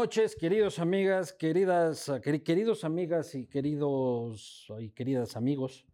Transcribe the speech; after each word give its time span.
noches, 0.00 0.34
queridos 0.34 0.78
amigas, 0.78 1.30
queridas, 1.34 2.08
ah, 2.08 2.22
queri- 2.22 2.42
queridos 2.42 2.84
amigas 2.84 3.34
y 3.34 3.46
queridos 3.46 4.66
y 4.78 4.88
queridas 4.92 5.36
amigos. 5.36 5.86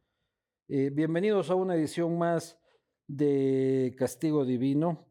Eh, 0.69 0.91
bienvenidos 0.95 1.51
a 1.51 1.57
una 1.57 1.75
edición 1.75 2.17
más 2.17 2.57
de 3.09 3.97
Castigo 3.99 4.45
Divino. 4.45 5.09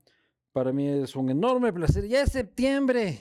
Para 0.54 0.72
mí 0.72 0.88
es 0.88 1.14
un 1.18 1.30
enorme 1.30 1.74
placer. 1.74 2.08
Ya 2.08 2.22
es 2.22 2.32
septiembre. 2.32 3.20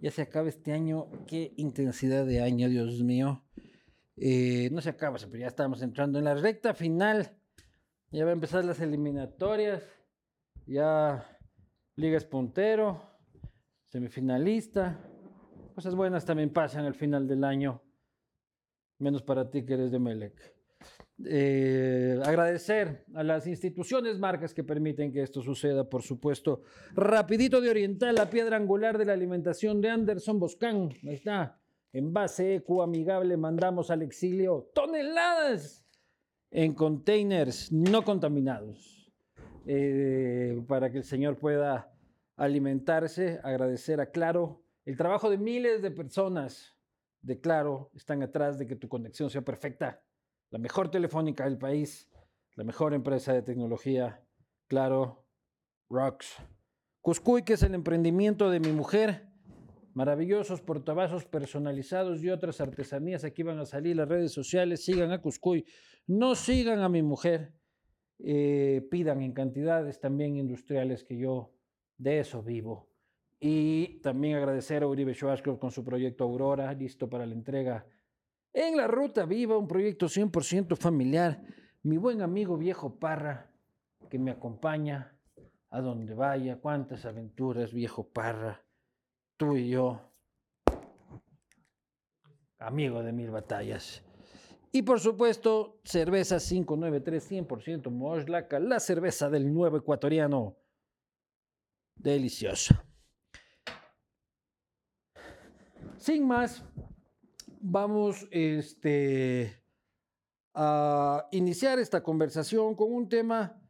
Ya 0.00 0.10
se 0.10 0.20
acaba 0.20 0.50
este 0.50 0.72
año. 0.72 1.06
Qué 1.26 1.54
intensidad 1.56 2.26
de 2.26 2.42
año, 2.42 2.68
Dios 2.68 3.02
mío. 3.02 3.42
Eh, 4.18 4.68
no 4.70 4.82
se 4.82 4.90
acaba, 4.90 5.16
pero 5.16 5.38
ya 5.38 5.46
estamos 5.46 5.80
entrando 5.80 6.18
en 6.18 6.26
la 6.26 6.34
recta 6.34 6.74
final. 6.74 7.34
Ya 8.10 8.24
va 8.26 8.32
a 8.32 8.34
empezar 8.34 8.62
las 8.66 8.80
eliminatorias. 8.80 9.82
Ya 10.66 11.26
Liga 11.96 12.18
es 12.18 12.26
puntero, 12.26 13.13
semifinalista. 13.94 14.98
Cosas 15.72 15.94
buenas 15.94 16.24
también 16.24 16.52
pasan 16.52 16.84
al 16.84 16.94
final 16.94 17.28
del 17.28 17.44
año. 17.44 17.80
Menos 18.98 19.22
para 19.22 19.48
ti 19.48 19.64
que 19.64 19.74
eres 19.74 19.92
de 19.92 20.00
Melec. 20.00 20.34
Eh, 21.24 22.18
agradecer 22.24 23.04
a 23.14 23.22
las 23.22 23.46
instituciones, 23.46 24.18
marcas 24.18 24.52
que 24.52 24.64
permiten 24.64 25.12
que 25.12 25.22
esto 25.22 25.42
suceda, 25.42 25.88
por 25.88 26.02
supuesto. 26.02 26.62
Rapidito 26.94 27.60
de 27.60 27.70
Oriental, 27.70 28.16
la 28.16 28.28
piedra 28.28 28.56
angular 28.56 28.98
de 28.98 29.04
la 29.04 29.12
alimentación 29.12 29.80
de 29.80 29.90
Anderson 29.90 30.40
Boscán. 30.40 30.88
Ahí 31.06 31.14
está. 31.14 31.60
Envase 31.92 32.56
eco 32.56 32.82
amigable, 32.82 33.36
mandamos 33.36 33.92
al 33.92 34.02
exilio 34.02 34.72
toneladas 34.74 35.86
en 36.50 36.74
containers 36.74 37.70
no 37.70 38.02
contaminados 38.02 39.12
eh, 39.66 40.60
para 40.66 40.90
que 40.90 40.98
el 40.98 41.04
Señor 41.04 41.38
pueda 41.38 41.93
alimentarse. 42.36 43.40
Agradecer 43.42 44.00
a 44.00 44.10
Claro 44.10 44.64
el 44.84 44.98
trabajo 44.98 45.30
de 45.30 45.38
miles 45.38 45.80
de 45.80 45.90
personas 45.90 46.76
de 47.22 47.40
Claro 47.40 47.90
están 47.94 48.22
atrás 48.22 48.58
de 48.58 48.66
que 48.66 48.76
tu 48.76 48.86
conexión 48.88 49.30
sea 49.30 49.40
perfecta. 49.40 50.02
La 50.50 50.58
mejor 50.58 50.90
telefónica 50.90 51.44
del 51.44 51.56
país, 51.56 52.10
la 52.54 52.64
mejor 52.64 52.92
empresa 52.92 53.32
de 53.32 53.40
tecnología, 53.40 54.22
Claro 54.68 55.24
Rocks. 55.88 56.36
Cuscuy, 57.00 57.44
que 57.44 57.54
es 57.54 57.62
el 57.62 57.74
emprendimiento 57.74 58.50
de 58.50 58.60
mi 58.60 58.72
mujer. 58.72 59.26
Maravillosos 59.94 60.60
portavasos 60.60 61.24
personalizados 61.24 62.22
y 62.22 62.28
otras 62.28 62.60
artesanías. 62.60 63.24
Aquí 63.24 63.42
van 63.42 63.60
a 63.60 63.64
salir 63.64 63.96
las 63.96 64.08
redes 64.08 64.32
sociales. 64.32 64.84
Sigan 64.84 65.12
a 65.12 65.22
Cuscuy. 65.22 65.64
No 66.06 66.34
sigan 66.34 66.80
a 66.80 66.90
mi 66.90 67.02
mujer. 67.02 67.54
Eh, 68.18 68.86
pidan 68.90 69.22
en 69.22 69.32
cantidades 69.32 69.98
también 69.98 70.36
industriales 70.36 71.04
que 71.04 71.16
yo 71.16 71.53
de 71.96 72.20
eso 72.20 72.42
vivo. 72.42 72.88
Y 73.40 74.00
también 74.00 74.36
agradecer 74.36 74.82
a 74.82 74.86
Uribe 74.86 75.14
Schwarzkopf 75.14 75.58
con 75.58 75.70
su 75.70 75.84
proyecto 75.84 76.24
Aurora, 76.24 76.72
listo 76.72 77.08
para 77.08 77.26
la 77.26 77.34
entrega 77.34 77.86
en 78.54 78.76
la 78.76 78.86
Ruta 78.86 79.26
Viva, 79.26 79.58
un 79.58 79.66
proyecto 79.66 80.06
100% 80.06 80.76
familiar. 80.76 81.42
Mi 81.82 81.96
buen 81.96 82.22
amigo 82.22 82.56
viejo 82.56 82.98
Parra, 82.98 83.50
que 84.08 84.18
me 84.18 84.30
acompaña 84.30 85.18
a 85.70 85.80
donde 85.80 86.14
vaya. 86.14 86.60
Cuántas 86.60 87.04
aventuras, 87.04 87.72
viejo 87.72 88.08
Parra. 88.08 88.64
Tú 89.36 89.56
y 89.56 89.70
yo, 89.70 90.00
amigo 92.58 93.02
de 93.02 93.12
mil 93.12 93.30
batallas. 93.30 94.04
Y 94.70 94.82
por 94.82 95.00
supuesto, 95.00 95.80
cerveza 95.84 96.38
593 96.38 97.32
100% 97.32 97.90
Moslaca, 97.90 98.58
la 98.58 98.80
cerveza 98.80 99.28
del 99.30 99.52
nuevo 99.52 99.76
ecuatoriano. 99.76 100.56
Deliciosa. 101.96 102.84
Sin 105.98 106.26
más, 106.26 106.62
vamos 107.60 108.28
este, 108.30 109.62
a 110.52 111.26
iniciar 111.32 111.78
esta 111.78 112.02
conversación 112.02 112.74
con 112.74 112.92
un 112.92 113.08
tema 113.08 113.60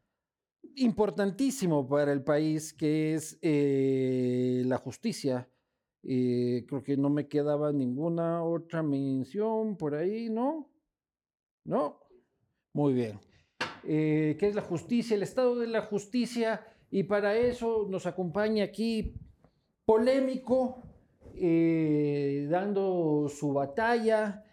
importantísimo 0.76 1.88
para 1.88 2.12
el 2.12 2.22
país, 2.22 2.72
que 2.72 3.14
es 3.14 3.38
eh, 3.40 4.62
la 4.66 4.78
justicia. 4.78 5.48
Eh, 6.02 6.64
creo 6.68 6.82
que 6.82 6.96
no 6.96 7.08
me 7.08 7.28
quedaba 7.28 7.72
ninguna 7.72 8.42
otra 8.42 8.82
mención 8.82 9.76
por 9.76 9.94
ahí, 9.94 10.28
¿no? 10.28 10.70
¿No? 11.64 12.00
Muy 12.72 12.92
bien. 12.92 13.20
Eh, 13.84 14.36
¿Qué 14.38 14.48
es 14.48 14.54
la 14.54 14.62
justicia? 14.62 15.14
El 15.14 15.22
estado 15.22 15.56
de 15.56 15.68
la 15.68 15.82
justicia. 15.82 16.66
Y 16.94 17.02
para 17.02 17.36
eso 17.36 17.88
nos 17.90 18.06
acompaña 18.06 18.62
aquí 18.62 19.16
polémico, 19.84 20.80
eh, 21.34 22.46
dando 22.48 23.26
su 23.28 23.52
batalla. 23.52 24.44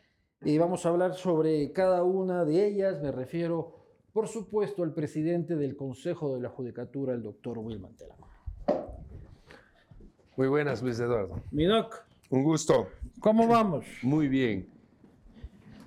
Eh, 0.44 0.58
vamos 0.58 0.84
a 0.84 0.90
hablar 0.90 1.14
sobre 1.14 1.72
cada 1.72 2.04
una 2.04 2.44
de 2.44 2.66
ellas. 2.66 3.00
Me 3.00 3.12
refiero, 3.12 3.76
por 4.12 4.28
supuesto, 4.28 4.82
al 4.82 4.92
presidente 4.92 5.56
del 5.56 5.76
Consejo 5.76 6.34
de 6.34 6.42
la 6.42 6.50
Judicatura, 6.50 7.14
el 7.14 7.22
doctor 7.22 7.60
Wilman 7.60 7.96
Telamo. 7.96 8.28
Muy 10.36 10.48
buenas, 10.48 10.82
Luis 10.82 11.00
Eduardo. 11.00 11.44
Mi 11.52 11.66
doc, 11.66 12.04
Un 12.32 12.44
gusto. 12.44 12.88
¿cómo 13.20 13.48
vamos? 13.48 13.86
Muy 14.02 14.28
bien. 14.28 14.68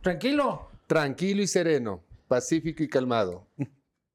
¿Tranquilo? 0.02 0.68
Tranquilo 0.86 1.42
y 1.42 1.48
sereno, 1.48 2.04
pacífico 2.28 2.84
y 2.84 2.88
calmado. 2.88 3.48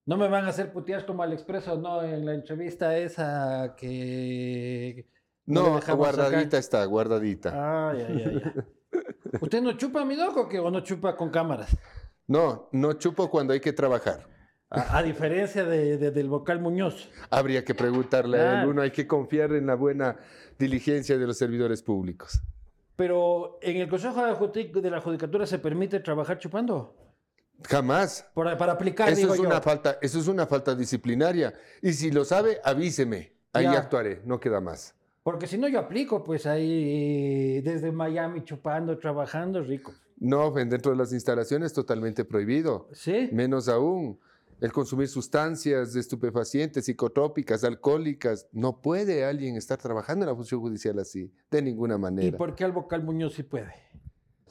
No 0.09 0.17
me 0.17 0.27
van 0.27 0.45
a 0.45 0.49
hacer 0.49 0.71
putear 0.73 1.05
como 1.05 1.21
al 1.21 1.33
expreso, 1.33 1.77
no, 1.77 2.01
en 2.03 2.25
la 2.25 2.33
entrevista 2.33 2.97
esa 2.97 3.75
que... 3.77 5.07
No, 5.45 5.79
guardadita 5.95 6.41
sacar. 6.43 6.59
está, 6.59 6.85
guardadita. 6.85 7.89
Ay, 7.91 8.05
ay, 8.07 8.23
ay, 8.25 8.41
ay. 8.43 8.63
¿Usted 9.41 9.61
no 9.61 9.73
chupa, 9.77 10.03
mi 10.05 10.15
doc, 10.15 10.35
o 10.51 10.71
no 10.71 10.79
chupa 10.81 11.15
con 11.15 11.29
cámaras? 11.29 11.77
No, 12.25 12.69
no 12.71 12.93
chupo 12.93 13.29
cuando 13.29 13.53
hay 13.53 13.59
que 13.59 13.71
trabajar. 13.71 14.27
A, 14.71 14.97
a 14.97 15.03
diferencia 15.03 15.63
de- 15.63 15.97
de- 15.97 16.09
del 16.11 16.27
vocal 16.27 16.59
Muñoz. 16.59 17.09
Habría 17.29 17.63
que 17.63 17.75
preguntarle 17.75 18.39
a 18.39 18.63
él. 18.63 18.67
Uno 18.69 18.81
hay 18.81 18.89
que 18.91 19.05
confiar 19.05 19.51
en 19.53 19.67
la 19.67 19.75
buena 19.75 20.17
diligencia 20.57 21.19
de 21.19 21.27
los 21.27 21.37
servidores 21.37 21.83
públicos. 21.83 22.41
Pero 22.95 23.59
en 23.61 23.77
el 23.77 23.87
Consejo 23.89 24.21
de 24.25 24.89
la 24.91 25.01
Judicatura 25.01 25.45
se 25.45 25.59
permite 25.59 25.99
trabajar 25.99 26.39
chupando. 26.39 26.95
Jamás. 27.67 28.25
Por- 28.33 28.57
para 28.57 28.73
aplicar, 28.73 29.09
Eso 29.09 29.21
digo 29.21 29.33
es, 29.33 29.41
yo. 29.41 29.47
una 29.47 29.61
falta, 29.61 29.97
eso 30.01 30.19
es 30.19 30.27
una 30.27 30.45
falta 30.47 30.75
disciplinaria. 30.75 31.53
Y 31.81 31.93
si 31.93 32.11
lo 32.11 32.23
sabe, 32.25 32.59
avíseme. 32.63 33.33
Ahí 33.53 33.63
Ya. 33.65 33.73
actuaré, 33.79 34.21
no 34.25 34.39
queda 34.39 34.61
más. 34.61 34.95
Porque 35.23 35.47
si 35.47 35.57
no 35.57 35.67
yo 35.67 35.79
aplico, 35.79 36.23
pues 36.23 36.45
ahí 36.45 37.61
desde 37.61 37.91
Miami 37.91 38.43
chupando, 38.43 38.97
trabajando, 38.97 39.61
rico. 39.61 39.93
No, 40.17 40.51
dentro 40.51 40.91
de 40.91 40.97
las 40.97 41.13
instalaciones 41.13 41.73
totalmente 41.73 42.25
prohibido. 42.25 42.87
¿Sí? 42.93 43.29
Menos 43.31 43.67
aún, 43.69 44.19
el 44.61 44.71
consumir 44.71 45.07
sustancias 45.07 45.95
estupefacientes, 45.95 46.85
psicotrópicas, 46.85 47.63
alcohólicas. 47.63 48.47
No 48.51 48.81
puede 48.81 49.25
alguien 49.25 49.55
estar 49.55 49.77
trabajando 49.77 50.25
en 50.25 50.29
la 50.29 50.35
función 50.35 50.61
judicial 50.61 50.97
así, 50.99 51.31
de 51.51 51.61
ninguna 51.61 51.95
¿Y 51.95 51.99
manera. 51.99 52.37
por 52.37 52.55
qué 52.55 52.63
al 52.65 52.71
vocal 52.71 53.03
Muñoz 53.03 53.33
sí 53.33 53.43
puede? 53.43 53.73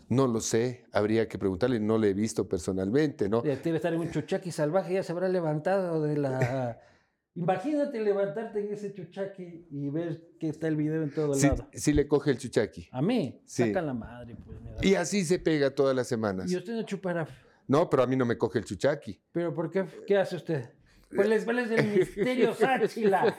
No 0.08 0.26
lo 0.26 0.40
sé, 0.40 0.84
habría 0.92 1.28
que 1.28 1.38
preguntarle, 1.38 1.80
no 1.80 1.98
le 1.98 2.10
he 2.10 2.14
visto 2.14 2.48
personalmente, 2.48 3.28
¿no? 3.28 3.42
Debe 3.42 3.76
estar 3.76 3.92
en 3.92 4.00
un 4.00 4.10
chuchaqui 4.10 4.50
salvaje, 4.50 4.94
ya 4.94 5.02
se 5.02 5.12
habrá 5.12 5.28
levantado 5.28 6.02
de 6.02 6.16
la... 6.16 6.80
Imagínate 7.34 8.00
levantarte 8.00 8.58
en 8.58 8.72
ese 8.72 8.92
chuchaqui 8.92 9.68
y 9.70 9.90
ver 9.90 10.30
que 10.40 10.48
está 10.48 10.66
el 10.66 10.74
video 10.76 11.02
en 11.04 11.12
todo 11.14 11.34
Sí, 11.34 11.46
lado. 11.46 11.68
sí 11.72 11.92
le 11.92 12.08
coge 12.08 12.32
el 12.32 12.38
chuchaqui. 12.38 12.88
A 12.90 13.00
mí, 13.00 13.40
Sí. 13.44 13.66
saca 13.66 13.80
la 13.82 13.94
madre, 13.94 14.34
pues. 14.44 14.60
me 14.60 14.72
da- 14.72 14.84
Y 14.84 14.94
así 14.96 15.24
se 15.24 15.38
pega 15.38 15.70
todas 15.70 15.94
las 15.94 16.08
semanas. 16.08 16.50
Y 16.50 16.56
usted 16.56 16.72
no 16.74 16.82
chupará. 16.82 17.28
No, 17.68 17.88
pero 17.88 18.02
a 18.02 18.06
mí 18.08 18.16
no 18.16 18.24
me 18.24 18.36
coge 18.36 18.58
el 18.58 18.64
chuchaqui. 18.64 19.20
¿Pero 19.30 19.54
por 19.54 19.70
qué? 19.70 19.84
¿Qué 20.06 20.16
hace 20.16 20.34
usted? 20.36 20.70
Pues 21.14 21.28
les 21.28 21.44
vale 21.46 21.62
el 21.62 21.98
misterio 21.98 22.54
Sáchila 22.58 23.36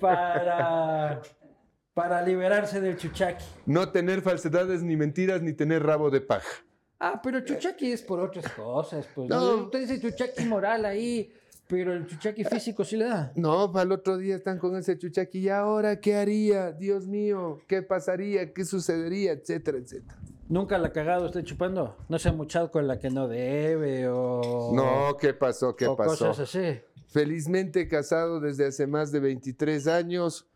para, 0.00 1.22
para 1.98 2.22
liberarse 2.22 2.80
del 2.80 2.96
chuchaqui. 2.96 3.44
No 3.66 3.90
tener 3.90 4.22
falsedades, 4.22 4.84
ni 4.84 4.96
mentiras, 4.96 5.42
ni 5.42 5.52
tener 5.52 5.82
rabo 5.82 6.10
de 6.10 6.20
paja. 6.20 6.48
Ah, 7.00 7.20
pero 7.20 7.40
chuchaqui 7.40 7.90
es 7.90 8.02
por 8.02 8.20
otras 8.20 8.48
cosas. 8.52 9.04
Pues. 9.12 9.28
No. 9.28 9.64
Usted 9.64 9.80
dice 9.80 10.00
chuchaqui 10.00 10.44
moral 10.44 10.84
ahí, 10.84 11.32
pero 11.66 11.92
el 11.92 12.06
chuchaqui 12.06 12.44
físico 12.44 12.84
sí 12.84 12.96
le 12.96 13.06
da. 13.06 13.32
No, 13.34 13.72
para 13.72 13.82
el 13.82 13.90
otro 13.90 14.16
día 14.16 14.36
están 14.36 14.60
con 14.60 14.76
ese 14.76 14.96
chuchaqui. 14.96 15.40
¿Y 15.40 15.48
ahora 15.48 15.98
qué 15.98 16.14
haría? 16.14 16.70
Dios 16.70 17.08
mío, 17.08 17.58
¿qué 17.66 17.82
pasaría? 17.82 18.52
¿Qué 18.52 18.64
sucedería? 18.64 19.32
Etcétera, 19.32 19.78
etcétera. 19.78 20.16
¿Nunca 20.48 20.78
la 20.78 20.88
ha 20.88 20.92
cagado 20.92 21.26
usted 21.26 21.42
chupando? 21.42 21.96
¿No 22.08 22.16
se 22.20 22.28
ha 22.28 22.32
muchado 22.32 22.70
con 22.70 22.86
la 22.86 23.00
que 23.00 23.10
no 23.10 23.26
debe 23.26 24.06
o, 24.06 24.70
No, 24.72 25.16
¿qué 25.16 25.34
pasó? 25.34 25.74
¿Qué 25.74 25.88
o 25.88 25.96
pasó? 25.96 26.28
cosas 26.28 26.54
así? 26.54 26.80
Felizmente 27.08 27.88
casado 27.88 28.38
desde 28.38 28.66
hace 28.66 28.86
más 28.86 29.10
de 29.10 29.18
23 29.18 29.88
años 29.88 30.47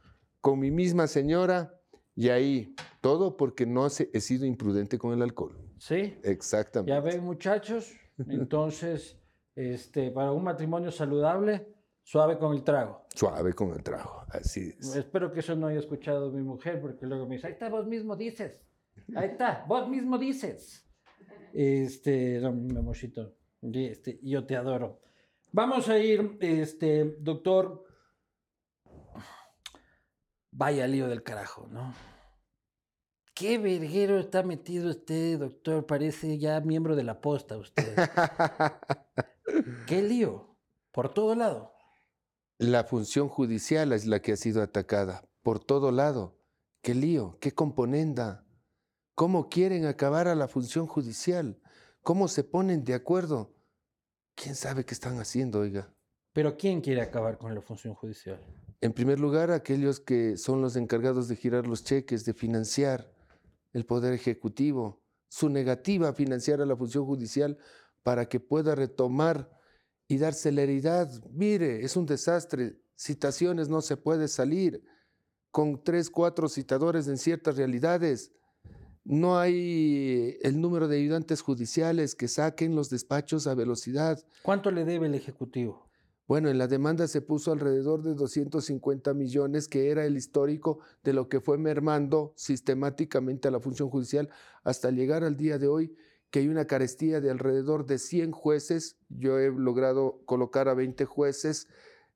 con 0.43 0.59
mi 0.59 0.71
misma 0.71 1.07
señora 1.07 1.81
y 2.15 2.29
ahí 2.29 2.75
todo 3.01 3.39
porque 3.39 3.65
no 3.65 3.87
he 3.87 4.21
sido 4.21 4.45
imprudente 4.45 4.99
con 4.99 5.15
el 5.15 5.23
alcohol. 5.23 5.57
¿Sí? 5.79 6.19
Exactamente. 6.23 6.91
Ya 6.93 7.01
ven, 7.01 7.25
muchachos. 7.25 7.95
Entonces, 8.29 9.19
este, 9.55 10.11
para 10.11 10.33
un 10.33 10.45
matrimonio 10.45 10.91
saludable, 10.91 11.67
suave 12.03 12.39
con 12.39 12.55
el 12.55 12.63
trago. 12.63 13.07
Suave 13.15 13.55
con 13.55 13.73
el 13.73 13.83
trabajo, 13.83 14.27
así 14.29 14.75
es. 14.79 14.95
Espero 14.95 15.33
que 15.33 15.41
eso 15.41 15.57
no 15.57 15.69
haya 15.69 15.79
escuchado 15.79 16.31
mi 16.31 16.43
mujer, 16.43 16.81
porque 16.81 17.07
luego 17.07 17.27
me 17.27 17.37
dice, 17.37 17.47
ahí 17.47 17.53
está, 17.55 17.69
vos 17.69 17.87
mismo 17.87 18.17
dices. 18.17 18.61
Ahí 19.15 19.31
está, 19.31 19.65
vos 19.67 19.89
mismo 19.89 20.19
dices. 20.19 20.87
Este, 21.55 22.41
no, 22.41 22.53
mi 22.53 22.77
amorcito, 22.77 23.37
este, 23.63 24.19
yo 24.23 24.45
te 24.45 24.57
adoro. 24.57 25.01
Vamos 25.53 25.89
a 25.89 25.99
ir, 25.99 26.37
este, 26.41 27.17
doctor. 27.21 27.85
Vaya 30.53 30.87
lío 30.87 31.09
del 31.09 31.23
carajo, 31.23 31.67
¿no? 31.71 31.95
Qué 33.35 33.57
verguero 33.59 34.19
está 34.19 34.43
metido 34.43 34.91
usted, 34.91 35.39
doctor. 35.39 35.87
Parece 35.87 36.39
ya 36.39 36.61
miembro 36.61 36.95
de 36.95 37.03
la 37.03 37.21
posta 37.21 37.57
usted. 37.57 37.97
Qué 39.87 40.03
lío. 40.03 40.59
Por 40.93 41.13
todo 41.15 41.35
lado. 41.35 41.73
La 42.59 42.85
función 42.85 43.29
judicial 43.29 43.93
es 43.93 44.07
la 44.07 44.21
que 44.21 44.33
ha 44.33 44.37
sido 44.37 44.63
atacada. 44.63 45.25
Por 45.43 45.59
todo 45.59 45.91
lado. 45.91 46.39
Qué 46.83 46.95
lío, 46.95 47.39
qué 47.41 47.53
componenda. 47.53 48.47
¿Cómo 49.15 49.49
quieren 49.49 49.87
acabar 49.87 50.29
a 50.29 50.35
la 50.35 50.49
función 50.49 50.87
judicial? 50.87 51.61
¿Cómo 52.03 52.29
se 52.29 52.45
ponen 52.45 52.85
de 52.85 52.95
acuerdo? 52.95 53.55
¿Quién 54.35 54.55
sabe 54.55 54.85
qué 54.85 54.93
están 54.93 55.19
haciendo, 55.19 55.61
oiga? 55.61 55.95
Pero 56.33 56.57
¿quién 56.57 56.81
quiere 56.81 57.01
acabar 57.01 57.39
con 57.39 57.55
la 57.55 57.63
función 57.63 57.95
judicial? 57.95 58.41
En 58.83 58.93
primer 58.93 59.21
lugar, 59.21 59.53
aquellos 59.53 60.01
que 60.01 60.37
son 60.37 60.61
los 60.61 60.75
encargados 60.75 61.29
de 61.29 61.37
girar 61.37 61.69
los 61.69 61.85
cheques, 61.85 62.25
de 62.25 62.35
financiar 62.35 63.09
el 63.73 63.87
Poder 63.87 64.13
Ejecutivo, 64.13 65.01
su 65.29 65.49
negativa 65.49 66.09
a 66.09 66.13
financiar 66.13 66.61
a 66.61 66.67
la 66.67 66.77
función 66.77 67.07
judicial 67.07 67.57
para 68.03 68.29
que 68.29 68.41
pueda 68.41 68.75
retomar 68.75 69.49
y 70.09 70.19
dar 70.19 70.35
celeridad. 70.35 71.09
Mire, 71.31 71.85
es 71.85 71.97
un 71.97 72.07
desastre. 72.07 72.83
Citaciones 72.97 73.69
no 73.69 73.83
se 73.83 73.97
puede 73.97 74.27
salir 74.27 74.83
con 75.53 75.85
tres, 75.85 76.11
cuatro 76.11 76.49
citadores 76.49 77.07
en 77.07 77.19
ciertas 77.19 77.57
realidades. 77.57 78.33
No 79.05 79.39
hay 79.39 80.39
el 80.43 80.61
número 80.61 80.89
de 80.89 80.99
ayudantes 80.99 81.41
judiciales 81.41 82.17
que 82.17 82.27
saquen 82.27 82.75
los 82.75 82.91
despachos 82.91 83.47
a 83.47 83.55
velocidad. 83.55 84.21
¿Cuánto 84.43 84.73
le 84.73 84.85
debe 84.85 85.07
el 85.07 85.15
Ejecutivo? 85.15 85.92
Bueno, 86.33 86.49
en 86.49 86.57
la 86.57 86.67
demanda 86.67 87.07
se 87.09 87.21
puso 87.21 87.53
alrededor 87.53 88.03
de 88.03 88.15
250 88.15 89.13
millones, 89.13 89.69
que 89.69 89.91
era 89.91 90.07
el 90.07 90.17
histórico 90.17 90.79
de 91.05 91.13
lo 91.13 91.29
que 91.29 91.43
fue 91.43 91.59
mermando 91.59 92.33
sistemáticamente 92.37 93.49
a 93.49 93.51
la 93.51 93.61
función 93.61 93.91
judicial 93.91 94.31
hasta 94.65 94.91
llegar 94.91 95.25
al 95.25 95.37
día 95.37 95.59
de 95.59 95.69
hoy, 95.69 95.95
que 96.31 96.39
hay 96.39 96.49
una 96.49 96.67
carestía 96.67 97.21
de 97.21 97.31
alrededor 97.31 97.85
de 97.85 97.99
100 97.99 98.33
jueces. 98.33 98.97
Yo 99.11 99.39
he 99.39 99.51
logrado 99.51 100.23
colocar 100.25 100.71
a 100.71 100.75
20 100.75 101.05
jueces, 101.05 101.69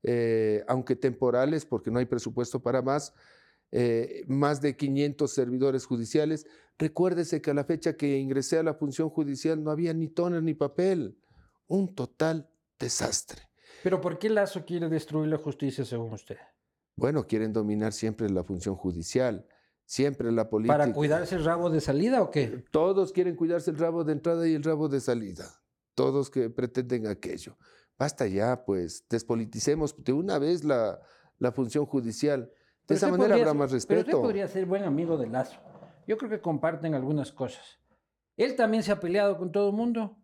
eh, 0.03 0.65
aunque 0.67 0.97
temporales, 0.97 1.67
porque 1.67 1.91
no 1.91 1.99
hay 1.99 2.07
presupuesto 2.07 2.63
para 2.63 2.81
más. 2.81 3.13
Eh, 3.71 4.25
más 4.29 4.63
de 4.63 4.79
500 4.79 5.31
servidores 5.31 5.85
judiciales. 5.85 6.47
Recuérdese 6.79 7.43
que 7.43 7.51
a 7.51 7.55
la 7.55 7.65
fecha 7.65 7.99
que 7.99 8.17
ingresé 8.17 8.57
a 8.57 8.63
la 8.63 8.73
función 8.73 9.11
judicial 9.11 9.63
no 9.63 9.71
había 9.71 9.93
ni 9.93 10.09
toner 10.09 10.43
ni 10.43 10.55
papel. 10.55 11.19
Un 11.67 11.95
total 11.95 12.49
desastre. 12.79 13.43
Pero 13.83 14.01
¿por 14.01 14.19
qué 14.19 14.29
Lazo 14.29 14.65
quiere 14.65 14.89
destruir 14.89 15.29
la 15.29 15.39
justicia 15.39 15.85
según 15.85 16.13
usted? 16.13 16.39
Bueno, 16.97 17.27
quieren 17.27 17.53
dominar 17.53 17.93
siempre 17.93 18.29
la 18.31 18.43
función 18.43 18.75
judicial, 18.75 19.47
siempre 19.85 20.33
la 20.33 20.49
política. 20.49 20.79
¿Para 20.79 20.93
cuidarse 20.93 21.37
el 21.37 21.45
rabo 21.45 21.69
de 21.71 21.81
salida 21.81 22.23
o 22.23 22.31
qué? 22.31 22.65
Todos 22.71 23.13
quieren 23.13 23.37
cuidarse 23.37 23.71
el 23.71 23.79
rabo 23.79 24.05
de 24.05 24.13
entrada 24.13 24.49
y 24.49 24.55
el 24.55 24.63
rabo 24.63 24.89
de 24.89 25.01
salida. 25.01 25.45
Todos 25.95 26.31
que 26.31 26.51
pretenden 26.51 27.07
aquello. 27.07 27.57
Basta 27.99 28.27
ya, 28.27 28.65
pues, 28.65 29.07
despoliticemos 29.09 29.95
de 30.03 30.13
una 30.13 30.39
vez 30.39 30.65
la, 30.65 31.01
la 31.39 31.53
función 31.53 31.87
judicial. 31.87 32.51
De 32.87 32.95
esa 32.95 33.09
manera 33.09 33.35
habrá 33.35 33.55
más 33.55 33.73
respeto. 33.73 34.05
Pero 34.05 34.19
usted 34.19 34.27
podría 34.27 34.49
ser 34.49 34.67
buen 34.67 34.85
amigo 34.85 35.17
de 35.17 35.27
Lazo. 35.27 35.59
Yo 36.07 36.17
creo 36.17 36.31
que 36.31 36.41
comparten 36.41 36.95
algunas 36.95 37.33
cosas. 37.33 37.81
Él 38.37 38.55
también 38.55 38.83
se 38.83 38.93
ha 38.93 39.01
peleado 39.01 39.37
con 39.39 39.51
todo 39.51 39.71
el 39.71 39.75
mundo. 39.75 40.19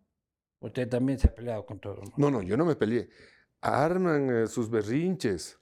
Usted 0.59 0.87
también 0.87 1.19
se 1.19 1.27
ha 1.27 1.35
peleado 1.35 1.65
con 1.65 1.79
todo 1.79 1.95
el 1.95 1.99
mundo. 2.01 2.15
No, 2.17 2.31
no, 2.31 2.41
yo 2.41 2.55
no 2.55 2.63
me 2.63 2.75
peleé. 2.75 3.09
Arman 3.63 4.43
eh, 4.43 4.47
sus 4.47 4.69
berrinches. 4.69 5.59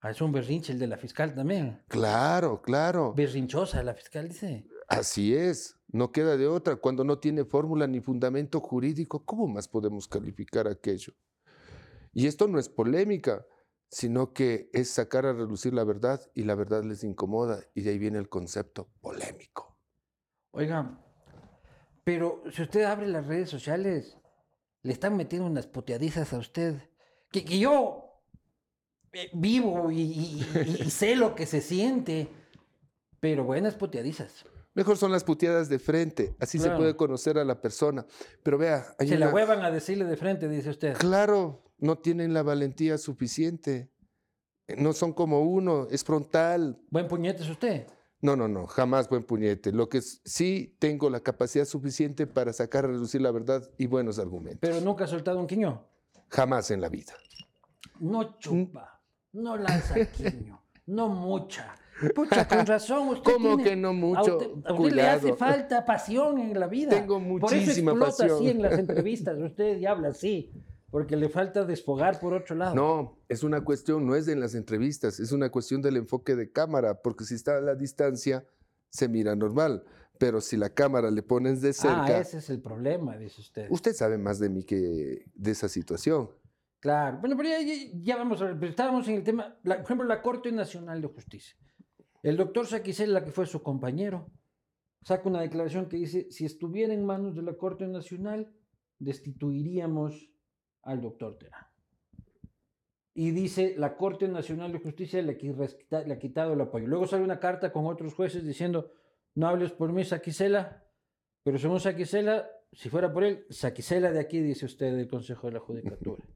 Ah, 0.00 0.10
es 0.10 0.20
un 0.20 0.32
berrinche 0.32 0.72
el 0.72 0.78
de 0.78 0.86
la 0.86 0.96
fiscal 0.96 1.34
también. 1.34 1.82
Claro, 1.88 2.62
claro. 2.62 3.14
Berrinchosa 3.14 3.82
la 3.82 3.94
fiscal, 3.94 4.28
dice. 4.28 4.66
Así 4.88 5.34
es. 5.34 5.76
No 5.88 6.12
queda 6.12 6.36
de 6.36 6.46
otra. 6.46 6.76
Cuando 6.76 7.04
no 7.04 7.18
tiene 7.18 7.44
fórmula 7.44 7.86
ni 7.86 8.00
fundamento 8.00 8.60
jurídico, 8.60 9.24
¿cómo 9.24 9.48
más 9.48 9.68
podemos 9.68 10.06
calificar 10.06 10.68
aquello? 10.68 11.14
Y 12.12 12.26
esto 12.26 12.46
no 12.48 12.58
es 12.58 12.68
polémica 12.68 13.44
sino 13.90 14.32
que 14.32 14.70
es 14.72 14.90
sacar 14.90 15.26
a 15.26 15.32
relucir 15.32 15.72
la 15.72 15.84
verdad 15.84 16.20
y 16.34 16.44
la 16.44 16.54
verdad 16.54 16.84
les 16.84 17.04
incomoda 17.04 17.60
y 17.74 17.82
de 17.82 17.90
ahí 17.90 17.98
viene 17.98 18.18
el 18.18 18.28
concepto 18.28 18.90
polémico. 19.00 19.78
Oiga, 20.50 21.00
pero 22.04 22.42
si 22.52 22.62
usted 22.62 22.84
abre 22.84 23.06
las 23.06 23.26
redes 23.26 23.48
sociales, 23.48 24.18
le 24.82 24.92
están 24.92 25.16
metiendo 25.16 25.46
unas 25.46 25.66
puteadizas 25.66 26.32
a 26.32 26.38
usted, 26.38 26.90
que, 27.30 27.58
yo 27.58 28.22
eh, 29.12 29.30
vivo 29.32 29.90
y, 29.90 30.40
sé 30.90 31.16
lo 31.16 31.34
que 31.34 31.46
se 31.46 31.60
siente, 31.60 32.28
pero 33.20 33.44
buenas 33.44 33.74
puteadizas. 33.74 34.44
Mejor 34.74 34.96
son 34.96 35.10
las 35.10 35.24
puteadas 35.24 35.68
de 35.68 35.78
frente, 35.78 36.36
así 36.38 36.58
se 36.58 36.70
puede 36.70 36.94
conocer 36.94 37.36
a 37.36 37.44
la 37.44 37.60
persona. 37.60 38.06
Pero 38.44 38.58
vea, 38.58 38.94
se 38.98 39.18
la 39.18 39.30
huevan 39.30 39.64
a 39.64 39.72
decirle 39.72 40.04
de 40.04 40.16
frente, 40.16 40.48
dice 40.48 40.70
usted. 40.70 40.96
Claro, 40.96 41.64
no 41.78 41.98
tienen 41.98 42.32
la 42.32 42.42
valentía 42.42 42.96
suficiente. 42.96 43.90
No 44.76 44.92
son 44.92 45.14
como 45.14 45.40
uno, 45.40 45.88
es 45.90 46.04
frontal. 46.04 46.80
¿Buen 46.90 47.08
puñete 47.08 47.42
es 47.42 47.48
usted? 47.48 47.86
No, 48.20 48.36
no, 48.36 48.46
no, 48.46 48.66
jamás 48.66 49.08
buen 49.08 49.24
puñete. 49.24 49.72
Lo 49.72 49.88
que 49.88 50.00
sí 50.02 50.76
tengo 50.78 51.08
la 51.08 51.20
capacidad 51.20 51.64
suficiente 51.64 52.26
para 52.26 52.52
sacar 52.52 52.84
a 52.84 52.88
reducir 52.88 53.20
la 53.22 53.30
verdad 53.30 53.68
y 53.78 53.86
buenos 53.86 54.18
argumentos. 54.18 54.60
¿Pero 54.60 54.80
nunca 54.80 55.04
ha 55.04 55.06
soltado 55.08 55.38
un 55.38 55.46
quiño? 55.46 55.84
Jamás 56.30 56.70
en 56.70 56.80
la 56.80 56.88
vida. 56.88 57.14
No 58.00 58.38
chupa, 58.38 59.00
no 59.32 59.56
lanza 59.56 60.04
quiño, 60.10 60.62
no 60.86 61.08
mucha. 61.08 61.74
Pucha, 62.14 62.46
con 62.46 62.64
razón. 62.64 63.08
Usted 63.08 63.32
¿Cómo 63.32 63.56
que 63.58 63.74
no 63.74 63.92
mucho? 63.92 64.38
A 64.64 64.72
usted, 64.72 64.94
le 64.94 65.02
hace 65.02 65.34
falta 65.34 65.84
pasión 65.84 66.38
en 66.38 66.58
la 66.58 66.68
vida. 66.68 66.90
Tengo 66.90 67.18
muchísima 67.18 67.92
por 67.92 68.08
eso 68.08 68.18
pasión. 68.18 68.36
así 68.36 68.48
en 68.48 68.62
las 68.62 68.72
entrevistas. 68.78 69.38
Usted 69.38 69.78
ya 69.78 69.90
habla 69.90 70.08
así. 70.08 70.52
Porque 70.90 71.16
le 71.16 71.28
falta 71.28 71.64
desfogar 71.64 72.18
por 72.18 72.32
otro 72.32 72.56
lado. 72.56 72.74
No, 72.74 73.18
es 73.28 73.42
una 73.42 73.62
cuestión, 73.62 74.06
no 74.06 74.14
es 74.16 74.26
en 74.26 74.40
las 74.40 74.54
entrevistas, 74.54 75.20
es 75.20 75.32
una 75.32 75.50
cuestión 75.50 75.82
del 75.82 75.98
enfoque 75.98 76.34
de 76.34 76.50
cámara, 76.50 77.02
porque 77.02 77.24
si 77.24 77.34
está 77.34 77.58
a 77.58 77.60
la 77.60 77.74
distancia, 77.74 78.46
se 78.88 79.06
mira 79.06 79.36
normal. 79.36 79.84
Pero 80.18 80.40
si 80.40 80.56
la 80.56 80.70
cámara 80.70 81.10
le 81.10 81.22
pones 81.22 81.60
de 81.60 81.72
cerca. 81.72 82.06
Ah, 82.06 82.18
ese 82.18 82.38
es 82.38 82.50
el 82.50 82.60
problema, 82.60 83.16
dice 83.16 83.40
usted. 83.40 83.66
Usted 83.70 83.92
sabe 83.92 84.18
más 84.18 84.38
de 84.38 84.48
mí 84.48 84.64
que 84.64 85.24
de 85.34 85.50
esa 85.50 85.68
situación. 85.68 86.30
Claro. 86.80 87.18
Bueno, 87.20 87.36
pero 87.36 87.48
ya, 87.94 88.16
vamos 88.16 88.40
a 88.42 88.52
ver. 88.52 88.70
estábamos 88.70 89.08
en 89.08 89.16
el 89.16 89.24
tema, 89.24 89.56
por 89.62 89.80
ejemplo, 89.80 90.06
la 90.06 90.22
Corte 90.22 90.52
Nacional 90.52 91.00
de 91.00 91.08
Justicia. 91.08 91.56
El 92.22 92.36
doctor 92.36 92.66
Saquicela, 92.66 93.24
que 93.24 93.30
fue 93.30 93.46
su 93.46 93.62
compañero, 93.62 94.30
saca 95.02 95.28
una 95.28 95.40
declaración 95.40 95.88
que 95.88 95.96
dice: 95.96 96.30
si 96.30 96.44
estuviera 96.44 96.92
en 96.92 97.04
manos 97.04 97.34
de 97.34 97.42
la 97.42 97.56
Corte 97.56 97.86
Nacional, 97.86 98.52
destituiríamos 98.98 100.30
al 100.82 101.00
doctor 101.00 101.38
Terán. 101.38 101.66
Y 103.14 103.32
dice, 103.32 103.74
la 103.76 103.96
Corte 103.96 104.28
Nacional 104.28 104.70
de 104.70 104.78
Justicia 104.78 105.20
le, 105.22 105.32
ha 105.32 106.18
quitado 106.18 106.52
el 106.52 106.60
apoyo. 106.60 106.86
Luego 106.86 107.08
sale 107.08 107.24
una 107.24 107.40
carta 107.40 107.72
con 107.72 107.86
otros 107.86 108.14
jueces 108.14 108.44
diciendo, 108.44 108.92
no 109.38 109.46
hables 109.46 109.70
por 109.70 109.92
mí, 109.92 110.04
Saquicela, 110.04 110.84
pero 111.44 111.58
según 111.58 111.78
Saquicela, 111.78 112.50
si 112.72 112.88
fuera 112.90 113.12
por 113.12 113.22
él, 113.22 113.46
Saquicela 113.50 114.10
de 114.10 114.18
aquí, 114.18 114.40
dice 114.40 114.66
usted, 114.66 114.96
del 114.96 115.08
Consejo 115.08 115.46
de 115.46 115.52
la 115.54 115.60
Judicatura. 115.60 116.22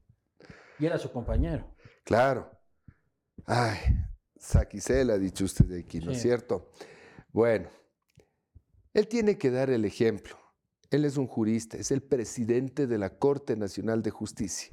Y 0.79 0.87
era 0.87 0.97
su 0.97 1.11
compañero. 1.11 1.75
Claro. 2.03 2.49
Ay, 3.45 3.77
Saquicela, 4.35 5.13
ha 5.13 5.17
dicho 5.19 5.45
usted 5.45 5.65
de 5.65 5.81
aquí, 5.81 5.99
¿no 5.99 6.11
es 6.11 6.21
cierto? 6.21 6.71
Bueno, 7.31 7.69
él 8.93 9.07
tiene 9.07 9.37
que 9.37 9.51
dar 9.51 9.69
el 9.69 9.85
ejemplo. 9.85 10.35
Él 10.89 11.05
es 11.05 11.17
un 11.17 11.27
jurista, 11.27 11.77
es 11.77 11.91
el 11.91 12.01
presidente 12.01 12.87
de 12.87 12.97
la 12.97 13.17
Corte 13.19 13.55
Nacional 13.55 14.01
de 14.01 14.09
Justicia. 14.09 14.69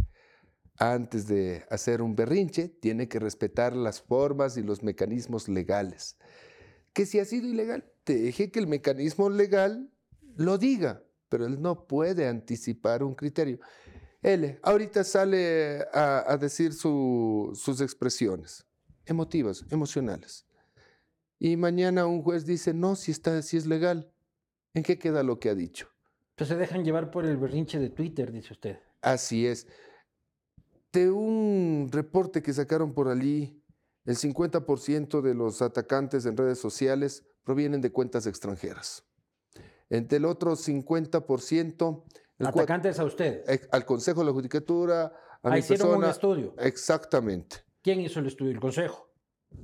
Antes 0.79 1.27
de 1.27 1.67
hacer 1.69 2.01
un 2.01 2.17
berrinche, 2.17 2.69
tiene 2.69 3.09
que 3.09 3.19
respetar 3.19 3.77
las 3.77 4.01
formas 4.01 4.57
y 4.57 4.63
los 4.63 4.83
mecanismos 4.83 5.49
legales. 5.49 6.17
Que 6.95 7.05
si 7.07 7.19
ha 7.19 7.25
sido 7.27 7.47
ilegal, 7.47 7.85
deje 8.15 8.51
que 8.51 8.59
el 8.59 8.67
mecanismo 8.67 9.31
legal 9.31 9.91
lo 10.37 10.59
diga, 10.59 11.03
pero 11.29 11.47
él 11.47 11.61
no 11.61 11.87
puede 11.87 12.27
anticipar 12.27 13.03
un 13.03 13.15
criterio. 13.15 13.61
Él 14.23 14.59
ahorita 14.63 15.05
sale 15.05 15.87
a, 15.93 16.37
decir 16.39 16.75
sus 16.75 17.81
expresiones 17.81 18.67
emotivas, 19.07 19.65
emocionales. 19.71 20.47
Y 21.39 21.57
mañana 21.57 22.07
un 22.07 22.23
juez 22.23 22.45
dice, 22.45 22.75
no, 22.75 22.97
si, 22.97 23.11
está, 23.11 23.41
si 23.43 23.57
es 23.57 23.67
legal. 23.67 24.13
¿En 24.75 24.83
qué 24.83 24.99
queda 24.99 25.23
lo 25.23 25.41
que 25.41 25.49
ha 25.49 25.55
dicho? 25.55 25.89
se 26.37 26.57
dejan 26.57 26.85
llevar 26.85 27.11
por 27.11 27.27
el 27.27 27.37
berrinche 27.37 27.79
de 27.79 27.91
Twitter, 27.91 28.33
dice 28.33 28.55
usted. 28.55 28.79
Así 29.03 29.47
es. 29.47 29.67
de 30.93 31.11
un 31.11 31.89
reporte 31.93 32.43
que 32.43 32.53
sacaron 32.53 32.95
por 32.95 33.09
allí, 33.09 33.63
el 34.07 34.17
50% 34.17 35.21
de 35.21 35.35
los 35.35 35.61
atacantes 35.61 36.25
en 36.25 36.37
redes 36.37 36.59
sociales 36.59 37.25
provienen 37.45 37.81
de 37.81 37.91
cuentas 37.93 38.27
extranjeras. 38.27 39.05
Entre 39.89 40.19
el 40.19 40.25
otro 40.25 40.57
50%... 40.57 42.05
El 42.39 42.47
Atacantes 42.47 42.99
a 42.99 43.05
usted. 43.05 43.45
Al 43.71 43.85
Consejo 43.85 44.21
de 44.21 44.27
la 44.27 44.33
Judicatura, 44.33 45.13
a 45.43 45.53
ah, 45.53 45.59
hicieron 45.59 45.97
un 45.97 46.05
estudio. 46.05 46.55
Exactamente. 46.59 47.57
¿Quién 47.83 48.01
hizo 48.01 48.21
el 48.21 48.27
estudio? 48.27 48.53
El 48.53 48.61
Consejo. 48.61 49.11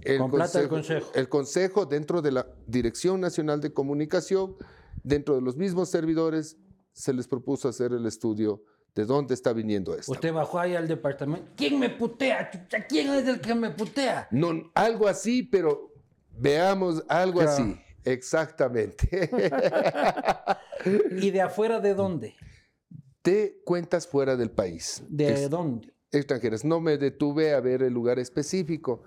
El 0.03 0.19
Con 0.19 0.31
plata 0.31 0.59
del 0.59 0.69
Consejo. 0.69 1.11
El 1.15 1.29
Consejo 1.29 1.87
dentro 1.87 2.23
de 2.23 2.33
la 2.33 2.47
Dirección 2.67 3.21
Nacional 3.21 3.61
de 3.61 3.73
Comunicación, 3.73 4.57
dentro 5.03 5.37
de 5.37 5.43
los 5.43 5.57
mismos 5.57 5.89
servidores, 5.91 6.59
se 6.93 7.13
les 7.13 7.29
propuso 7.29 7.69
hacer 7.69 7.93
el 7.93 8.07
estudio 8.07 8.63
de 8.95 9.05
dónde 9.05 9.35
está 9.35 9.53
viniendo 9.53 9.95
esto. 9.95 10.13
Usted 10.13 10.33
bajó 10.33 10.59
ahí 10.59 10.75
al 10.75 10.89
departamento. 10.89 11.53
¿Quién 11.55 11.79
me 11.79 11.91
putea? 11.91 12.51
¿Quién 12.89 13.13
es 13.13 13.29
el 13.29 13.41
que 13.41 13.55
me 13.55 13.71
putea? 13.71 14.27
No, 14.31 14.71
algo 14.75 15.07
así, 15.07 15.43
pero 15.43 15.93
veamos 16.39 17.03
algo 17.09 17.41
así. 17.41 17.81
Exactamente. 18.05 19.31
¿Y 21.21 21.31
de 21.31 21.41
afuera 21.41 21.81
de 21.81 21.95
dónde? 21.95 22.37
De 23.25 23.61
cuentas 23.65 24.07
fuera 24.07 24.37
del 24.37 24.53
país. 24.53 25.03
¿De 25.09 25.49
dónde? 25.49 25.93
Extranjeras. 26.13 26.65
No 26.65 26.81
me 26.81 26.99
detuve 26.99 27.55
a 27.55 27.61
ver 27.61 27.83
el 27.83 27.93
lugar 27.93 28.21
específico. 28.21 29.03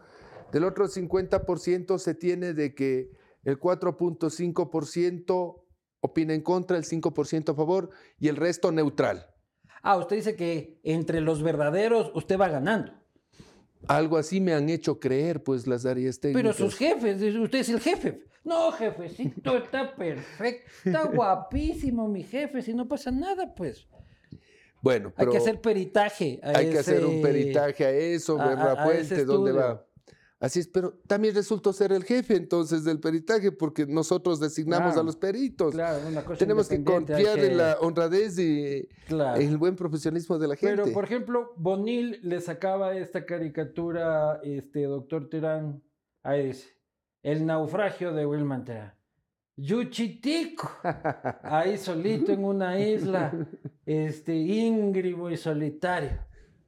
Del 0.51 0.65
otro 0.65 0.87
50% 0.87 1.97
se 1.97 2.15
tiene 2.15 2.53
de 2.53 2.75
que 2.75 3.11
el 3.43 3.59
4.5% 3.59 5.63
opina 6.01 6.33
en 6.33 6.41
contra, 6.41 6.77
el 6.77 6.83
5% 6.83 7.51
a 7.51 7.55
favor 7.55 7.89
y 8.17 8.27
el 8.27 8.35
resto 8.35 8.71
neutral. 8.71 9.27
Ah, 9.81 9.97
usted 9.97 10.17
dice 10.17 10.35
que 10.35 10.81
entre 10.83 11.21
los 11.21 11.41
verdaderos 11.41 12.11
usted 12.13 12.37
va 12.37 12.49
ganando. 12.49 12.98
Algo 13.87 14.17
así 14.17 14.41
me 14.41 14.53
han 14.53 14.69
hecho 14.69 14.99
creer, 14.99 15.41
pues, 15.41 15.65
las 15.67 15.85
áreas 15.85 16.19
técnicas. 16.19 16.55
Pero 16.57 16.69
sus 16.69 16.77
jefes, 16.77 17.21
usted 17.21 17.59
es 17.59 17.69
el 17.69 17.79
jefe. 17.79 18.23
No, 18.43 18.71
jefecito, 18.71 19.57
está 19.57 19.95
perfecto, 19.95 20.71
está 20.85 21.03
guapísimo 21.13 22.07
mi 22.07 22.23
jefe, 22.23 22.61
si 22.61 22.73
no 22.73 22.87
pasa 22.87 23.11
nada, 23.11 23.53
pues. 23.53 23.87
Bueno, 24.81 25.13
pero... 25.15 25.31
Hay 25.31 25.37
que 25.37 25.43
hacer 25.43 25.61
peritaje. 25.61 26.39
A 26.41 26.57
hay 26.57 26.69
que 26.69 26.79
hacer 26.79 27.05
un 27.05 27.21
peritaje 27.21 27.85
a 27.85 27.91
eso, 27.91 28.37
ver 28.37 28.57
la 28.57 28.83
fuente, 28.83 29.25
dónde 29.25 29.51
va. 29.51 29.85
Así 30.39 30.61
es, 30.61 30.67
pero 30.69 30.93
también 31.05 31.35
resultó 31.35 31.73
ser 31.73 31.91
el 31.91 32.05
jefe 32.05 32.37
entonces 32.37 32.85
del 32.85 33.01
peritaje 33.01 33.51
porque 33.51 33.85
nosotros 33.85 34.39
designamos 34.39 34.95
a 34.95 35.03
los 35.03 35.17
peritos. 35.17 35.73
Claro, 35.73 36.07
una 36.07 36.23
cosa 36.23 36.39
Tenemos 36.39 36.69
que 36.69 36.81
confiar 36.81 37.39
en 37.39 37.57
la 37.57 37.77
honradez 37.81 38.39
y 38.39 38.87
en 39.09 39.41
el 39.41 39.57
buen 39.57 39.75
profesionalismo 39.75 40.39
de 40.39 40.47
la 40.47 40.55
gente. 40.55 40.77
Pero, 40.77 40.93
por 40.93 41.03
ejemplo, 41.03 41.53
Bonil 41.57 42.19
le 42.23 42.39
sacaba 42.39 42.95
esta 42.95 43.25
caricatura, 43.25 44.39
este 44.41 44.83
doctor 44.83 45.27
Terán, 45.29 45.83
ahí 46.23 46.47
dice, 46.47 46.69
el 47.21 47.45
naufragio 47.45 48.13
de 48.13 48.25
Wilman 48.25 48.63
Terán. 48.63 48.93
Yuchitico, 49.57 50.71
ahí 51.43 51.77
solito 51.77 52.31
en 52.31 52.45
una 52.45 52.79
isla, 52.79 53.33
este, 53.85 54.33
íngrimo 54.35 55.29
y 55.29 55.35
solitario. 55.35 56.17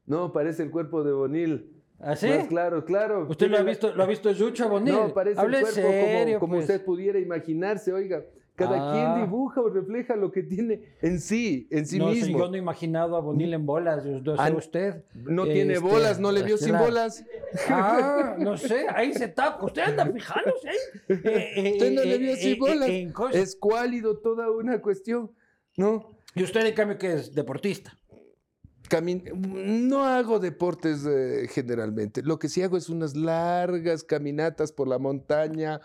No, 0.05 0.33
parece 0.33 0.63
el 0.63 0.71
cuerpo 0.71 1.05
de 1.05 1.13
Bonil. 1.13 1.70
¿Así? 2.03 2.27
¿Ah, 2.27 2.45
claro, 2.47 2.83
claro. 2.83 3.27
¿Usted 3.29 3.49
lo 3.49 3.57
ha 3.57 3.61
visto, 3.61 3.93
lo 3.93 4.03
ha 4.03 4.07
visto 4.07 4.31
Yucho 4.31 4.67
Bonil? 4.67 4.93
No, 4.93 5.13
parece 5.13 5.41
el 5.41 5.61
cuerpo 5.61 6.39
como, 6.39 6.53
pues. 6.55 6.63
usted 6.63 6.83
pudiera 6.83 7.19
imaginarse, 7.19 7.93
oiga. 7.93 8.23
Cada 8.55 8.91
quien 8.91 9.05
ah. 9.05 9.17
dibuja 9.23 9.61
o 9.61 9.69
refleja 9.69 10.15
lo 10.15 10.31
que 10.31 10.43
tiene 10.43 10.81
en 11.01 11.19
sí, 11.19 11.67
en 11.71 11.87
sí 11.87 11.99
mismo. 11.99 12.37
yo 12.37 12.47
no 12.49 12.55
he 12.55 12.59
imaginado 12.59 13.15
a 13.15 13.19
Bonil 13.21 13.53
en 13.53 13.65
bolas, 13.65 14.03
yo 14.03 14.35
sé 14.35 14.51
usted. 14.51 15.03
No 15.15 15.45
tiene 15.45 15.73
este, 15.73 15.85
bolas, 15.85 16.19
no 16.19 16.31
le 16.31 16.43
vio 16.43 16.57
sin 16.57 16.77
bolas. 16.77 17.25
Ah, 17.69 18.35
no 18.39 18.57
sé, 18.57 18.85
ahí 18.93 19.13
se 19.13 19.29
tapa. 19.29 19.65
Usted 19.65 19.81
anda 19.81 20.05
fijándose 20.05 20.69
ahí. 20.69 20.77
Eh, 21.07 21.71
usted 21.73 21.91
no 21.93 22.03
le 22.03 22.17
vio 22.17 22.35
sin 22.35 22.59
bolas. 22.59 22.89
es 23.33 23.55
cuálido 23.55 24.17
toda 24.19 24.51
una 24.51 24.81
cuestión, 24.81 25.31
¿no? 25.77 26.11
¿Y 26.35 26.43
usted, 26.43 26.65
en 26.65 26.73
cambio, 26.73 26.97
que 26.97 27.13
es 27.13 27.33
deportista? 27.33 27.97
No 28.99 30.03
hago 30.03 30.39
deportes 30.39 31.05
eh, 31.05 31.47
generalmente. 31.49 32.21
Lo 32.23 32.39
que 32.39 32.49
sí 32.49 32.61
hago 32.61 32.77
es 32.77 32.89
unas 32.89 33.15
largas 33.15 34.03
caminatas 34.03 34.71
por 34.71 34.87
la 34.87 34.99
montaña. 34.99 35.79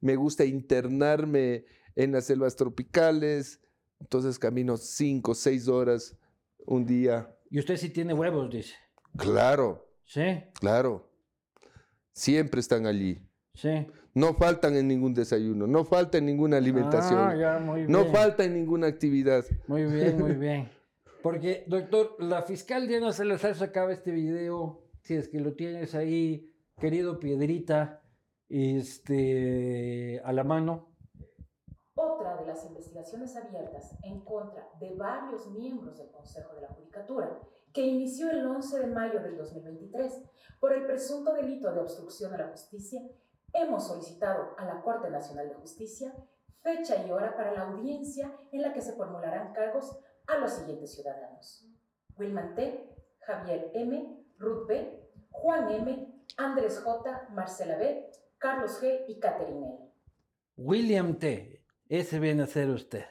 Me 0.00 0.16
gusta 0.16 0.44
internarme 0.44 1.64
en 1.96 2.12
las 2.12 2.26
selvas 2.26 2.54
tropicales. 2.54 3.60
Entonces 4.00 4.38
camino 4.38 4.76
cinco, 4.76 5.34
seis 5.34 5.66
horas 5.66 6.16
un 6.66 6.84
día. 6.84 7.34
¿Y 7.50 7.58
usted 7.58 7.76
sí 7.76 7.90
tiene 7.90 8.14
huevos, 8.14 8.50
dice? 8.50 8.74
Claro. 9.16 9.88
¿Sí? 10.04 10.44
Claro. 10.54 11.10
Siempre 12.12 12.60
están 12.60 12.86
allí. 12.86 13.26
Sí. 13.54 13.86
No 14.14 14.34
faltan 14.34 14.76
en 14.76 14.88
ningún 14.88 15.14
desayuno, 15.14 15.66
no 15.66 15.84
falta 15.84 16.18
en 16.18 16.26
ninguna 16.26 16.58
alimentación. 16.58 17.18
Ah, 17.18 17.34
ya, 17.34 17.58
muy 17.58 17.80
bien. 17.80 17.92
No 17.92 18.04
falta 18.06 18.44
en 18.44 18.54
ninguna 18.54 18.86
actividad. 18.86 19.44
Muy 19.66 19.84
bien, 19.84 20.18
muy 20.18 20.34
bien. 20.34 20.68
Porque, 21.22 21.64
doctor, 21.68 22.16
la 22.18 22.42
fiscal 22.42 22.88
Diana 22.88 23.12
Salazar 23.12 23.54
sacaba 23.54 23.92
este 23.92 24.10
video, 24.10 24.82
si 25.02 25.14
es 25.14 25.28
que 25.28 25.38
lo 25.38 25.54
tienes 25.54 25.94
ahí, 25.94 26.52
querido 26.78 27.20
Piedrita, 27.20 28.02
este, 28.48 30.20
a 30.24 30.32
la 30.32 30.42
mano. 30.42 30.88
Otra 31.94 32.36
de 32.36 32.46
las 32.46 32.64
investigaciones 32.66 33.36
abiertas 33.36 33.96
en 34.02 34.20
contra 34.20 34.68
de 34.80 34.94
varios 34.94 35.48
miembros 35.52 35.98
del 35.98 36.10
Consejo 36.10 36.54
de 36.54 36.62
la 36.62 36.68
Judicatura, 36.68 37.38
que 37.72 37.82
inició 37.82 38.30
el 38.30 38.44
11 38.44 38.80
de 38.80 38.86
mayo 38.86 39.20
del 39.20 39.36
2023 39.36 40.22
por 40.58 40.72
el 40.72 40.84
presunto 40.86 41.32
delito 41.34 41.72
de 41.72 41.80
obstrucción 41.80 42.34
a 42.34 42.38
la 42.38 42.48
justicia, 42.48 43.00
hemos 43.52 43.86
solicitado 43.86 44.54
a 44.58 44.64
la 44.64 44.82
Corte 44.82 45.08
Nacional 45.08 45.48
de 45.48 45.54
Justicia 45.54 46.12
fecha 46.62 47.04
y 47.06 47.10
hora 47.10 47.36
para 47.36 47.52
la 47.52 47.62
audiencia 47.62 48.32
en 48.52 48.62
la 48.62 48.72
que 48.72 48.80
se 48.80 48.92
formularán 48.92 49.52
cargos 49.52 49.98
a 50.26 50.38
los 50.38 50.52
siguientes 50.52 50.94
ciudadanos. 50.94 51.66
Wilman 52.16 52.54
T., 52.54 52.88
Javier 53.20 53.70
M., 53.74 54.24
Ruth 54.38 54.66
B., 54.66 55.00
Juan 55.30 55.70
M., 55.70 56.08
Andrés 56.36 56.80
J., 56.80 57.28
Marcela 57.32 57.76
B., 57.76 58.10
Carlos 58.38 58.82
G. 58.82 59.04
y 59.08 59.20
Catherine 59.20 59.66
L. 59.66 59.92
William 60.56 61.18
T., 61.18 61.62
ese 61.88 62.18
viene 62.18 62.44
a 62.44 62.46
ser 62.46 62.70
usted. 62.70 63.04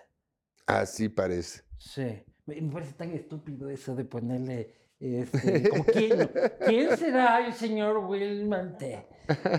Así 0.66 1.10
parece. 1.10 1.62
Sí. 1.78 2.24
Me 2.46 2.62
parece 2.72 2.94
tan 2.94 3.12
estúpido 3.12 3.70
eso 3.70 3.96
de 3.96 4.06
ponerle. 4.06 4.76
Este, 5.00 5.70
¿quién, 6.66 6.98
será 6.98 7.46
el 7.46 7.54
señor 7.54 7.98
William 7.98 8.78
T? 8.78 9.08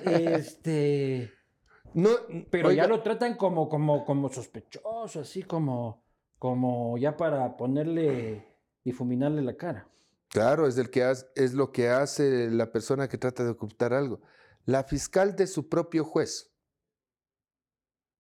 Este. 0.04 1.32
No, 1.94 2.11
pero 2.50 2.73
ya 2.73 2.87
lo 2.87 3.02
tratan 3.02 3.37
como, 3.37 3.68
como, 3.68 4.04
como 4.04 4.28
sospechoso, 4.28 5.21
así 5.21 5.42
como 5.42 6.02
como 6.42 6.99
ya 6.99 7.16
para 7.16 7.56
ponerle, 7.56 8.44
difuminarle 8.84 9.42
la 9.42 9.56
cara. 9.56 9.88
Claro, 10.26 10.66
es, 10.66 10.76
el 10.76 10.90
que 10.90 11.08
es 11.37 11.54
lo 11.54 11.70
que 11.70 11.88
hace 11.88 12.50
la 12.50 12.72
persona 12.72 13.08
que 13.08 13.16
trata 13.16 13.44
de 13.44 13.50
ocultar 13.50 13.94
algo. 13.94 14.20
La 14.64 14.82
fiscal 14.82 15.37
de 15.37 15.46
su 15.46 15.68
propio 15.68 16.02
juez. 16.02 16.50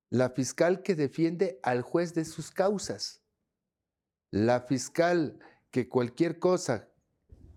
La 0.08 0.30
fiscal 0.30 0.82
que 0.82 0.94
defiende 0.94 1.58
al 1.64 1.82
juez 1.82 2.14
de 2.14 2.24
sus 2.24 2.52
causas. 2.52 3.24
La 4.30 4.60
fiscal 4.60 5.40
que 5.72 5.88
cualquier 5.88 6.38
cosa 6.38 6.90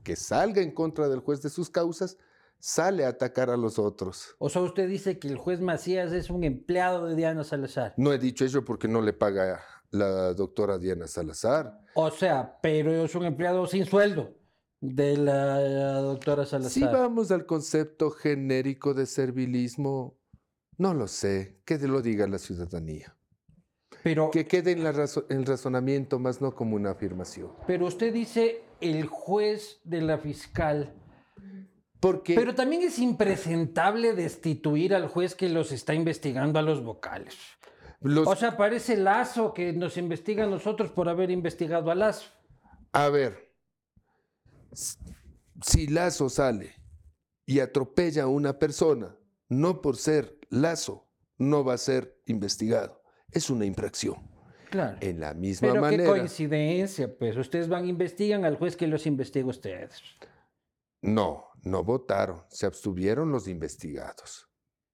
que 0.04 0.16
salga 0.16 0.64
en 0.64 0.72
contra 0.72 1.10
del 1.10 1.20
juez 1.20 1.44
de 1.44 1.52
sus 1.52 1.70
causas 1.70 2.18
sale 2.58 3.06
a 3.06 3.10
atacar 3.10 3.52
a 3.52 3.58
los 3.58 3.78
otros. 3.78 4.36
O 4.40 4.50
sea, 4.50 4.64
usted 4.64 4.90
dice 4.90 5.20
que 5.20 5.28
el 5.28 5.38
juez 5.38 5.62
Macías 5.62 6.12
es 6.12 6.32
un 6.32 6.44
empleado 6.44 7.06
de 7.06 7.16
Diana 7.16 7.44
Salazar. 7.44 7.94
No 7.98 8.12
he 8.12 8.18
dicho 8.18 8.44
eso 8.46 8.66
porque 8.66 8.88
no 8.88 9.04
le 9.04 9.14
paga 9.14 9.64
la 9.96 10.34
doctora 10.34 10.78
Diana 10.78 11.08
Salazar. 11.08 11.80
O 11.96 12.12
sea, 12.12 12.60
pero 12.62 13.06
es 13.06 13.16
un 13.16 13.26
empleado 13.26 13.66
sin 13.68 13.86
sueldo 13.86 14.36
de 14.82 15.18
la 15.18 15.60
doctora 16.02 16.46
Salazar. 16.46 16.72
Si 16.72 16.84
vamos 16.84 17.32
al 17.32 17.46
concepto 17.46 18.12
genérico 18.12 18.94
de 18.94 19.06
servilismo, 19.06 20.18
no 20.78 20.94
lo 20.94 21.08
sé, 21.08 21.62
que 21.66 21.78
lo 21.80 22.02
diga 22.02 22.28
la 22.28 22.38
ciudadanía. 22.38 23.16
Pero, 24.04 24.30
que 24.30 24.46
quede 24.46 24.74
en 24.74 24.86
el 24.86 25.46
razonamiento, 25.46 26.20
más 26.20 26.40
no 26.40 26.54
como 26.54 26.76
una 26.76 26.92
afirmación. 26.92 27.52
Pero 27.66 27.88
usted 27.88 28.14
dice 28.14 28.62
el 28.80 29.08
juez 29.08 29.80
de 29.84 30.02
la 30.02 30.20
fiscal. 30.20 30.94
Porque, 32.00 32.36
pero 32.36 32.54
también 32.54 32.84
es 32.84 33.00
impresentable 33.00 34.14
destituir 34.14 34.94
al 34.94 35.08
juez 35.08 35.34
que 35.34 35.50
los 35.50 35.72
está 35.72 35.96
investigando 35.96 36.60
a 36.60 36.62
los 36.62 36.84
vocales. 36.84 37.36
O 38.26 38.36
sea, 38.36 38.56
parece 38.56 38.98
Lazo 38.98 39.54
que 39.54 39.74
nos 39.74 39.98
investiga 39.98 40.44
a 40.44 40.48
nosotros 40.48 40.92
por 40.92 41.10
haber 41.10 41.32
investigado 41.32 41.90
a 41.90 41.96
Lazo. 41.96 42.30
A 42.92 43.10
ver, 43.10 43.52
si 45.62 45.88
Lazo 45.88 46.30
sale 46.30 46.76
y 47.46 47.60
atropella 47.60 48.24
a 48.24 48.28
una 48.28 48.60
persona, 48.60 49.16
no 49.50 49.82
por 49.82 49.98
ser 49.98 50.38
Lazo, 50.50 51.08
no 51.38 51.64
va 51.64 51.74
a 51.74 51.78
ser 51.78 52.22
investigado. 52.28 53.02
Es 53.32 53.50
una 53.50 53.66
infracción. 53.66 54.16
Claro. 54.70 54.98
En 55.02 55.20
la 55.20 55.34
misma 55.34 55.70
Pero 55.70 55.82
manera. 55.82 56.04
qué 56.04 56.10
coincidencia, 56.10 57.18
pues. 57.18 57.36
Ustedes 57.38 57.68
van, 57.68 57.88
investigan 57.88 58.46
al 58.46 58.58
juez 58.58 58.76
que 58.76 58.88
los 58.88 59.06
investiga 59.08 59.46
a 59.46 59.50
ustedes. 59.50 60.02
No, 61.02 61.46
no 61.64 61.84
votaron, 61.84 62.44
se 62.50 62.66
abstuvieron 62.66 63.32
los 63.32 63.48
investigados 63.48 64.45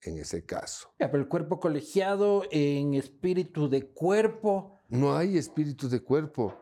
en 0.04 0.18
ese 0.18 0.46
caso. 0.46 0.90
Ya, 1.00 1.12
pero 1.12 1.24
el 1.24 1.30
cuerpo 1.30 1.60
colegiado 1.60 2.44
en 2.52 2.94
espíritu 2.94 3.70
de 3.70 3.92
cuerpo. 3.92 4.80
No 4.90 5.16
hay 5.16 5.38
espíritu 5.38 5.88
de 5.90 6.02
cuerpo. 6.02 6.58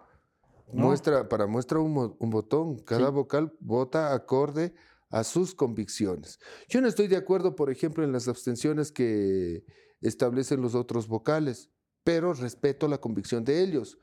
¿No? 0.71 0.85
Muestra, 0.87 1.27
para 1.27 1.47
muestra 1.47 1.79
un, 1.79 2.15
un 2.19 2.29
botón. 2.29 2.77
Cada 2.79 3.07
Sí. 3.07 3.13
vocal 3.13 3.53
vota 3.59 4.13
acorde 4.13 4.73
a 5.09 5.23
sus 5.23 5.55
convicciones. 5.55 6.37
Yo 6.67 6.81
no 6.81 6.87
estoy 6.87 7.07
de 7.07 7.15
acuerdo, 7.17 7.55
por 7.55 7.71
ejemplo, 7.71 8.03
en 8.03 8.11
las 8.11 8.27
abstenciones 8.27 8.91
que 8.91 9.63
establecen 10.01 10.61
los 10.61 10.75
otros 10.75 11.07
vocales, 11.07 11.71
pero 12.03 12.33
respeto 12.33 12.87
la 12.87 12.99
convicción 12.99 13.43
de 13.43 13.63
ellos, 13.63 13.97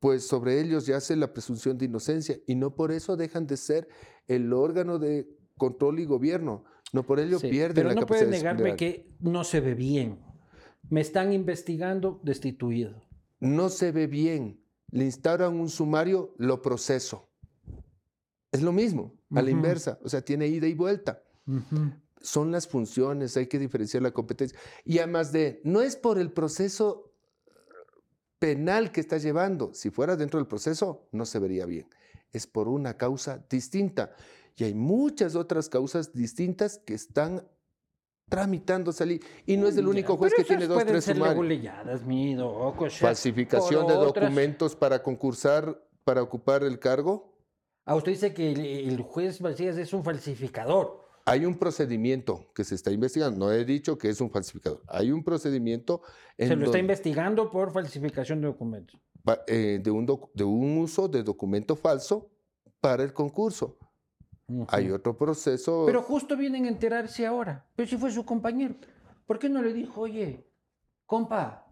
pues 0.00 0.26
sobre 0.26 0.60
ellos 0.60 0.86
yace 0.86 1.14
la 1.16 1.32
presunción 1.32 1.78
de 1.78 1.84
inocencia 1.86 2.38
y 2.46 2.54
no 2.56 2.74
por 2.74 2.90
eso 2.92 3.16
dejan 3.16 3.46
de 3.46 3.56
ser 3.56 3.88
el 4.26 4.52
órgano 4.52 4.98
de 4.98 5.28
control 5.56 6.00
y 6.00 6.04
gobierno. 6.04 6.64
No 6.92 7.02
por 7.04 7.20
ello 7.20 7.38
Sí, 7.38 7.48
pierden 7.48 7.74
pero 7.74 7.88
la 7.90 7.94
no 8.00 8.06
puede 8.06 8.24
capacidad 8.24 8.52
negarme 8.52 8.76
que 8.76 9.10
no 9.20 9.44
se 9.44 9.60
ve 9.60 9.74
bien. 9.74 10.20
Me 10.88 11.00
están 11.00 11.32
investigando 11.32 12.20
destituido. 12.22 13.06
no 13.40 13.68
se 13.68 13.92
ve 13.92 14.06
bien, 14.06 14.60
le 14.90 15.04
instauran 15.04 15.54
un 15.54 15.68
sumario, 15.68 16.34
lo 16.38 16.62
proceso. 16.62 17.28
Es 18.50 18.62
lo 18.62 18.72
mismo, 18.72 19.14
a 19.34 19.42
la 19.42 19.50
inversa, 19.50 19.98
o 20.02 20.08
sea, 20.08 20.22
tiene 20.22 20.46
ida 20.46 20.66
y 20.66 20.74
vuelta. 20.74 21.22
Son 22.20 22.50
las 22.50 22.66
funciones, 22.66 23.36
hay 23.36 23.46
que 23.46 23.58
diferenciar 23.58 24.02
la 24.02 24.10
competencia. 24.10 24.58
Y 24.84 24.98
además 24.98 25.30
de, 25.30 25.60
no 25.64 25.82
es 25.82 25.96
por 25.96 26.18
el 26.18 26.32
proceso 26.32 27.12
penal 28.38 28.90
que 28.90 29.00
está 29.00 29.18
llevando, 29.18 29.74
si 29.74 29.90
fuera 29.90 30.16
dentro 30.16 30.38
del 30.38 30.46
proceso, 30.48 31.08
no 31.12 31.26
se 31.26 31.38
vería 31.38 31.66
bien. 31.66 31.86
Es 32.32 32.46
por 32.46 32.68
una 32.68 32.96
causa 32.96 33.44
distinta. 33.50 34.14
Y 34.58 34.64
hay 34.64 34.74
muchas 34.74 35.36
otras 35.36 35.68
causas 35.68 36.12
distintas 36.12 36.78
que 36.78 36.92
están 36.94 37.46
tramitándose 38.28 39.04
allí. 39.04 39.20
Y 39.46 39.56
no 39.56 39.68
es 39.68 39.76
el 39.76 39.86
único 39.86 40.16
juez 40.16 40.32
pero 40.36 40.42
que 40.42 40.48
tiene 40.48 40.66
dos, 40.66 40.84
tres 40.84 41.04
sumarios. 41.04 41.36
falsificación 43.06 43.86
de 43.86 43.94
otras- 43.94 44.24
documentos 44.24 44.74
para 44.74 45.00
concursar, 45.02 45.80
para 46.02 46.22
ocupar 46.22 46.64
el 46.64 46.80
cargo. 46.80 47.38
Ah, 47.84 47.94
usted 47.94 48.12
dice 48.12 48.34
que 48.34 48.50
el, 48.52 48.60
el 48.60 49.00
juez 49.00 49.40
Macías 49.40 49.78
es 49.78 49.92
un 49.94 50.02
falsificador. 50.02 51.06
Hay 51.24 51.44
un 51.46 51.56
procedimiento 51.56 52.50
que 52.52 52.64
se 52.64 52.74
está 52.74 52.90
investigando. 52.90 53.46
No 53.46 53.52
he 53.52 53.64
dicho 53.64 53.96
que 53.96 54.08
es 54.08 54.20
un 54.20 54.30
falsificador. 54.30 54.82
Hay 54.88 55.12
un 55.12 55.22
procedimiento 55.22 56.02
en 56.36 56.48
Se 56.48 56.56
lo 56.56 56.64
está 56.66 56.78
investigando 56.78 57.48
por 57.50 57.72
falsificación 57.72 58.40
de 58.40 58.48
documentos. 58.48 59.00
eh, 59.46 59.78
de, 59.82 59.90
un 59.90 60.04
doc- 60.06 60.30
de 60.34 60.42
un 60.44 60.78
uso 60.78 61.06
de 61.06 61.22
documento 61.22 61.76
falso 61.76 62.28
para 62.80 63.04
el 63.04 63.12
concurso. 63.12 63.78
Hay 64.68 64.90
otro 64.90 65.16
proceso. 65.16 65.84
Pero 65.86 66.02
justo 66.02 66.36
vienen 66.36 66.64
a 66.64 66.68
enterarse 66.68 67.26
ahora. 67.26 67.66
Pero 67.76 67.88
si 67.88 67.96
fue 67.96 68.10
su 68.10 68.24
compañero. 68.24 68.74
¿Por 69.26 69.38
qué 69.38 69.48
no 69.48 69.60
le 69.62 69.72
dijo, 69.74 70.00
oye, 70.02 70.46
compa, 71.04 71.66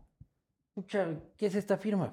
¿qué 1.36 1.46
es 1.46 1.54
esta 1.54 1.78
firma? 1.78 2.12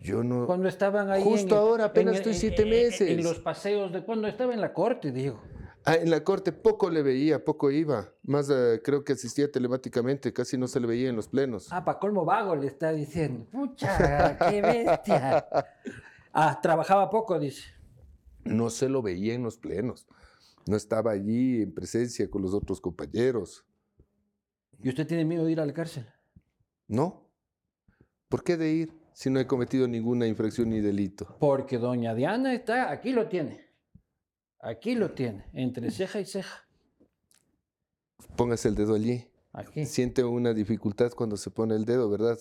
yo 0.00 0.22
no. 0.22 0.46
Cuando 0.46 0.68
estaban 0.68 1.10
ahí. 1.10 1.22
Justo 1.22 1.54
en 1.54 1.60
ahora, 1.60 1.84
apenas 1.86 2.12
en- 2.14 2.18
estoy 2.18 2.32
en- 2.32 2.38
siete 2.38 2.64
meses. 2.64 3.00
En 3.10 3.22
los 3.22 3.40
paseos 3.40 3.92
de 3.92 4.02
cuando 4.04 4.26
estaba 4.28 4.54
en 4.54 4.60
la 4.60 4.72
corte, 4.72 5.10
digo. 5.12 5.40
Ah, 5.84 5.96
en 5.96 6.10
la 6.10 6.22
corte 6.24 6.52
poco 6.52 6.88
le 6.88 7.02
veía, 7.02 7.44
poco 7.44 7.70
iba. 7.70 8.08
Más 8.22 8.48
eh, 8.50 8.80
creo 8.82 9.04
que 9.04 9.12
asistía 9.14 9.50
telemáticamente, 9.50 10.32
casi 10.32 10.56
no 10.56 10.66
se 10.68 10.80
le 10.80 10.86
veía 10.86 11.08
en 11.08 11.16
los 11.16 11.28
plenos. 11.28 11.68
Ah, 11.72 11.84
pa' 11.84 11.98
colmo 11.98 12.24
vago 12.24 12.54
le 12.56 12.66
está 12.68 12.92
diciendo. 12.92 13.44
Pucha, 13.50 14.36
qué 14.50 14.62
bestia. 14.62 15.46
Ah, 16.32 16.58
trabajaba 16.62 17.10
poco, 17.10 17.38
dice. 17.38 17.62
No 18.48 18.70
se 18.70 18.88
lo 18.88 19.02
veía 19.02 19.34
en 19.34 19.42
los 19.42 19.58
plenos. 19.58 20.06
No 20.66 20.76
estaba 20.76 21.12
allí 21.12 21.62
en 21.62 21.72
presencia 21.72 22.28
con 22.30 22.42
los 22.42 22.54
otros 22.54 22.80
compañeros. 22.80 23.64
¿Y 24.82 24.88
usted 24.88 25.06
tiene 25.06 25.24
miedo 25.24 25.44
de 25.44 25.52
ir 25.52 25.60
a 25.60 25.66
la 25.66 25.72
cárcel? 25.72 26.06
No. 26.86 27.30
¿Por 28.28 28.44
qué 28.44 28.56
de 28.56 28.72
ir 28.72 28.92
si 29.12 29.30
no 29.30 29.40
he 29.40 29.46
cometido 29.46 29.88
ninguna 29.88 30.26
infracción 30.26 30.70
ni 30.70 30.80
delito? 30.80 31.36
Porque 31.40 31.78
doña 31.78 32.14
Diana 32.14 32.54
está, 32.54 32.90
aquí 32.90 33.12
lo 33.12 33.28
tiene. 33.28 33.68
Aquí 34.60 34.94
lo 34.94 35.12
tiene, 35.12 35.46
entre 35.52 35.90
ceja 35.90 36.20
y 36.20 36.24
ceja. 36.24 36.68
Póngase 38.36 38.68
el 38.68 38.74
dedo 38.74 38.94
allí. 38.94 39.26
Aquí. 39.58 39.84
Siente 39.86 40.22
una 40.22 40.54
dificultad 40.54 41.10
cuando 41.12 41.36
se 41.36 41.50
pone 41.50 41.74
el 41.74 41.84
dedo, 41.84 42.08
¿verdad? 42.08 42.38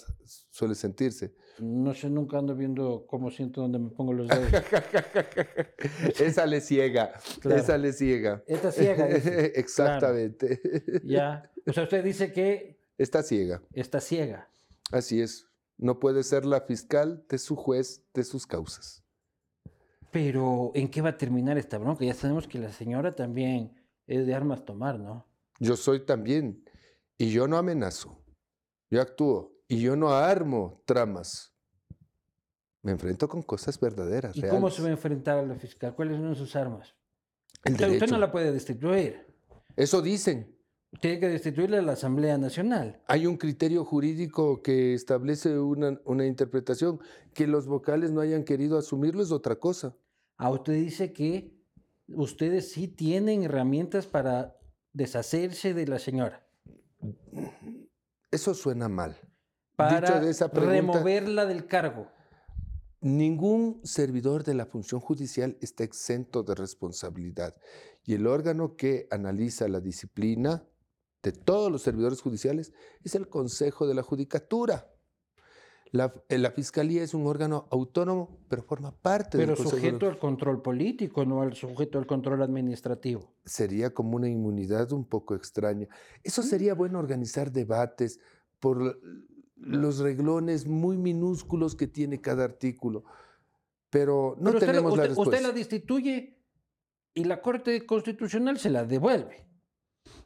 Suele 0.52 0.76
sentirse. 0.76 1.34
No 1.60 1.94
sé, 1.94 2.10
nunca 2.10 2.38
ando 2.38 2.56
viendo 2.56 3.06
cómo 3.08 3.32
siento 3.32 3.62
donde 3.62 3.80
me 3.80 3.90
pongo 3.90 4.14
los 4.14 4.28
dedos. 4.28 4.52
Esa 6.20 6.46
le 6.46 6.62
ciega. 6.62 7.14
Claro. 7.42 7.60
Esa 7.62 7.78
le 7.78 7.94
ciega. 7.94 8.44
Está 8.48 8.72
ciega. 8.72 9.08
dice. 9.16 9.54
Exactamente. 9.56 10.62
Ya. 11.04 11.52
O 11.70 11.74
sea, 11.74 11.84
usted 11.84 12.02
dice 12.02 12.32
que 12.32 12.80
Está 12.98 13.24
ciega. 13.24 13.62
está 13.74 14.00
ciega. 14.00 14.48
Así 14.94 15.20
es. 15.20 15.48
No 15.78 16.00
puede 16.00 16.24
ser 16.24 16.46
la 16.46 16.62
fiscal 16.62 17.26
de 17.28 17.38
su 17.40 17.58
juez 17.58 18.06
de 18.14 18.24
sus 18.24 18.48
causas. 18.48 19.04
Pero, 20.12 20.72
¿en 20.76 20.88
qué 20.90 21.02
va 21.02 21.10
a 21.10 21.18
terminar 21.18 21.58
esta 21.58 21.78
bronca? 21.78 22.06
Ya 22.06 22.14
sabemos 22.14 22.48
que 22.48 22.58
la 22.58 22.72
señora 22.72 23.14
también 23.16 23.76
es 24.08 24.26
de 24.26 24.34
armas 24.34 24.64
tomar, 24.64 24.98
¿no? 24.98 25.28
Yo 25.60 25.76
soy 25.76 26.06
también. 26.06 26.64
Y 27.18 27.32
yo 27.32 27.48
no 27.48 27.58
amenazo. 27.58 28.24
Yo 28.90 29.02
actúo. 29.02 29.54
Y 29.68 29.82
yo 29.82 29.96
no 29.96 30.10
armo 30.10 30.82
tramas. 30.86 31.54
Me 32.82 32.92
enfrento 32.92 33.28
con 33.28 33.42
cosas 33.42 33.80
verdaderas, 33.80 34.36
¿Y 34.36 34.42
reales. 34.42 34.58
cómo 34.58 34.70
se 34.70 34.82
va 34.82 34.88
a 34.88 34.92
enfrentar 34.92 35.40
a 35.40 35.42
la 35.44 35.56
fiscal? 35.56 35.94
¿Cuáles 35.94 36.18
son 36.18 36.36
sus 36.36 36.56
armas? 36.56 36.96
El 37.64 37.74
usted 37.74 38.08
no 38.08 38.18
la 38.18 38.32
puede 38.32 38.52
destituir. 38.52 39.26
Eso 39.76 40.02
dicen. 40.02 40.56
Tiene 41.02 41.20
que 41.20 41.28
destituirle 41.28 41.78
a 41.78 41.82
la 41.82 41.94
Asamblea 41.94 42.38
Nacional. 42.38 43.02
Hay 43.08 43.28
un 43.28 43.36
criterio 43.36 43.84
jurídico 43.84 44.62
que 44.64 44.94
establece 44.94 45.60
una, 45.60 46.00
una 46.06 46.26
interpretación. 46.26 47.02
Que 47.34 47.46
los 47.46 47.68
vocales 47.68 48.12
no 48.12 48.22
hayan 48.22 48.46
querido 48.46 48.78
asumirlo 48.78 49.22
es 49.22 49.32
otra 49.32 49.58
cosa. 49.58 49.98
Ah, 50.38 50.50
usted 50.50 50.74
dice 50.74 51.12
que 51.12 51.52
ustedes 52.08 52.72
sí 52.72 52.88
tienen 52.88 53.44
herramientas 53.44 54.08
para 54.08 54.56
deshacerse 54.94 55.74
de 55.74 55.88
la 55.88 56.00
señora, 56.00 56.47
Eso 58.32 58.54
suena 58.54 58.90
mal. 58.90 59.18
para 59.76 60.02
Dicho 60.02 60.20
de 60.20 60.30
esa 60.30 60.50
pregunta, 60.50 60.94
removerla 60.94 61.46
del 61.46 61.68
cargo. 61.68 62.12
Ningún 63.00 63.80
servidor 63.84 64.44
de 64.44 64.56
la 64.56 64.66
función 64.66 65.00
judicial 65.00 65.58
está 65.62 65.84
exento 65.84 66.44
de 66.44 66.56
responsabilidad. 66.56 67.56
Y 68.04 68.16
el 68.16 68.26
órgano 68.26 68.76
que 68.76 69.08
analiza 69.12 69.68
la 69.68 69.80
disciplina 69.80 70.68
de 71.22 71.32
todos 71.32 71.72
los 71.72 71.84
servidores 71.84 72.22
judiciales 72.22 72.74
es 73.04 73.16
el 73.16 73.30
Consejo 73.30 73.88
de 73.88 73.94
la 73.94 74.02
Judicatura. 74.02 74.92
La, 75.92 76.14
eh, 76.30 76.38
la 76.38 76.52
Fiscalía 76.52 77.02
es 77.04 77.14
un 77.14 77.26
órgano 77.28 77.66
autónomo, 77.72 78.40
pero 78.50 78.62
forma 78.64 78.92
parte 78.92 79.38
Pero 79.38 79.50
del 79.56 79.58
Consejo. 79.58 79.76
la- 79.78 79.82
sujeto 79.84 80.08
al 80.08 80.20
control 80.20 80.62
político, 80.62 81.26
no 81.26 81.42
al 81.42 81.54
sujeto 81.54 81.98
al 81.98 82.06
control 82.06 82.42
administrativo. 82.42 83.34
Sería 83.46 83.94
como 83.94 84.16
una 84.18 84.28
inmunidad 84.28 84.92
un 84.92 85.06
poco 85.06 85.34
extraña. 85.36 85.88
Eso 86.24 86.44
sería 86.44 86.74
bueno 86.74 87.00
organizar 87.00 87.52
debates 87.52 88.20
por 88.60 89.00
los 89.56 90.00
reglones 90.00 90.68
muy 90.68 90.98
minúsculos 90.98 91.76
que 91.76 91.88
tiene 91.88 92.20
cada 92.22 92.44
artículo. 92.44 93.06
Pero 93.90 94.36
no 94.38 94.46
Pero 94.52 94.58
usted, 94.58 94.68
la- 94.68 94.74
tenemos 94.74 94.98
la 94.98 95.06
respuesta. 95.08 95.36
usted 95.38 95.48
la 95.48 95.54
destituye 95.54 96.38
y 97.14 97.24
la 97.24 97.42
Corte 97.42 97.86
Constitucional 97.86 98.60
se 98.60 98.70
la 98.70 98.84
devuelve. 98.84 99.48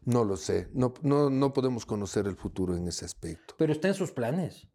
No 0.06 0.24
lo 0.26 0.36
sé. 0.38 0.70
No, 0.74 0.94
no, 1.04 1.30
no 1.30 1.54
podemos 1.54 1.86
conocer 1.86 2.26
el 2.28 2.36
futuro 2.36 2.76
en 2.76 2.88
ese 2.88 3.06
aspecto. 3.06 3.54
Pero 3.58 3.72
está 3.72 3.88
en 3.88 3.94
sus 3.94 4.12
planes. 4.12 4.68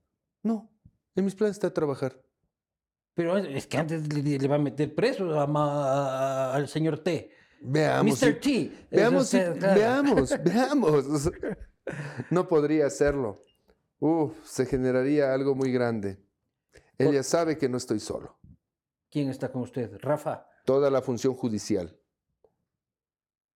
No. 0.43 0.71
En 1.17 1.25
mis 1.25 1.35
planes 1.35 1.57
está 1.57 1.73
trabajar. 1.73 2.21
Pero 3.15 3.37
es- 3.39 3.67
que 3.67 3.79
antes 3.79 4.13
le, 4.13 4.39
le 4.39 4.49
va 4.49 4.57
a 4.57 4.59
meter 4.59 4.95
preso 4.95 5.41
a 5.41 5.47
ma- 5.47 6.53
al 6.55 6.69
señor 6.69 6.99
T. 6.99 7.31
Veamos. 7.63 8.23
Mr. 8.23 8.39
si- 8.43 8.69
T. 8.69 8.87
veamos, 8.91 9.29
si- 9.29 9.39
claro. 9.39 9.75
veamos, 9.81 10.31
veamos. 10.45 11.31
No 12.31 12.47
podría 12.47 12.87
hacerlo. 12.87 13.43
Uf, 13.99 14.33
se 14.45 14.67
generaría 14.67 15.33
algo 15.33 15.55
muy 15.55 15.73
grande. 15.73 16.19
Ella 16.99 17.23
sabe 17.23 17.57
que 17.57 17.69
no 17.69 17.79
estoy 17.79 18.01
solo. 18.01 18.39
¿Quién 19.11 19.31
está 19.31 19.51
con 19.51 19.63
usted? 19.63 19.97
Rafa. 20.01 20.47
Toda 20.67 20.91
la 20.91 21.01
función 21.01 21.35
judicial, 21.35 21.99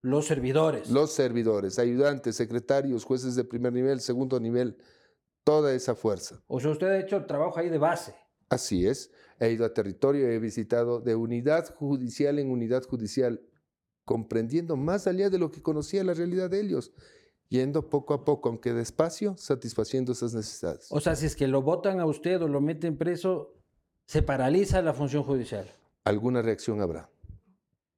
Los 0.03 0.27
servidores. 0.27 0.89
los 0.89 1.13
servidores, 1.13 1.79
ayudantes, 1.79 2.37
secretarios, 2.37 3.05
jueces 3.05 3.35
de 3.35 3.45
primer 3.45 3.73
nivel, 3.73 4.01
segundo 4.01 4.41
nivel, 4.41 4.79
toda 5.51 5.75
esa 5.75 5.97
fuerza. 5.97 6.41
O 6.47 6.61
sea, 6.61 6.71
usted 6.71 6.87
ha 6.87 7.01
hecho 7.01 7.27
trabajo 7.27 7.59
ahí 7.59 7.69
de 7.69 7.79
base. 7.79 8.15
Así 8.49 8.87
es. 8.87 9.11
He 9.41 9.51
ido 9.51 9.65
a 9.65 9.75
territorio, 9.75 10.29
he 10.29 10.39
visitado 10.39 11.01
de 11.01 11.17
unidad 11.17 11.75
judicial 11.75 12.39
en 12.39 12.53
unidad 12.53 12.85
judicial, 12.85 13.41
comprendiendo 14.05 14.77
más 14.77 15.09
allá 15.09 15.29
de 15.29 15.39
lo 15.39 15.51
que 15.51 15.61
conocía 15.61 16.05
la 16.05 16.15
realidad 16.15 16.51
de 16.51 16.61
ellos, 16.61 16.93
yendo 17.49 17.91
poco 17.91 18.15
a 18.15 18.25
poco, 18.25 18.49
aunque 18.49 18.73
despacio, 18.73 19.37
satisfaciendo 19.37 20.13
esas 20.13 20.35
necesidades. 20.35 20.87
O 20.91 21.01
sea, 21.01 21.17
si 21.17 21.27
es 21.27 21.35
que 21.35 21.49
lo 21.49 21.63
votan 21.63 21.99
a 21.99 22.07
usted 22.07 22.41
o 22.41 22.47
lo 22.47 22.61
meten 22.61 22.97
preso, 22.97 23.57
se 24.07 24.23
paraliza 24.23 24.83
la 24.83 24.95
función 24.95 25.25
judicial. 25.25 25.67
Alguna 26.05 26.43
reacción 26.43 26.81
habrá. 26.81 27.11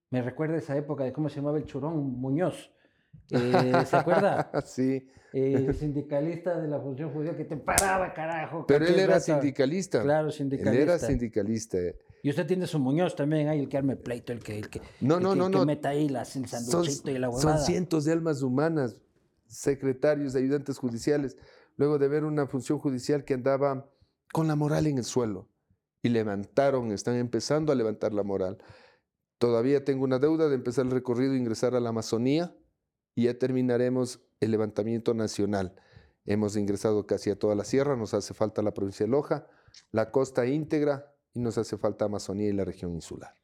Me 0.08 0.22
recuerda 0.22 0.56
esa 0.56 0.74
época 0.74 1.04
de 1.04 1.12
cómo 1.12 1.28
se 1.28 1.36
llamaba 1.36 1.58
el 1.58 1.66
churón 1.66 2.18
Muñoz. 2.18 2.72
Eh, 3.30 3.72
¿Se 3.86 3.96
acuerda? 3.96 4.50
sí. 4.66 5.08
Eh, 5.34 5.72
sindicalista 5.78 6.60
de 6.60 6.68
la 6.68 6.78
función 6.80 7.10
judicial 7.10 7.36
que 7.36 7.44
te 7.44 7.56
paraba, 7.56 8.12
carajo. 8.12 8.66
Pero 8.66 8.86
él 8.86 8.98
era 8.98 9.14
rata. 9.14 9.20
sindicalista. 9.20 10.02
Claro, 10.02 10.26
Él 10.26 10.32
sindicalista. 10.32 10.82
era 10.82 10.98
sindicalista. 10.98 11.78
Y 12.22 12.28
usted 12.30 12.46
tiene 12.46 12.66
su 12.66 12.78
Muñoz 12.78 13.16
también, 13.16 13.48
ahí 13.48 13.60
el 13.60 13.68
que 13.68 13.78
arme 13.78 13.96
pleito, 13.96 14.32
el 14.32 14.40
que, 14.40 14.58
el 14.58 14.68
que, 14.68 14.80
No, 15.00 15.16
el 15.16 15.22
no, 15.22 15.30
que- 15.32 15.36
no, 15.38 15.46
el 15.46 15.52
que 15.52 15.58
no. 15.58 15.64
meta 15.66 15.88
ahí 15.88 16.08
las, 16.08 16.36
el 16.36 16.46
Son, 16.46 16.64
sanduchito 16.64 17.10
y 17.10 17.18
la 17.18 17.28
son 17.28 17.36
huevada. 17.36 17.58
cientos 17.64 18.04
de 18.04 18.12
almas 18.12 18.42
humanas, 18.42 18.96
secretarios, 19.46 20.34
ayudantes 20.34 20.78
judiciales, 20.78 21.36
luego 21.76 21.98
de 21.98 22.08
ver 22.08 22.24
una 22.24 22.46
función 22.46 22.78
judicial 22.78 23.24
que 23.24 23.34
andaba 23.34 23.88
con 24.32 24.46
la 24.48 24.54
moral 24.56 24.86
en 24.86 24.98
el 24.98 25.04
suelo. 25.04 25.48
Y 26.02 26.10
levantaron, 26.10 26.92
están 26.92 27.16
empezando 27.16 27.72
a 27.72 27.74
levantar 27.74 28.12
la 28.12 28.22
moral. 28.22 28.58
Todavía 29.38 29.84
tengo 29.84 30.04
una 30.04 30.18
deuda 30.18 30.48
de 30.48 30.54
empezar 30.56 30.84
el 30.84 30.90
recorrido 30.90 31.32
e 31.34 31.38
ingresar 31.38 31.74
a 31.74 31.80
la 31.80 31.88
Amazonía 31.90 32.54
y 33.14 33.24
ya 33.24 33.38
terminaremos 33.38 34.20
el 34.40 34.50
levantamiento 34.50 35.14
nacional. 35.14 35.74
Hemos 36.24 36.56
ingresado 36.56 37.06
casi 37.06 37.30
a 37.30 37.38
toda 37.38 37.54
la 37.54 37.64
sierra, 37.64 37.96
nos 37.96 38.14
hace 38.14 38.34
falta 38.34 38.62
la 38.62 38.74
provincia 38.74 39.06
de 39.06 39.12
Loja, 39.12 39.46
la 39.90 40.10
costa 40.10 40.46
íntegra 40.46 41.12
y 41.34 41.40
nos 41.40 41.58
hace 41.58 41.76
falta 41.76 42.04
Amazonía 42.04 42.48
y 42.48 42.52
la 42.52 42.64
región 42.64 42.94
insular. 42.94 43.34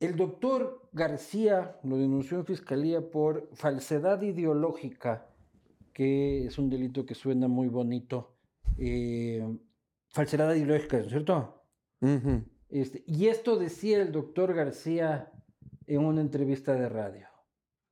El 0.00 0.16
doctor 0.16 0.88
García 0.92 1.78
lo 1.82 1.96
denunció 1.96 2.38
en 2.38 2.46
fiscalía 2.46 3.10
por 3.10 3.48
falsedad 3.54 4.20
ideológica, 4.22 5.28
que 5.92 6.46
es 6.46 6.58
un 6.58 6.68
delito 6.68 7.06
que 7.06 7.14
suena 7.14 7.48
muy 7.48 7.68
bonito. 7.68 8.34
Eh, 8.76 9.42
falsedad 10.08 10.54
ideológica, 10.54 10.98
¿no 10.98 11.04
es 11.04 11.10
cierto? 11.10 11.62
Este, 12.68 13.02
y 13.06 13.28
esto 13.28 13.56
decía 13.56 14.02
el 14.02 14.12
doctor 14.12 14.52
García 14.52 15.32
en 15.86 16.04
una 16.04 16.20
entrevista 16.20 16.74
de 16.74 16.88
radio. 16.88 17.28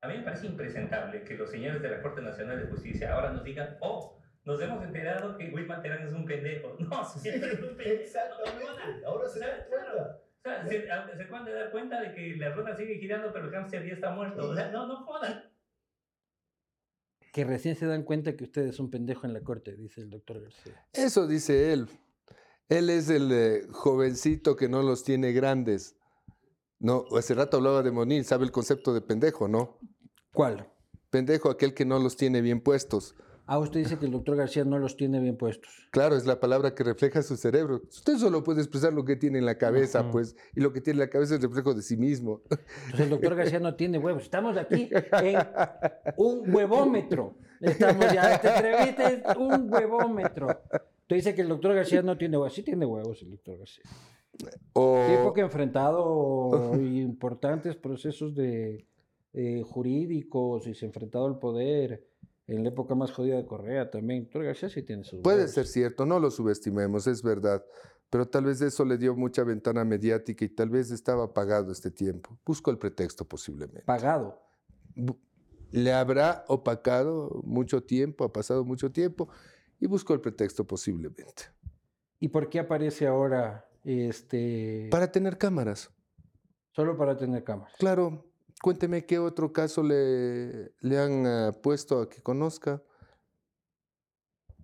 A 0.03 0.09
mí 0.09 0.19
me 0.19 0.25
parece 0.25 0.47
impresentable 0.47 1.23
que 1.23 1.35
los 1.35 1.49
señores 1.49 1.81
de 1.81 1.89
la 1.89 2.03
Corte 2.03 2.21
Nacional 2.21 2.61
de 2.61 2.67
Justicia 2.67 3.15
ahora 3.15 3.33
nos 3.33 3.45
digan, 3.45 3.77
oh, 3.81 4.19
nos 4.45 4.61
hemos 4.61 4.83
enterado 4.83 5.39
que 5.39 5.49
Wilman 5.51 5.81
Terán 5.81 6.03
es 6.07 6.13
un 6.13 6.25
pendejo. 6.25 6.77
No, 6.81 7.05
señor, 7.05 7.49
es 7.49 7.61
un 7.61 7.77
pendejo. 7.77 8.03
Exactamente. 8.03 9.07
Ahora 9.07 9.29
se 9.29 9.39
dan 9.39 9.61
cuenta. 9.69 10.23
O 10.35 10.43
sea, 10.43 10.67
se, 10.67 11.17
se 11.17 11.23
acaban 11.23 11.45
de 11.45 11.53
dar 11.53 11.71
cuenta 11.71 12.01
de 12.01 12.15
que 12.15 12.37
la 12.37 12.53
rueda 12.53 12.77
sigue 12.77 12.97
girando, 12.97 13.33
pero 13.33 13.47
el 13.47 13.53
hámster 13.53 13.87
ya 13.87 13.95
está 13.95 14.11
muerto. 14.11 14.49
O 14.49 14.55
sea, 14.57 14.73
no, 14.73 14.89
no 14.89 15.05
jodan. 15.05 15.45
Que 17.33 17.45
recién 17.45 17.77
se 17.77 17.87
dan 17.87 18.03
cuenta 18.03 18.37
que 18.37 18.43
usted 18.43 18.63
es 18.63 18.81
un 18.81 18.91
pendejo 18.91 19.25
en 19.27 19.35
la 19.35 19.41
corte, 19.41 19.77
dice 19.77 20.01
el 20.01 20.11
doctor 20.11 20.43
García. 20.43 20.85
Eso 20.93 21.29
dice 21.29 21.73
él. 21.73 21.89
Él 22.69 22.91
es 22.91 23.09
el 23.09 23.31
eh, 23.31 23.67
jovencito 23.71 24.57
que 24.57 24.69
no 24.69 24.83
los 24.83 25.05
tiene 25.05 25.33
grandes. 25.33 25.97
No, 26.81 27.05
hace 27.17 27.35
rato 27.35 27.59
hablaba 27.59 27.85
de 27.85 27.93
Monil, 27.93 28.25
sabe 28.25 28.45
el 28.45 28.51
concepto 28.51 28.93
de 28.93 29.01
pendejo, 29.01 29.47
¿no? 29.47 29.79
¿Cuál? 30.33 30.69
Pendejo, 31.11 31.51
aquel 31.51 31.75
que 31.75 31.85
no 31.85 31.99
los 31.99 32.17
tiene 32.17 32.41
bien 32.41 32.61
puestos. 32.61 33.15
Ah, 33.45 33.59
usted 33.59 33.81
dice 33.81 33.99
que 33.99 34.07
el 34.07 34.13
doctor 34.13 34.37
García 34.37 34.65
no 34.65 34.79
los 34.79 34.97
tiene 34.97 35.21
bien 35.21 35.37
puestos. 35.37 35.71
Claro, 35.91 36.17
es 36.17 36.27
la 36.27 36.41
palabra 36.41 36.75
que 36.75 36.85
refleja 36.85 37.23
su 37.23 37.37
cerebro. 37.37 37.83
Usted 37.89 38.17
solo 38.17 38.43
puede 38.43 38.61
expresar 38.61 38.93
lo 38.93 39.05
que 39.05 39.17
tiene 39.17 39.41
en 39.41 39.47
la 39.47 39.59
cabeza, 39.59 40.11
pues, 40.11 40.37
y 40.55 40.61
lo 40.61 40.73
que 40.73 40.81
tiene 40.81 41.03
en 41.03 41.07
la 41.07 41.11
cabeza 41.11 41.35
es 41.35 41.43
reflejo 41.43 41.75
de 41.75 41.83
sí 41.83 41.97
mismo. 41.97 42.41
Entonces 42.51 43.01
el 43.01 43.11
doctor 43.11 43.35
García 43.35 43.61
no 43.61 43.75
tiene 43.75 43.99
huevos. 43.99 44.23
Estamos 44.23 44.57
aquí 44.57 44.89
en 44.93 45.39
un 46.17 46.55
huevómetro. 46.55 47.37
Estamos 47.61 48.13
ya, 48.13 48.33
esta 48.35 48.57
entrevista 48.57 49.11
es 49.11 49.37
un 49.37 49.73
huevómetro. 49.73 50.47
Usted 51.03 51.17
dice 51.17 51.35
que 51.35 51.43
el 51.43 51.49
doctor 51.49 51.75
García 51.75 52.01
no 52.01 52.17
tiene 52.17 52.37
huevos. 52.39 52.55
Sí 52.55 52.63
tiene 52.63 52.87
huevos 52.87 53.21
el 53.23 53.33
doctor 53.33 53.59
García. 53.59 53.85
O, 54.73 55.05
Sí, 55.07 55.15
porque 55.23 55.43
ha 55.43 55.45
enfrentado 55.45 56.73
importantes 56.75 57.77
procesos 57.77 58.35
de 58.35 58.87
eh, 59.33 59.63
jurídicos 59.65 60.67
y 60.67 60.75
se 60.75 60.85
ha 60.85 60.89
enfrentado 60.89 61.27
al 61.27 61.39
poder 61.39 62.07
en 62.47 62.63
la 62.65 62.71
época 62.71 62.95
más 62.95 63.13
jodida 63.13 63.37
de 63.37 63.47
Correa 63.47 63.91
también. 63.91 64.21
El 64.21 64.25
doctor 64.25 64.45
García 64.45 64.69
sí 64.69 64.83
tiene 64.83 65.05
sus 65.05 65.21
puede 65.21 65.49
ser 65.49 65.67
cierto, 65.67 66.05
no 66.07 66.19
lo 66.21 66.31
subestimemos, 66.31 67.07
es 67.07 67.23
verdad. 67.23 67.65
Pero 68.11 68.29
tal 68.29 68.45
vez 68.45 68.61
eso 68.61 68.85
le 68.85 68.99
dio 68.99 69.15
mucha 69.17 69.43
ventana 69.43 69.85
mediática 69.87 70.45
y 70.45 70.51
tal 70.51 70.69
vez 70.69 70.91
estaba 70.91 71.25
apagado 71.25 71.73
este 71.73 71.91
tiempo. 71.91 72.39
Busco 72.45 72.71
el 72.71 72.77
pretexto 72.77 73.27
posiblemente. 73.27 73.85
Pagado. 73.87 74.39
le 75.71 75.93
habrá 75.95 76.45
opacado 76.49 77.41
mucho 77.43 77.83
tiempo, 77.83 78.25
ha 78.25 78.33
pasado 78.33 78.67
mucho 78.67 78.93
tiempo 78.93 79.31
y 79.81 79.87
busco 79.87 80.13
el 80.13 80.21
pretexto 80.21 80.67
posiblemente. 80.67 81.45
¿Y 82.21 82.29
por 82.29 82.51
qué 82.51 82.61
aparece 82.61 83.07
ahora 83.07 83.67
este 83.83 84.89
Para 84.91 85.11
tener 85.11 85.39
cámaras. 85.39 85.91
solo 86.73 86.99
para 86.99 87.17
tener 87.17 87.43
cámaras? 87.45 87.75
Claro, 87.79 88.27
cuénteme 88.63 89.05
qué 89.05 89.19
otro 89.19 89.53
caso 89.53 89.83
le, 89.83 90.73
le 90.81 90.99
han 90.99 91.27
ah, 91.27 91.53
puesto 91.53 92.01
a 92.01 92.09
que 92.09 92.23
conozca. 92.23 92.83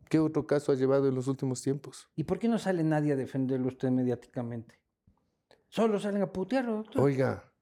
¿Qué 0.08 0.18
otro 0.18 0.46
caso 0.46 0.72
ha 0.72 0.74
llevado 0.74 1.06
en 1.08 1.14
los 1.14 1.28
últimos 1.28 1.61
tiempos? 1.61 2.08
¿Y 2.16 2.24
por 2.24 2.38
qué 2.38 2.48
no 2.48 2.58
sale 2.58 2.82
nadie 2.82 3.12
a 3.12 3.16
defenderlo 3.16 3.68
usted 3.68 3.90
mediáticamente? 3.90 4.80
Solo 5.68 6.00
salen 6.00 6.22
a 6.22 6.32
putearlo, 6.32 6.76
doctor. 6.76 7.02
Oiga, 7.02 7.52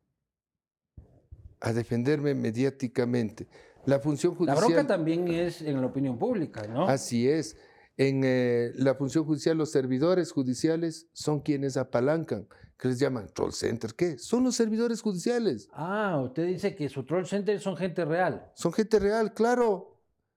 a 1.60 1.72
defenderme 1.72 2.34
mediáticamente. 2.34 3.48
La 3.84 3.98
función 3.98 4.32
La 4.32 4.38
judicial... 4.38 4.58
bronca 4.58 4.86
también 4.86 5.26
es 5.26 5.62
en 5.62 5.80
la 5.80 5.86
opinión 5.88 6.18
pública, 6.18 6.66
¿no? 6.68 6.86
Así 6.86 7.28
es. 7.28 7.56
En 7.96 8.22
eh, 8.24 8.72
la 8.76 8.94
función 8.94 9.24
judicial, 9.24 9.56
los 9.56 9.72
servidores 9.72 10.30
judiciales 10.30 11.08
son 11.14 11.40
quienes 11.40 11.76
apalancan, 11.76 12.46
que 12.78 12.88
les 12.88 12.98
llaman 12.98 13.28
troll 13.32 13.52
center. 13.52 13.94
¿Qué? 13.94 14.18
Son 14.18 14.44
los 14.44 14.54
servidores 14.54 15.00
judiciales. 15.00 15.68
Ah, 15.72 16.20
usted 16.22 16.46
dice 16.46 16.74
que 16.76 16.88
su 16.88 17.04
troll 17.04 17.24
center 17.26 17.58
son 17.60 17.76
gente 17.76 18.04
real. 18.04 18.50
Son 18.54 18.72
gente 18.72 18.98
real, 18.98 19.32
claro. 19.32 19.92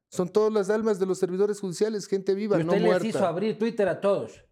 Son 0.09 0.27
todas 0.29 0.51
las 0.51 0.69
almas 0.69 0.99
de 0.99 1.05
los 1.05 1.19
servidores 1.19 1.59
judiciales, 1.59 2.07
gente 2.07 2.33
viva, 2.33 2.59
y 2.59 2.63
no 2.63 2.69
usted 2.71 2.81
les 2.81 2.89
muerta. 2.89 3.07
hizo 3.07 3.25
abrir 3.27 3.57
Twitter 3.59 3.87
a 3.89 3.99
todos. 4.01 4.43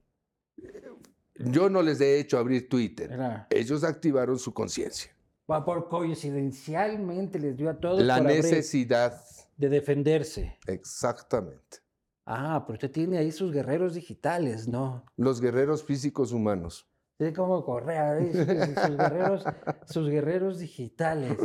Yo 1.36 1.69
no 1.69 1.82
les 1.82 2.02
he 2.02 2.19
hecho 2.19 2.38
abrir 2.38 2.67
Twitter. 2.67 3.12
Era- 3.12 3.47
Ellos 3.50 3.84
activaron 3.84 4.38
su 4.39 4.54
conciencia. 4.54 5.12
va 5.50 5.63
Por 5.63 5.88
coincidencialmente 5.88 7.39
les 7.39 7.56
dio 7.56 7.69
a 7.69 7.80
todos 7.80 8.02
La 8.04 8.19
necesidad. 8.19 9.19
de 9.56 9.69
defenderse. 9.69 10.58
Exactamente. 10.67 11.78
Ah, 12.26 12.63
pero 12.65 12.73
usted 12.76 12.91
tiene 12.91 13.17
ahí 13.17 13.32
sus 13.32 13.52
guerreros 13.54 13.93
digitales, 13.95 14.67
¿no? 14.67 15.06
Los 15.15 15.39
guerreros 15.39 15.84
físicos 15.84 16.32
humanos. 16.34 16.86
Es 17.19 17.34
como 17.34 17.63
Correa, 17.65 18.19
¿eh? 18.19 18.32
sus, 18.32 18.86
sus 18.86 18.97
guerreros, 18.97 19.43
sus 19.88 20.10
guerreros 20.10 20.60
digitales. 20.60 21.36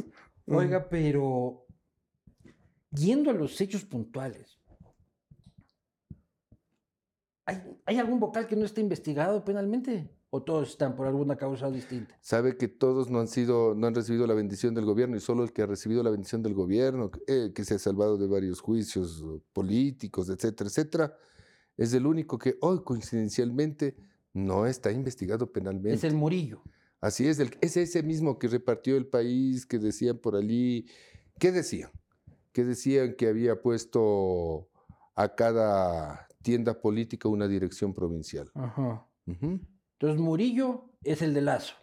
Oiga, 0.47 0.89
pero 0.89 1.67
yendo 2.91 3.31
a 3.31 3.35
los 3.35 3.59
hechos 3.61 3.85
puntuales, 3.85 4.59
¿hay, 7.47 7.63
hay 7.87 7.99
algún 7.99 8.21
vocal 8.21 8.47
que 8.47 8.57
no 8.57 8.67
esté 8.67 8.81
investigado 8.83 9.45
penalmente? 9.45 10.11
¿O 10.35 10.43
todos 10.43 10.71
están 10.71 10.97
por 10.97 11.07
alguna 11.07 11.37
causa 11.37 11.71
distinta? 11.71 12.17
Sabe 12.23 12.57
que 12.57 12.67
todos 12.67 13.11
no 13.11 13.21
han 13.21 13.29
sido, 13.29 13.75
no 13.75 13.87
han 13.87 13.95
recibido 13.95 14.27
la 14.27 14.33
bendición 14.33 14.75
del 14.75 14.87
gobierno 14.87 15.15
y 15.17 15.21
solo 15.21 15.45
el 15.45 15.53
que 15.53 15.61
ha 15.61 15.67
recibido 15.67 16.03
la 16.03 16.09
bendición 16.09 16.43
del 16.43 16.55
gobierno, 16.55 17.11
eh, 17.27 17.53
que 17.55 17.65
se 17.65 17.75
ha 17.75 17.79
salvado 17.79 18.17
de 18.17 18.27
varios 18.27 18.61
juicios 18.61 19.23
eh, 19.23 19.43
políticos, 19.53 20.31
etcétera, 20.31 20.69
etcétera, 20.69 21.17
es 21.77 21.93
el 21.93 22.07
único 22.07 22.39
que 22.39 22.57
hoy 22.63 22.83
coincidencialmente 22.83 23.95
no 24.33 24.67
está 24.67 24.91
investigado 24.93 25.51
penalmente. 25.53 25.95
Es 25.95 26.05
el 26.05 26.15
Murillo. 26.15 26.63
Así 27.01 27.27
es, 27.29 27.39
el, 27.41 27.51
es 27.61 27.77
ese 27.77 28.03
mismo 28.03 28.39
que 28.39 28.47
repartió 28.49 28.97
el 28.97 29.07
país, 29.07 29.67
que 29.67 29.79
decían 29.79 30.19
por 30.19 30.37
allí, 30.37 30.87
¿qué 31.39 31.51
decían? 31.51 31.91
Que 32.53 32.65
decían 32.65 33.15
que 33.17 33.27
había 33.29 33.61
puesto 33.61 34.69
a 35.17 35.35
cada 35.35 36.29
tienda 36.43 36.81
política 36.81 37.29
una 37.29 37.49
dirección 37.49 37.93
provincial. 37.93 38.51
Ajá. 38.55 39.07
Entonces 39.27 40.21
Murillo 40.21 40.91
es 41.03 41.23
el 41.23 41.35
de 41.35 41.41
Lazo, 41.43 41.75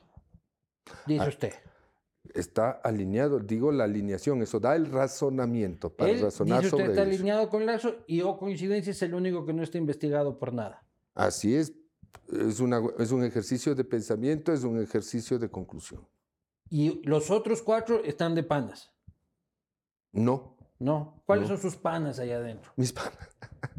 dice 1.05 1.23
Ah, 1.23 1.27
usted. 1.27 1.53
Está 2.33 2.71
alineado, 2.71 3.39
digo 3.39 3.71
la 3.71 3.85
alineación, 3.85 4.41
eso 4.41 4.59
da 4.59 4.75
el 4.75 4.85
razonamiento 4.91 5.95
para 5.95 6.12
Él, 6.12 6.21
razonar 6.21 6.62
dice 6.62 6.75
usted, 6.75 6.85
sobre 6.85 6.91
está 6.93 7.01
eso. 7.03 7.09
alineado 7.12 7.49
con 7.49 7.65
Lazo 7.65 7.95
y 8.07 8.21
o 8.21 8.38
coincidencia 8.38 8.91
es 8.91 9.01
el 9.01 9.13
único 9.13 9.45
que 9.45 9.53
no 9.53 9.63
está 9.63 9.77
investigado 9.77 10.38
por 10.38 10.53
nada. 10.53 10.85
Así 11.15 11.55
es, 11.55 11.73
es, 12.32 12.60
una, 12.60 12.82
es 13.00 13.12
un 13.12 13.24
ejercicio 13.24 13.76
de 13.76 13.84
pensamiento, 13.84 14.52
es 14.54 14.63
un 14.63 14.82
ejercicio 14.82 15.38
de 15.39 15.50
conclusión. 15.50 16.08
Y 16.69 17.02
los 17.08 17.32
otros 17.32 17.62
cuatro 17.62 18.04
están 18.04 18.36
de 18.36 18.43
panas. 18.43 18.91
No, 20.12 20.56
¿No? 20.82 21.22
¿Cuáles 21.26 21.50
No. 21.50 21.58
son 21.58 21.62
sus 21.72 21.76
panas 21.76 22.19
allá 22.19 22.38
adentro? 22.38 22.72
mis 22.78 22.93
panas. 22.93 23.17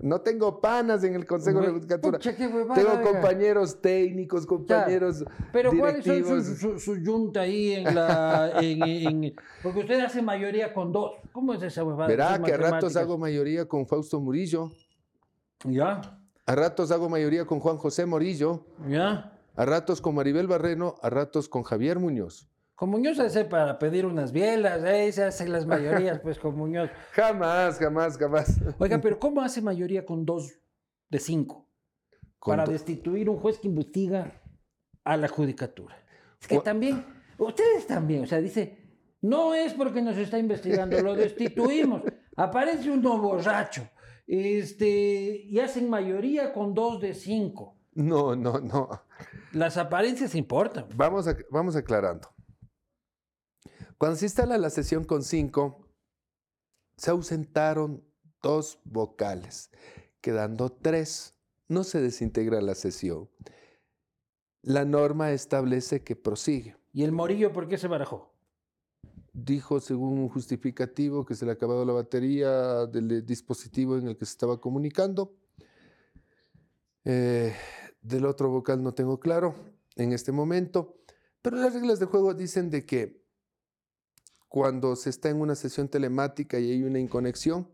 No 0.03 0.21
tengo 0.21 0.61
panas 0.61 1.03
en 1.05 1.14
el 1.14 1.27
Consejo 1.27 1.61
de 1.61 1.66
la 1.69 1.73
Judicatura. 1.73 2.19
pucha, 2.19 2.37
qué 2.37 2.47
huevada, 2.47 2.75
Tengo 2.75 2.90
oiga. 2.99 3.03
compañeros 3.12 3.81
técnicos, 3.81 4.45
compañeros 4.47 5.25
Pero 5.53 5.71
¿cuáles 5.79 6.05
son 6.05 6.14
directivos. 6.16 6.45
su, 6.47 6.57
su, 6.57 6.79
su 6.79 6.97
yunta 6.99 7.40
ahí 7.40 7.73
en 7.73 7.95
la... 7.95 8.53
en- 8.61 8.83
en- 9.25 9.35
porque 9.62 9.81
usted 9.81 10.01
hace 10.01 10.21
mayoría 10.21 10.75
con 10.75 10.93
dos. 10.93 11.12
¿Cómo 11.33 11.55
es 11.55 11.62
esa 11.62 11.83
huevada? 11.85 12.09
Verá 12.09 12.43
que 12.43 12.53
a 12.53 12.57
ratos 12.59 12.95
hago 12.97 13.16
mayoría 13.16 13.66
con 13.66 13.87
Fausto 13.87 14.21
Murillo, 14.21 14.71
Ya, 15.64 16.19
a 16.46 16.55
ratos 16.55 16.90
hago 16.90 17.09
mayoría 17.09 17.44
con 17.44 17.61
Juan 17.61 17.76
José 17.76 18.07
Morillo, 18.07 18.66
ya. 18.88 19.38
a 19.55 19.64
ratos 19.64 20.00
con 20.00 20.14
Maribel 20.14 20.46
Barreno, 20.46 20.96
a 21.03 21.11
ratos 21.11 21.48
con 21.48 21.62
Javier 21.62 21.98
Muñoz, 21.98 22.48
Con 22.74 22.90
Muñoz 22.90 23.18
hace 23.18 23.44
para 23.44 23.79
pedir 23.79 24.07
unas 24.07 24.33
bielas, 24.33 24.83
ahí 24.83 25.12
se 25.12 25.24
hacen 25.24 25.53
las 25.53 25.66
mayorías, 25.66 26.18
pues 26.20 26.38
con 26.38 26.57
Muñoz. 26.57 26.90
Jamás, 27.12 27.79
jamás, 27.79 28.16
jamás. 28.16 28.59
Oiga, 28.79 28.98
pero 29.00 29.18
¿cómo 29.18 29.42
hace 29.42 29.61
mayoría 29.61 30.07
con 30.07 30.24
dos 30.24 30.59
de 31.11 31.18
cinco? 31.18 31.68
Con 32.38 32.57
para 32.57 32.70
destituir 32.70 33.29
un 33.29 33.37
juez 33.37 33.59
que 33.59 33.68
investiga 33.68 34.33
a 35.05 35.16
la 35.18 35.29
judicatura. 35.29 35.96
Es 36.40 36.48
que 36.48 36.59
también, 36.61 37.05
ustedes 37.37 37.87
también, 37.87 38.24
o 38.24 38.26
sea, 38.26 38.40
dice, 38.40 38.79
no 39.20 39.55
es 39.55 39.74
porque 39.74 40.00
nos 40.00 40.16
está 40.16 40.38
investigando, 40.38 41.00
lo 41.03 41.14
destituimos. 41.14 42.03
Aparece 42.37 42.90
uno 42.90 43.18
borracho, 43.18 43.87
este, 44.33 45.43
y 45.45 45.59
hacen 45.59 45.90
mayoría 45.90 46.53
con 46.53 46.73
dos 46.73 47.01
de 47.01 47.14
cinco. 47.14 47.77
No, 47.95 48.37
no, 48.37 48.61
no. 48.61 48.88
Las 49.53 49.77
apariencias 49.77 50.35
importan. 50.37 50.87
Vamos, 50.95 51.27
a- 51.27 51.37
vamos 51.51 51.75
aclarando. 51.75 52.29
Cuando 53.99 54.16
se 54.16 54.27
instala 54.27 54.57
la 54.57 54.71
sesión 54.71 55.05
con 55.05 55.23
cinco, 55.25 55.88
se 56.97 57.11
ausentaron 57.11 58.05
dos 58.43 58.81
vocales, 58.85 59.71
quedando 60.21 60.71
tres. 60.71 61.37
No 61.69 61.83
se 61.85 62.01
desintegra 62.01 62.61
la 62.61 62.75
sesión. 62.75 63.29
La 64.62 64.85
norma 64.85 65.33
establece 65.33 66.03
que 66.05 66.16
prosigue. 66.16 66.77
¿Y 66.93 67.03
el 67.05 67.12
morillo 67.12 67.53
por 67.53 67.69
qué 67.69 67.79
se 67.79 67.88
barajó? 67.88 68.33
Dijo, 69.33 69.81
según 69.81 70.19
un 70.19 70.29
justificativo, 70.29 71.25
que 71.25 71.35
se 71.35 71.45
le 71.45 71.53
ha 71.53 71.55
acabado 71.55 71.85
la 71.85 71.93
batería 71.93 72.87
del 72.87 73.25
dispositivo 73.25 73.97
en 73.97 74.09
el 74.09 74.16
que 74.16 74.27
se 74.27 74.33
estaba 74.33 74.61
comunicando. 74.61 75.35
Eh, 77.05 77.55
del 78.03 78.25
otro 78.27 78.51
vocal 78.51 78.83
no 78.83 78.93
tengo 78.93 79.21
claro 79.21 79.55
en 79.97 80.12
este 80.12 80.33
momento, 80.33 80.97
pero 81.43 81.57
las 81.57 81.75
reglas 81.75 81.99
de 81.99 82.07
juego 82.07 82.35
dicen 82.35 82.71
de 82.71 82.85
que 82.85 83.21
cuando 84.49 84.97
se 84.97 85.11
está 85.11 85.29
en 85.31 85.40
una 85.40 85.55
sesión 85.55 85.88
telemática 85.88 86.59
y 86.59 86.73
hay 86.73 86.83
una 86.83 86.99
inconexión, 86.99 87.71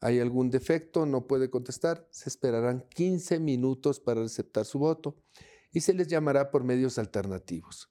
hay 0.00 0.18
algún 0.20 0.50
defecto, 0.50 1.06
no 1.06 1.26
puede 1.26 1.48
contestar, 1.48 2.06
se 2.10 2.28
esperarán 2.28 2.84
15 2.90 3.38
minutos 3.38 4.00
para 4.00 4.20
receptar 4.20 4.64
su 4.64 4.78
voto 4.78 5.16
y 5.72 5.80
se 5.80 5.94
les 5.94 6.08
llamará 6.08 6.50
por 6.50 6.64
medios 6.64 6.98
alternativos. 6.98 7.90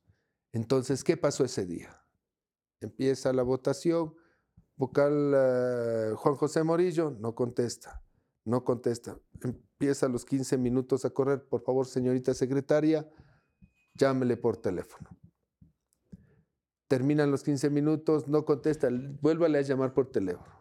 Entonces, 0.52 1.04
¿qué 1.04 1.16
pasó 1.16 1.46
ese 1.46 1.66
día? 1.66 2.01
Empieza 2.82 3.32
la 3.32 3.44
votación, 3.44 4.15
vocal 4.76 5.34
eh, 5.36 6.13
Juan 6.15 6.36
José 6.36 6.63
Morillo 6.63 7.12
no 7.12 7.36
contesta, 7.36 8.04
no 8.44 8.63
contesta. 8.63 9.20
Empieza 9.44 10.10
los 10.10 10.26
15 10.26 10.58
minutos 10.58 11.06
a 11.06 11.12
correr, 11.12 11.48
por 11.48 11.62
favor, 11.62 11.86
señorita 11.86 12.34
secretaria, 12.34 13.08
llámele 13.94 14.36
por 14.36 14.58
teléfono. 14.58 15.10
Terminan 16.88 17.32
los 17.32 17.44
15 17.44 17.70
minutos, 17.70 18.28
no 18.28 18.44
contesta, 18.44 18.89
vuélvale 19.22 19.60
a 19.60 19.62
llamar 19.62 19.94
por 19.94 20.12
teléfono. 20.12 20.60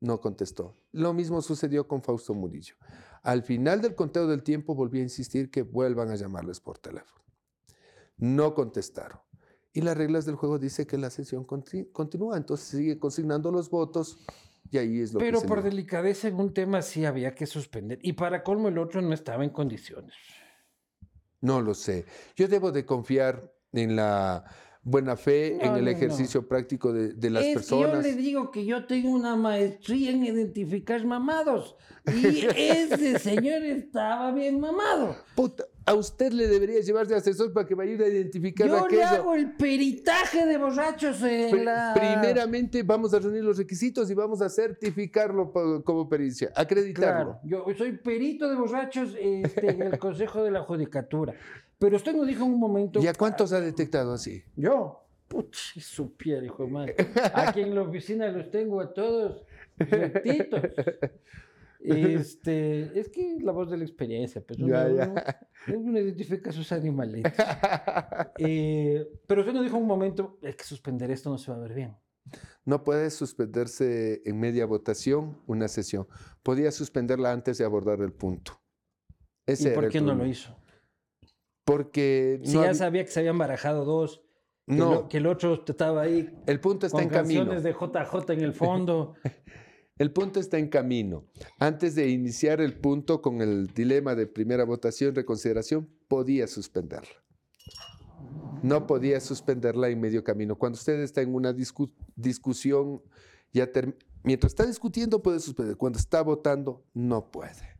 No 0.00 0.20
contestó. 0.20 0.76
Lo 0.90 1.14
mismo 1.14 1.40
sucedió 1.42 1.86
con 1.86 2.02
Fausto 2.02 2.34
Murillo. 2.34 2.74
Al 3.22 3.44
final 3.44 3.80
del 3.80 3.94
conteo 3.94 4.26
del 4.26 4.42
tiempo 4.42 4.74
volví 4.74 4.98
a 4.98 5.04
insistir 5.04 5.48
que 5.48 5.62
vuelvan 5.62 6.10
a 6.10 6.16
llamarles 6.16 6.58
por 6.58 6.78
teléfono. 6.78 7.22
No 8.16 8.52
contestaron. 8.52 9.20
Y 9.72 9.80
las 9.80 9.96
reglas 9.96 10.26
del 10.26 10.34
juego 10.36 10.58
dice 10.58 10.86
que 10.86 10.98
la 10.98 11.10
sesión 11.10 11.46
conti- 11.46 11.90
continúa, 11.92 12.36
entonces 12.36 12.68
sigue 12.68 12.98
consignando 12.98 13.50
los 13.50 13.70
votos 13.70 14.18
y 14.70 14.78
ahí 14.78 15.00
es 15.00 15.12
lo 15.12 15.18
Pero 15.20 15.40
que 15.40 15.48
por 15.48 15.62
delicadeza 15.62 16.28
en 16.28 16.34
un 16.36 16.52
tema 16.52 16.82
sí 16.82 17.04
había 17.04 17.34
que 17.34 17.46
suspender. 17.46 17.98
Y 18.02 18.12
para 18.12 18.42
colmo 18.42 18.68
el 18.68 18.78
otro 18.78 19.00
no 19.00 19.12
estaba 19.14 19.44
en 19.44 19.50
condiciones. 19.50 20.14
No 21.40 21.60
lo 21.60 21.74
sé. 21.74 22.04
Yo 22.36 22.48
debo 22.48 22.70
de 22.70 22.84
confiar 22.86 23.52
en 23.72 23.96
la 23.96 24.44
buena 24.84 25.16
fe, 25.16 25.52
en 25.64 25.70
No, 25.72 25.76
el 25.76 25.84
no, 25.84 25.90
no. 25.90 25.96
ejercicio 25.96 26.46
práctico 26.48 26.92
de, 26.92 27.12
de 27.14 27.30
las 27.30 27.44
es 27.44 27.54
personas. 27.54 27.90
que 28.04 28.10
yo 28.10 28.16
le 28.16 28.22
digo 28.22 28.50
que 28.50 28.64
yo 28.64 28.84
tengo 28.86 29.10
una 29.10 29.36
maestría 29.36 30.10
en 30.10 30.24
identificar 30.24 31.04
mamados. 31.06 31.76
Y 32.06 32.46
ese 32.56 33.18
señor 33.20 33.62
estaba 33.62 34.32
bien 34.32 34.58
mamado. 34.58 35.14
Puta, 35.36 35.64
a 35.86 35.94
usted 35.94 36.32
le 36.32 36.48
debería 36.48 36.80
llevar 36.80 37.06
de 37.06 37.14
asesor 37.14 37.52
para 37.52 37.66
que 37.66 37.76
me 37.76 37.84
ayude 37.84 38.04
a 38.04 38.08
identificar 38.08 38.66
Yo 38.66 38.74
le 38.74 38.80
aquello. 39.04 39.06
hago 39.06 39.34
el 39.34 39.52
peritaje 39.56 40.46
de 40.46 40.56
borrachos 40.58 41.22
en 41.22 41.50
Pri- 41.52 41.64
la... 41.64 41.92
Primeramente 41.94 42.82
vamos 42.82 43.14
a 43.14 43.20
reunir 43.20 43.44
los 43.44 43.58
requisitos 43.58 44.10
y 44.10 44.14
vamos 44.14 44.42
a 44.42 44.48
certificarlo 44.48 45.52
como 45.84 46.08
pericia, 46.08 46.50
acreditarlo. 46.56 47.38
Claro, 47.40 47.40
yo 47.44 47.64
soy 47.78 47.92
perito 47.98 48.48
de 48.48 48.56
borrachos 48.56 49.14
este, 49.20 49.70
en 49.70 49.82
el 49.82 49.98
Consejo 50.00 50.42
de 50.42 50.50
la 50.50 50.62
Judicatura. 50.62 51.34
Pero 51.82 51.96
usted 51.96 52.14
nos 52.14 52.28
dijo 52.28 52.44
en 52.44 52.52
un 52.52 52.60
momento... 52.60 53.00
¿Y 53.02 53.08
a 53.08 53.12
cuántos 53.12 53.52
ha 53.52 53.60
detectado 53.60 54.12
así? 54.12 54.40
Yo, 54.54 55.04
puch, 55.26 55.56
si 55.74 55.80
supiera, 55.80 56.44
hijo 56.44 56.62
de 56.64 56.70
madre. 56.70 56.96
Aquí 57.34 57.60
en 57.62 57.74
la 57.74 57.82
oficina 57.82 58.28
los 58.28 58.50
tengo 58.52 58.80
a 58.80 58.94
todos 58.94 59.44
rectitos. 59.76 60.62
Este, 61.80 62.96
es 63.00 63.08
que 63.08 63.38
la 63.40 63.50
voz 63.50 63.68
de 63.68 63.76
la 63.78 63.82
experiencia, 63.84 64.40
pues 64.46 64.60
uno, 64.60 64.68
Ya, 64.68 64.88
ya. 64.88 65.12
uno- 65.68 65.80
uno 65.80 65.98
identifica 65.98 66.50
a 66.50 66.52
sus 66.52 66.70
animalitos. 66.70 67.32
Eh, 68.38 69.04
pero 69.26 69.40
usted 69.40 69.52
nos 69.52 69.64
dijo 69.64 69.76
en 69.76 69.82
un 69.82 69.88
momento, 69.88 70.38
hay 70.44 70.52
que 70.54 70.62
suspender 70.62 71.10
esto, 71.10 71.30
no 71.30 71.38
se 71.38 71.50
va 71.50 71.56
a 71.56 71.60
ver 71.60 71.74
bien. 71.74 71.96
No 72.64 72.84
puede 72.84 73.10
suspenderse 73.10 74.22
en 74.24 74.38
media 74.38 74.64
votación 74.66 75.40
una 75.48 75.66
sesión. 75.66 76.06
Podía 76.44 76.70
suspenderla 76.70 77.32
antes 77.32 77.58
de 77.58 77.64
abordar 77.64 78.00
el 78.00 78.12
punto. 78.12 78.60
Ese 79.44 79.72
¿Y 79.72 79.74
por 79.74 79.88
qué 79.88 80.00
no 80.00 80.14
lo 80.14 80.24
hizo? 80.24 80.56
Porque 81.64 82.40
Si 82.44 82.54
no 82.54 82.64
ya 82.64 82.74
sabía 82.74 83.04
que 83.04 83.10
se 83.10 83.20
habían 83.20 83.38
barajado 83.38 83.84
dos, 83.84 84.22
que, 84.66 84.74
no, 84.74 84.92
lo- 84.94 85.08
que 85.08 85.18
el 85.18 85.26
otro 85.26 85.62
estaba 85.66 86.02
ahí 86.02 86.28
el 86.46 86.60
punto 86.60 86.86
está 86.86 86.96
con 86.98 87.04
en 87.04 87.08
camino. 87.10 87.60
de 87.60 87.72
JJ 87.72 88.32
en 88.32 88.40
el 88.40 88.52
fondo. 88.54 89.14
El 89.98 90.10
punto 90.10 90.40
está 90.40 90.58
en 90.58 90.68
camino. 90.68 91.26
Antes 91.58 91.94
de 91.94 92.08
iniciar 92.08 92.60
el 92.62 92.80
punto 92.80 93.20
con 93.20 93.40
el 93.42 93.68
dilema 93.68 94.14
de 94.16 94.26
primera 94.26 94.64
votación, 94.64 95.14
reconsideración, 95.14 95.88
podía 96.08 96.46
suspenderla. 96.48 97.22
No 98.62 98.86
podía 98.86 99.20
suspenderla 99.20 99.90
en 99.90 100.00
medio 100.00 100.24
camino. 100.24 100.56
Cuando 100.56 100.76
usted 100.76 100.98
está 101.00 101.20
en 101.20 101.34
una 101.34 101.52
discu- 101.54 101.92
discusión, 102.16 103.02
ya 103.52 103.70
term- 103.70 103.94
mientras 104.24 104.52
está 104.52 104.66
discutiendo 104.66 105.22
puede 105.22 105.38
suspender. 105.38 105.76
Cuando 105.76 105.98
está 105.98 106.22
votando, 106.22 106.84
no 106.94 107.30
puede. 107.30 107.78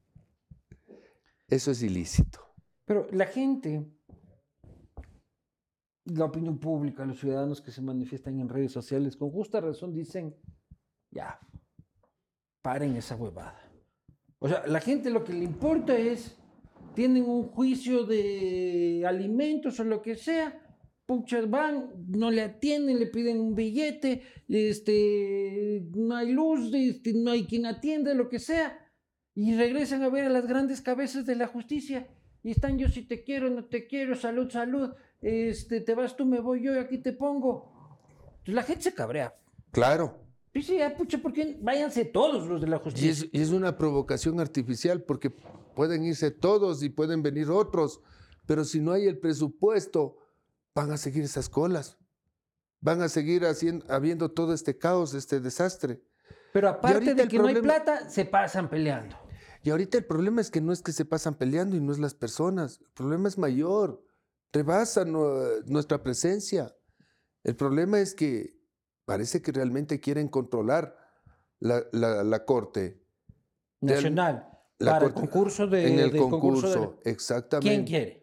Eso 1.48 1.70
es 1.70 1.82
ilícito. 1.82 2.51
Pero 2.92 3.08
la 3.10 3.24
gente, 3.24 3.86
la 6.04 6.26
opinión 6.26 6.58
pública, 6.58 7.06
los 7.06 7.20
ciudadanos 7.20 7.62
que 7.62 7.70
se 7.70 7.80
manifiestan 7.80 8.38
en 8.38 8.50
redes 8.50 8.72
sociales, 8.72 9.16
con 9.16 9.30
justa 9.30 9.62
razón 9.62 9.94
dicen, 9.94 10.36
ya, 11.10 11.40
paren 12.60 12.94
esa 12.94 13.16
huevada. 13.16 13.58
O 14.40 14.46
sea, 14.46 14.66
la 14.66 14.78
gente 14.78 15.08
lo 15.08 15.24
que 15.24 15.32
le 15.32 15.42
importa 15.42 15.96
es, 15.96 16.36
tienen 16.94 17.24
un 17.24 17.44
juicio 17.44 18.04
de 18.04 19.04
alimentos 19.06 19.80
o 19.80 19.84
lo 19.84 20.02
que 20.02 20.14
sea, 20.14 20.76
puchas 21.06 21.48
van, 21.48 21.94
no 22.08 22.30
le 22.30 22.42
atienden, 22.42 22.98
le 22.98 23.06
piden 23.06 23.40
un 23.40 23.54
billete, 23.54 24.20
este, 24.48 25.88
no 25.94 26.14
hay 26.14 26.30
luz, 26.30 26.70
este, 26.74 27.14
no 27.14 27.30
hay 27.30 27.46
quien 27.46 27.64
atienda, 27.64 28.12
lo 28.12 28.28
que 28.28 28.38
sea, 28.38 28.78
y 29.34 29.54
regresan 29.54 30.02
a 30.02 30.10
ver 30.10 30.26
a 30.26 30.28
las 30.28 30.46
grandes 30.46 30.82
cabezas 30.82 31.24
de 31.24 31.36
la 31.36 31.46
justicia 31.46 32.06
y 32.42 32.50
están 32.50 32.78
yo 32.78 32.88
si 32.88 33.02
te 33.02 33.22
quiero, 33.22 33.48
no 33.50 33.64
te 33.64 33.86
quiero, 33.86 34.14
salud, 34.16 34.50
salud, 34.50 34.92
este, 35.20 35.80
te 35.80 35.94
vas 35.94 36.16
tú, 36.16 36.26
me 36.26 36.40
voy 36.40 36.62
yo, 36.62 36.74
y 36.74 36.78
aquí 36.78 36.98
te 36.98 37.12
pongo. 37.12 37.72
Entonces 38.38 38.54
la 38.54 38.62
gente 38.62 38.82
se 38.82 38.94
cabrea. 38.94 39.34
Claro. 39.70 40.18
Dice, 40.52 40.76
ya, 40.76 40.94
pucha, 40.94 41.18
¿por 41.18 41.32
qué 41.32 41.56
váyanse 41.60 42.04
todos 42.04 42.46
los 42.46 42.60
de 42.60 42.66
la 42.66 42.76
Y 42.76 42.80
justicia? 42.80 43.10
es, 43.10 43.28
y 43.32 43.40
es 43.40 43.50
una 43.50 43.78
provocación 43.78 44.38
artificial 44.40 45.02
porque 45.02 45.30
pueden 45.30 46.04
irse 46.04 46.30
todos 46.30 46.82
y 46.82 46.90
pueden 46.90 47.22
venir 47.22 47.50
otros, 47.50 48.00
pero 48.46 48.64
si 48.64 48.80
no 48.80 48.92
hay 48.92 49.06
el 49.06 49.18
presupuesto, 49.18 50.18
van 50.74 50.90
a 50.90 50.96
seguir 50.96 51.24
esas 51.24 51.48
colas. 51.48 51.96
Van 52.80 53.00
a 53.00 53.08
seguir 53.08 53.44
haciendo, 53.46 53.86
habiendo 53.88 54.30
todo 54.30 54.52
este 54.52 54.76
caos, 54.76 55.14
este 55.14 55.40
desastre. 55.40 56.02
Pero 56.52 56.68
aparte 56.68 57.14
de 57.14 57.28
que 57.28 57.38
no 57.38 57.46
hay 57.46 57.54
plata, 57.54 58.10
se 58.10 58.24
pasan 58.24 58.68
peleando. 58.68 59.16
Y 59.62 59.70
ahorita 59.70 59.98
el 59.98 60.04
problema 60.04 60.40
es 60.40 60.50
que 60.50 60.60
no 60.60 60.72
es 60.72 60.82
que 60.82 60.92
se 60.92 61.04
pasan 61.04 61.34
peleando 61.34 61.76
y 61.76 61.80
no 61.80 61.92
es 61.92 61.98
las 61.98 62.14
personas. 62.14 62.80
El 62.80 62.90
problema 62.94 63.28
es 63.28 63.38
mayor. 63.38 64.04
Rebasa 64.52 65.04
nu- 65.04 65.62
nuestra 65.66 66.02
presencia. 66.02 66.74
El 67.44 67.54
problema 67.56 68.00
es 68.00 68.14
que 68.14 68.58
parece 69.04 69.40
que 69.40 69.52
realmente 69.52 70.00
quieren 70.00 70.28
controlar 70.28 70.96
la, 71.60 71.84
la- 71.92 72.22
la 72.24 72.44
corte 72.44 73.02
Nacional. 73.80 74.48
la 74.78 74.92
para 74.92 75.06
el 75.06 75.14
concurso 75.14 75.66
de. 75.66 75.92
en 75.92 75.98
el 76.00 76.10
concurso 76.16 76.40
concurso. 76.40 76.98
de- 77.04 77.10
Exactamente. 77.10 77.68
¿Quién 77.70 77.84
quiere? 77.86 78.22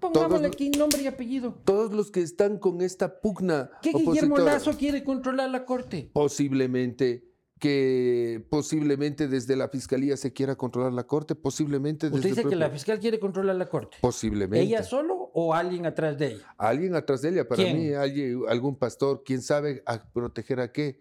Pongámosle 0.00 0.46
aquí 0.46 0.70
nombre 0.70 1.02
y 1.02 1.06
apellido. 1.08 1.52
Todos 1.64 1.92
los 1.92 2.12
que 2.12 2.22
están 2.22 2.58
con 2.58 2.80
esta 2.80 3.20
pugna 3.20 3.72
¿Qué 3.82 3.90
Guillermo 3.92 4.38
Lazo 4.38 4.76
quiere 4.78 5.02
controlar 5.02 5.50
la 5.50 5.64
corte? 5.64 6.10
posiblemente 6.14 7.29
que 7.60 8.42
posiblemente 8.48 9.28
desde 9.28 9.54
la 9.54 9.68
fiscalía 9.68 10.16
se 10.16 10.32
quiera 10.32 10.56
controlar 10.56 10.92
la 10.94 11.04
corte, 11.06 11.34
posiblemente 11.34 12.06
desde 12.06 12.16
Usted 12.16 12.30
dice 12.30 12.48
que 12.48 12.56
la 12.56 12.70
fiscal 12.70 12.98
quiere 12.98 13.20
controlar 13.20 13.54
la 13.54 13.68
corte. 13.68 13.98
posiblemente 14.00 14.60
¿Ella 14.66 14.82
solo 14.82 15.30
o 15.34 15.52
alguien 15.54 15.84
atrás 15.84 16.18
de 16.18 16.28
ella? 16.32 16.54
alguien 16.56 16.94
atrás 16.94 17.20
de 17.20 17.28
ella, 17.28 17.46
para 17.46 17.62
¿Quién? 17.62 17.76
mí 17.78 17.92
alguien, 17.92 18.40
algún 18.48 18.76
pastor, 18.76 19.22
quién 19.24 19.42
sabe 19.42 19.82
a 19.84 20.02
proteger 20.10 20.58
a 20.58 20.72
qué. 20.72 21.00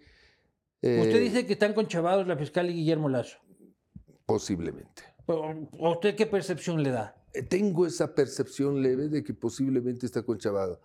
Eh, 0.82 1.00
Usted 1.02 1.22
dice 1.22 1.46
que 1.46 1.54
están 1.54 1.74
conchavados 1.74 2.28
la 2.28 2.36
fiscal 2.36 2.70
y 2.70 2.74
Guillermo 2.74 3.08
Lazo. 3.10 3.38
posiblemente. 4.26 5.04
Pero, 5.26 5.46
¿A 5.82 5.90
usted 5.92 6.16
qué 6.16 6.26
percepción 6.26 6.84
le 6.84 6.90
da? 6.92 7.16
Eh, 7.34 7.42
Tengo 7.44 7.86
esa 7.88 8.14
percepción 8.14 8.82
leve 8.82 9.08
de 9.08 9.24
que 9.24 9.34
posiblemente 9.34 10.06
está 10.06 10.24
conchavado. 10.24 10.82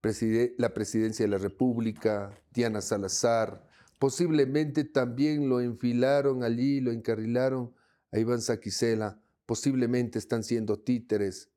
Preside- 0.00 0.54
la 0.58 0.72
presidencia 0.72 1.24
de 1.24 1.30
la 1.30 1.38
República, 1.38 2.38
Diana 2.54 2.80
Salazar, 2.80 3.65
posiblemente 3.98 4.84
también 4.84 5.48
lo 5.48 5.60
enfilaron 5.60 6.42
allí, 6.42 6.80
lo 6.80 6.92
encarrilaron 6.92 7.74
a 8.12 8.18
Iván 8.18 8.40
Saquicela, 8.40 9.20
posiblemente 9.46 10.18
están 10.18 10.42
siendo 10.44 10.78
títeres, 10.78 11.50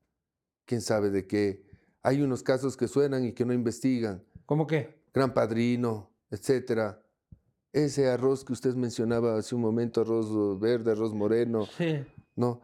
quién 0.66 0.82
sabe 0.82 1.10
de 1.10 1.28
qué. 1.28 1.64
Hay 2.02 2.22
unos 2.22 2.44
casos 2.44 2.78
que 2.78 2.88
suenan 2.88 3.26
y 3.26 3.34
que 3.34 3.46
no 3.46 3.54
investigan, 3.54 4.24
¿Cómo 4.46 4.66
qué? 4.66 5.00
Gran 5.14 5.34
Padrino, 5.34 6.12
etcétera. 6.32 7.04
Ese 7.72 8.08
arroz 8.08 8.44
que 8.44 8.54
usted 8.54 8.74
mencionaba 8.74 9.38
hace 9.38 9.54
un 9.54 9.62
momento, 9.62 10.02
arroz 10.02 10.60
verde, 10.60 10.92
arroz 10.94 11.14
moreno, 11.14 11.68
Sí. 11.78 12.04
no. 12.36 12.62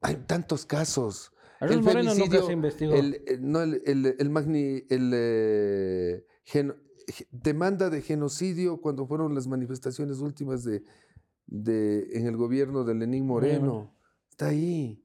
Hay 0.00 0.16
tantos 0.26 0.64
casos. 0.66 1.32
Arroz 1.60 1.76
El 1.76 1.82
Moreno 1.82 2.14
nunca 2.14 2.42
se 2.42 2.52
investigó. 2.52 2.94
El, 2.94 3.22
el- 3.26 3.48
no, 3.50 3.62
el, 3.62 3.82
el- 3.84 4.14
el 4.18 4.30
magni- 4.30 4.86
el, 4.90 5.10
eh, 5.14 6.24
geno- 6.44 6.74
ge- 6.74 6.87
demanda 7.30 7.90
de 7.90 8.02
genocidio 8.02 8.80
cuando 8.80 9.06
fueron 9.06 9.34
las 9.34 9.46
manifestaciones 9.46 10.18
últimas 10.20 10.64
de, 10.64 10.82
de- 11.46 12.06
en 12.12 12.26
el 12.26 12.36
gobierno 12.36 12.84
de 12.84 12.94
Lenín 12.94 13.26
Moreno. 13.26 13.94
Está 14.30 14.48
ahí. 14.48 15.02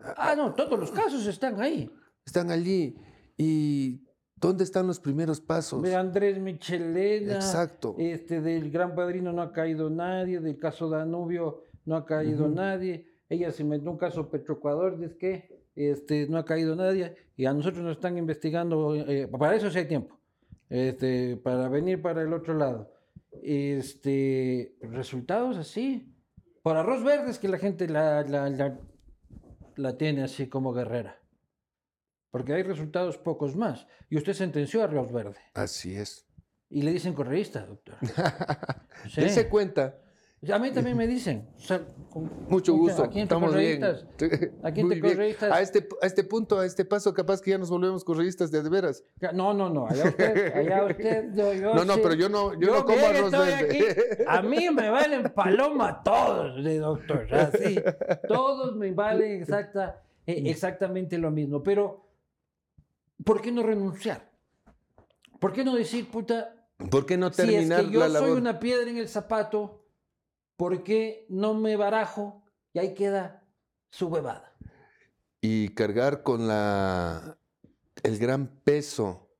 Ah, 0.00 0.34
no, 0.36 0.54
todos 0.54 0.78
los 0.78 0.90
casos 0.90 1.26
están 1.26 1.60
ahí. 1.60 1.90
Están 2.24 2.50
allí. 2.50 2.96
¿Y 3.36 4.02
dónde 4.36 4.64
están 4.64 4.86
los 4.86 5.00
primeros 5.00 5.40
pasos? 5.40 5.82
De 5.82 5.94
Andrés 5.94 6.38
Michelena. 6.40 7.34
Exacto. 7.34 7.94
Este, 7.98 8.40
del 8.40 8.70
Gran 8.70 8.94
Padrino 8.94 9.32
no 9.32 9.42
ha 9.42 9.52
caído 9.52 9.90
nadie. 9.90 10.40
Del 10.40 10.58
caso 10.58 10.88
Danubio 10.88 11.62
no 11.84 11.96
ha 11.96 12.04
caído 12.06 12.48
nadie. 12.48 13.06
Ella 13.28 13.50
se 13.52 13.64
metió 13.64 13.90
un 13.90 13.98
caso 13.98 14.30
Petroecuador, 14.30 14.98
dice 14.98 15.16
que 15.18 15.64
este, 15.76 16.26
no 16.28 16.38
ha 16.38 16.44
caído 16.44 16.74
nadie. 16.74 17.14
Y 17.36 17.44
a 17.46 17.52
nosotros 17.52 17.82
nos 17.84 17.92
están 17.96 18.16
investigando. 18.18 18.94
eh, 18.94 19.28
para 19.28 19.54
eso 19.56 19.70
sí 19.70 19.78
hay 19.78 19.88
tiempo. 19.88 20.17
Este, 20.70 21.36
para 21.36 21.68
venir 21.68 22.02
para 22.02 22.22
el 22.22 22.32
otro 22.32 22.54
lado. 22.54 22.92
Este, 23.42 24.76
resultados 24.80 25.56
así. 25.56 26.14
Por 26.62 26.76
arroz 26.76 27.02
verde 27.02 27.30
es 27.30 27.38
que 27.38 27.48
la 27.48 27.58
gente 27.58 27.88
la, 27.88 28.22
la, 28.22 28.48
la, 28.50 28.78
la 29.76 29.96
tiene 29.96 30.22
así 30.22 30.48
como 30.48 30.72
guerrera. 30.72 31.18
Porque 32.30 32.52
hay 32.52 32.62
resultados 32.62 33.16
pocos 33.16 33.56
más. 33.56 33.86
Y 34.10 34.16
usted 34.16 34.34
sentenció 34.34 34.82
a 34.82 34.84
Arroz 34.84 35.12
Verde. 35.12 35.40
Así 35.54 35.96
es. 35.96 36.26
Y 36.68 36.82
le 36.82 36.92
dicen 36.92 37.14
correísta, 37.14 37.64
doctor. 37.66 37.96
Sí. 39.08 39.20
Dese 39.20 39.48
cuenta. 39.48 39.96
A 40.52 40.58
mí 40.60 40.70
también 40.70 40.96
me 40.96 41.08
dicen. 41.08 41.48
o 41.56 41.60
sea, 41.60 41.80
con- 42.10 42.30
Mucho 42.48 42.72
gusto. 42.74 43.02
Aquí 43.02 43.18
entre 43.20 43.36
Estamos 43.36 43.56
bien. 43.56 43.82
Aquí 44.62 44.80
entre 44.82 45.00
correístas. 45.00 45.50
A 45.50 45.60
este, 45.60 45.88
a 46.00 46.06
este 46.06 46.22
punto, 46.22 46.60
a 46.60 46.64
este 46.66 46.84
paso, 46.84 47.12
capaz 47.12 47.40
que 47.40 47.50
ya 47.50 47.58
nos 47.58 47.70
volvemos 47.70 48.04
correístas 48.04 48.52
de, 48.52 48.62
de 48.62 48.70
veras. 48.70 49.02
No, 49.34 49.52
no, 49.52 49.68
no. 49.68 49.88
Allá 49.88 50.04
usted, 50.04 50.54
allá 50.56 50.84
usted. 50.90 51.34
Yo, 51.34 51.52
yo 51.54 51.74
No, 51.74 51.84
no, 51.84 51.94
sí. 51.94 52.00
pero 52.02 52.14
yo 52.14 52.28
no, 52.28 52.54
yo 52.54 52.72
no 52.72 52.84
como 52.84 53.04
arroz 53.04 53.34
aquí. 53.34 53.80
A 54.28 54.40
mí 54.42 54.68
me 54.70 54.88
valen 54.90 55.24
paloma 55.34 56.02
todos, 56.04 56.62
doctor. 56.78 57.34
Así. 57.34 57.80
Todos 58.28 58.76
me 58.76 58.92
valen 58.92 59.42
exacta, 59.42 60.02
eh, 60.24 60.42
exactamente 60.46 61.18
lo 61.18 61.32
mismo. 61.32 61.64
Pero, 61.64 62.06
¿por 63.24 63.40
qué 63.40 63.50
no 63.50 63.64
renunciar? 63.64 64.30
¿Por 65.40 65.52
qué 65.52 65.64
no 65.64 65.74
decir, 65.74 66.08
puta, 66.08 66.54
¿Por 66.90 67.06
qué 67.06 67.16
no 67.16 67.32
si 67.32 67.42
es 67.42 67.48
terminar 67.48 67.84
que 67.86 67.90
yo 67.90 67.98
la 68.00 68.06
soy 68.06 68.14
labor? 68.28 68.38
una 68.38 68.60
piedra 68.60 68.88
en 68.88 68.98
el 68.98 69.08
zapato, 69.08 69.77
¿por 70.58 70.82
qué 70.82 71.24
no 71.30 71.54
me 71.54 71.76
barajo? 71.76 72.42
Y 72.74 72.80
ahí 72.80 72.92
queda 72.92 73.48
su 73.88 74.08
huevada. 74.08 74.52
Y 75.40 75.68
cargar 75.70 76.22
con 76.22 76.48
la 76.48 77.38
el 78.02 78.18
gran 78.18 78.60
peso 78.64 79.30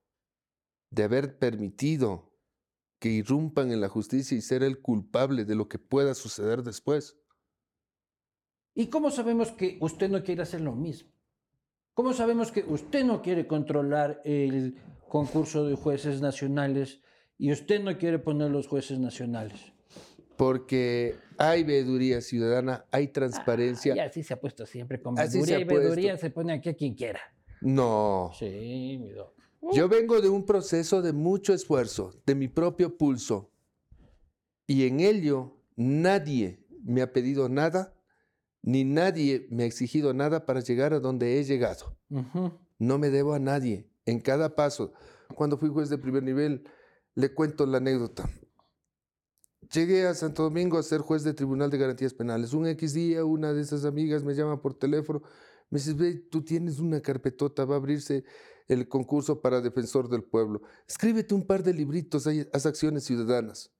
de 0.90 1.02
haber 1.02 1.38
permitido 1.38 2.32
que 2.98 3.10
irrumpan 3.10 3.72
en 3.72 3.80
la 3.80 3.88
justicia 3.88 4.36
y 4.36 4.40
ser 4.40 4.62
el 4.62 4.80
culpable 4.80 5.44
de 5.44 5.54
lo 5.54 5.68
que 5.68 5.78
pueda 5.78 6.14
suceder 6.14 6.62
después. 6.62 7.20
¿Y 8.74 8.86
cómo 8.86 9.10
sabemos 9.10 9.50
que 9.50 9.76
usted 9.80 10.08
no 10.08 10.22
quiere 10.22 10.42
hacer 10.42 10.60
lo 10.60 10.74
mismo? 10.74 11.10
¿Cómo 11.94 12.12
sabemos 12.12 12.52
que 12.52 12.62
usted 12.62 13.04
no 13.04 13.22
quiere 13.22 13.46
controlar 13.46 14.22
el 14.24 14.80
concurso 15.08 15.64
de 15.64 15.74
jueces 15.74 16.20
nacionales 16.20 17.00
y 17.36 17.50
usted 17.50 17.82
no 17.82 17.98
quiere 17.98 18.20
poner 18.20 18.50
los 18.50 18.68
jueces 18.68 19.00
nacionales? 19.00 19.72
Porque 20.38 21.16
hay 21.36 21.64
veeduría 21.64 22.20
ciudadana, 22.20 22.86
hay 22.90 23.08
transparencia. 23.08 23.94
Y 23.96 23.98
así 23.98 24.22
se 24.22 24.32
ha 24.32 24.40
puesto 24.40 24.64
siempre 24.64 25.02
con 25.02 25.18
Así 25.18 25.38
veeduría 25.38 25.60
y 25.60 25.64
veeduría 25.64 26.16
se 26.16 26.30
pone 26.30 26.52
aquí 26.54 26.68
a 26.70 26.74
quien 26.74 26.94
quiera. 26.94 27.20
No. 27.60 28.30
Sí, 28.38 28.98
mi 29.02 29.10
doc. 29.10 29.34
Yo 29.72 29.88
vengo 29.88 30.20
de 30.20 30.28
un 30.28 30.46
proceso 30.46 31.02
de 31.02 31.12
mucho 31.12 31.52
esfuerzo, 31.52 32.14
de 32.24 32.34
mi 32.36 32.46
propio 32.48 32.96
pulso. 32.96 33.50
Y 34.66 34.86
en 34.86 35.00
ello 35.00 35.60
nadie 35.76 36.64
me 36.84 37.02
ha 37.02 37.12
pedido 37.12 37.48
nada, 37.48 37.94
ni 38.62 38.84
nadie 38.84 39.48
me 39.50 39.64
ha 39.64 39.66
exigido 39.66 40.14
nada 40.14 40.46
para 40.46 40.60
llegar 40.60 40.94
a 40.94 41.00
donde 41.00 41.38
he 41.38 41.44
llegado. 41.44 41.98
No 42.78 42.98
me 42.98 43.10
debo 43.10 43.34
a 43.34 43.40
nadie. 43.40 43.90
En 44.06 44.20
cada 44.20 44.54
paso, 44.54 44.92
cuando 45.34 45.58
fui 45.58 45.68
juez 45.68 45.90
de 45.90 45.98
primer 45.98 46.22
nivel, 46.22 46.62
le 47.14 47.34
cuento 47.34 47.66
la 47.66 47.78
anécdota. 47.78 48.30
Llegué 49.72 50.06
a 50.06 50.14
Santo 50.14 50.44
Domingo 50.44 50.78
a 50.78 50.82
ser 50.82 51.02
juez 51.02 51.24
de 51.24 51.34
Tribunal 51.34 51.70
de 51.70 51.76
Garantías 51.76 52.14
Penales. 52.14 52.54
Un 52.54 52.66
X 52.68 52.94
día, 52.94 53.24
una 53.26 53.52
de 53.52 53.60
esas 53.60 53.84
amigas 53.84 54.24
me 54.24 54.34
llama 54.34 54.62
por 54.62 54.72
teléfono. 54.72 55.22
Me 55.68 55.78
dice, 55.78 55.92
ve, 55.92 56.14
tú 56.14 56.42
tienes 56.42 56.78
una 56.78 57.02
carpetota, 57.02 57.66
va 57.66 57.74
a 57.74 57.78
abrirse 57.78 58.24
el 58.66 58.88
concurso 58.88 59.42
para 59.42 59.60
defensor 59.60 60.08
del 60.08 60.24
pueblo. 60.24 60.62
Escríbete 60.86 61.34
un 61.34 61.46
par 61.46 61.62
de 61.62 61.74
libritos, 61.74 62.26
haz 62.26 62.64
acciones 62.64 63.04
ciudadanas. 63.04 63.70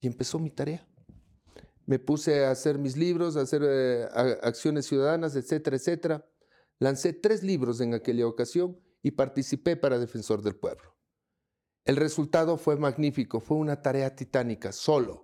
Y 0.00 0.06
empezó 0.06 0.38
mi 0.38 0.50
tarea. 0.50 0.88
Me 1.84 1.98
puse 1.98 2.46
a 2.46 2.50
hacer 2.50 2.78
mis 2.78 2.96
libros, 2.96 3.36
a 3.36 3.42
hacer 3.42 3.62
eh, 3.64 4.08
acciones 4.42 4.86
ciudadanas, 4.86 5.36
etcétera, 5.36 5.76
etcétera. 5.76 6.26
Lancé 6.78 7.12
tres 7.12 7.42
libros 7.42 7.82
en 7.82 7.92
aquella 7.92 8.26
ocasión 8.26 8.80
y 9.02 9.10
participé 9.10 9.76
para 9.76 9.98
Defensor 9.98 10.40
del 10.40 10.56
Pueblo. 10.56 10.96
El 11.84 11.96
resultado 11.96 12.56
fue 12.56 12.76
magnífico, 12.76 13.40
fue 13.40 13.58
una 13.58 13.82
tarea 13.82 14.16
titánica, 14.16 14.72
solo. 14.72 15.23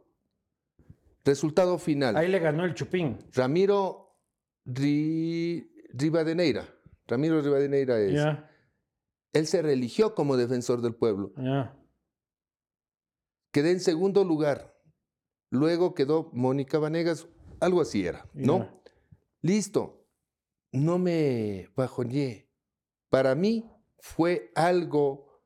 Resultado 1.25 1.79
final. 1.79 2.16
Ahí 2.16 2.29
le 2.29 2.39
ganó 2.39 2.64
el 2.64 2.75
chupín. 2.75 3.18
Ramiro 3.33 4.16
Ri- 4.66 5.71
Rivadeneira. 5.93 6.66
Ramiro 7.07 7.41
Rivadeneira 7.43 7.99
es. 7.99 8.12
Él 9.33 9.47
se 9.47 9.62
religió 9.62 10.14
como 10.14 10.37
defensor 10.37 10.81
del 10.83 10.95
pueblo. 10.95 11.33
ya. 11.37 11.77
Quedé 13.53 13.73
en 13.73 13.81
segundo 13.81 14.23
lugar. 14.25 14.77
Luego 15.51 15.95
quedó 15.95 16.31
Mónica 16.33 16.79
Vanegas, 16.79 17.27
algo 17.61 17.81
así 17.81 18.07
era, 18.07 18.25
¿no? 18.33 18.81
Listo. 19.43 20.07
No 20.73 20.99
me 21.01 21.68
bajoneé. 21.75 22.49
Para 23.09 23.35
mí 23.35 23.68
fue 23.99 24.53
algo 24.55 25.43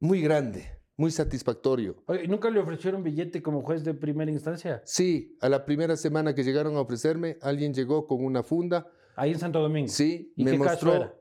muy 0.00 0.20
grande, 0.20 0.75
muy 0.96 1.10
satisfactorio. 1.10 1.96
¿y 2.22 2.26
¿Nunca 2.26 2.50
le 2.50 2.58
ofrecieron 2.58 3.02
billete 3.02 3.42
como 3.42 3.62
juez 3.62 3.84
de 3.84 3.94
primera 3.94 4.30
instancia? 4.30 4.82
Sí, 4.84 5.36
a 5.40 5.48
la 5.48 5.64
primera 5.64 5.96
semana 5.96 6.34
que 6.34 6.42
llegaron 6.42 6.76
a 6.76 6.80
ofrecerme, 6.80 7.36
alguien 7.42 7.74
llegó 7.74 8.06
con 8.06 8.24
una 8.24 8.42
funda. 8.42 8.86
Ahí 9.14 9.32
en 9.32 9.38
Santo 9.38 9.60
Domingo. 9.60 9.88
Sí, 9.88 10.32
¿Y 10.36 10.44
me 10.44 10.52
qué 10.52 10.58
caso 10.58 10.70
mostró 10.70 10.94
era? 10.94 11.14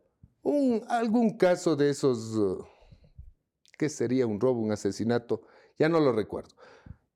un, 0.44 0.82
algún 0.88 1.38
caso 1.38 1.76
de 1.76 1.90
esos, 1.90 2.36
uh, 2.36 2.64
¿qué 3.78 3.90
sería? 3.90 4.26
Un 4.28 4.40
robo, 4.40 4.62
un 4.62 4.72
asesinato, 4.72 5.42
ya 5.78 5.90
no 5.90 6.00
lo 6.00 6.12
recuerdo. 6.14 6.56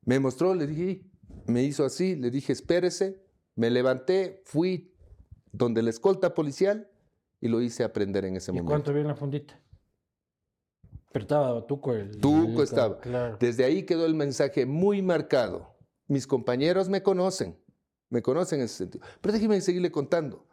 Me 0.04 0.18
mostró, 0.18 0.54
le 0.54 0.66
dije, 0.66 1.04
me 1.46 1.62
hizo 1.62 1.84
así, 1.84 2.16
le 2.16 2.30
dije, 2.30 2.52
espérese, 2.52 3.22
me 3.54 3.70
levanté, 3.70 4.42
fui 4.44 4.94
donde 5.52 5.82
la 5.82 5.90
escolta 5.90 6.34
policial 6.34 6.90
y 7.40 7.48
lo 7.48 7.60
hice 7.62 7.84
aprender 7.84 8.24
en 8.24 8.36
ese 8.36 8.50
¿Y 8.50 8.54
momento. 8.54 8.70
cuánto 8.70 8.90
había 8.90 9.02
en 9.02 9.08
la 9.08 9.14
fundita? 9.16 9.59
Pero 11.12 11.22
estaba 11.24 11.66
Tuco 11.66 11.92
el... 11.92 12.18
Tuco 12.20 12.62
estaba. 12.62 13.00
Claro. 13.00 13.36
Desde 13.40 13.64
ahí 13.64 13.84
quedó 13.84 14.06
el 14.06 14.14
mensaje 14.14 14.66
muy 14.66 15.02
marcado. 15.02 15.76
Mis 16.06 16.26
compañeros 16.26 16.88
me 16.88 17.02
conocen, 17.02 17.58
me 18.08 18.22
conocen 18.22 18.60
en 18.60 18.66
ese 18.66 18.76
sentido. 18.76 19.04
Pero 19.20 19.32
déjeme 19.32 19.60
seguirle 19.60 19.90
contando. 19.90 20.46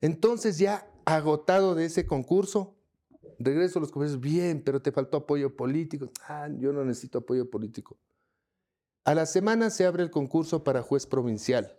Entonces 0.00 0.58
ya 0.58 0.90
agotado 1.04 1.74
de 1.74 1.86
ese 1.86 2.06
concurso, 2.06 2.76
regreso 3.38 3.78
a 3.78 3.82
los 3.82 3.90
compañeros, 3.90 4.20
bien, 4.20 4.62
pero 4.62 4.82
te 4.82 4.92
faltó 4.92 5.18
apoyo 5.18 5.56
político. 5.56 6.10
Ah, 6.28 6.48
yo 6.58 6.72
no 6.72 6.84
necesito 6.84 7.18
apoyo 7.18 7.50
político. 7.50 7.98
A 9.04 9.14
la 9.14 9.24
semana 9.24 9.70
se 9.70 9.86
abre 9.86 10.02
el 10.02 10.10
concurso 10.10 10.64
para 10.64 10.82
juez 10.82 11.06
provincial 11.06 11.78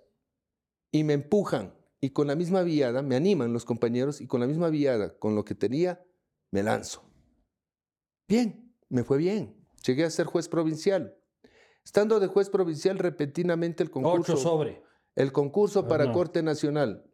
y 0.91 1.03
me 1.03 1.13
empujan 1.13 1.74
y 1.99 2.11
con 2.11 2.28
la 2.28 2.36
misma 2.36 2.61
viada, 2.61 3.01
me 3.01 3.15
animan 3.15 3.53
los 3.53 3.65
compañeros 3.65 4.22
y 4.22 4.28
con 4.28 4.39
la 4.39 4.47
misma 4.47 4.70
viada, 4.70 5.18
con 5.18 5.36
lo 5.36 5.43
que 5.43 5.55
tenía, 5.55 6.03
me 6.51 6.63
lanzo. 6.63 7.07
Bien, 8.28 8.73
me 8.89 9.03
fue 9.03 9.17
bien. 9.17 9.55
Llegué 9.86 10.03
a 10.03 10.09
ser 10.09 10.25
juez 10.25 10.49
provincial. 10.49 11.15
Estando 11.84 12.19
de 12.19 12.28
juez 12.28 12.49
provincial, 12.49 12.97
repentinamente 12.97 13.84
el 13.84 13.89
concurso. 13.89 14.34
Ocho 14.34 14.38
sobre. 14.41 14.84
El 15.15 15.32
concurso 15.32 15.82
Ah, 15.82 15.88
para 15.88 16.05
no. 16.05 16.13
Corte 16.13 16.43
Nacional. 16.43 17.09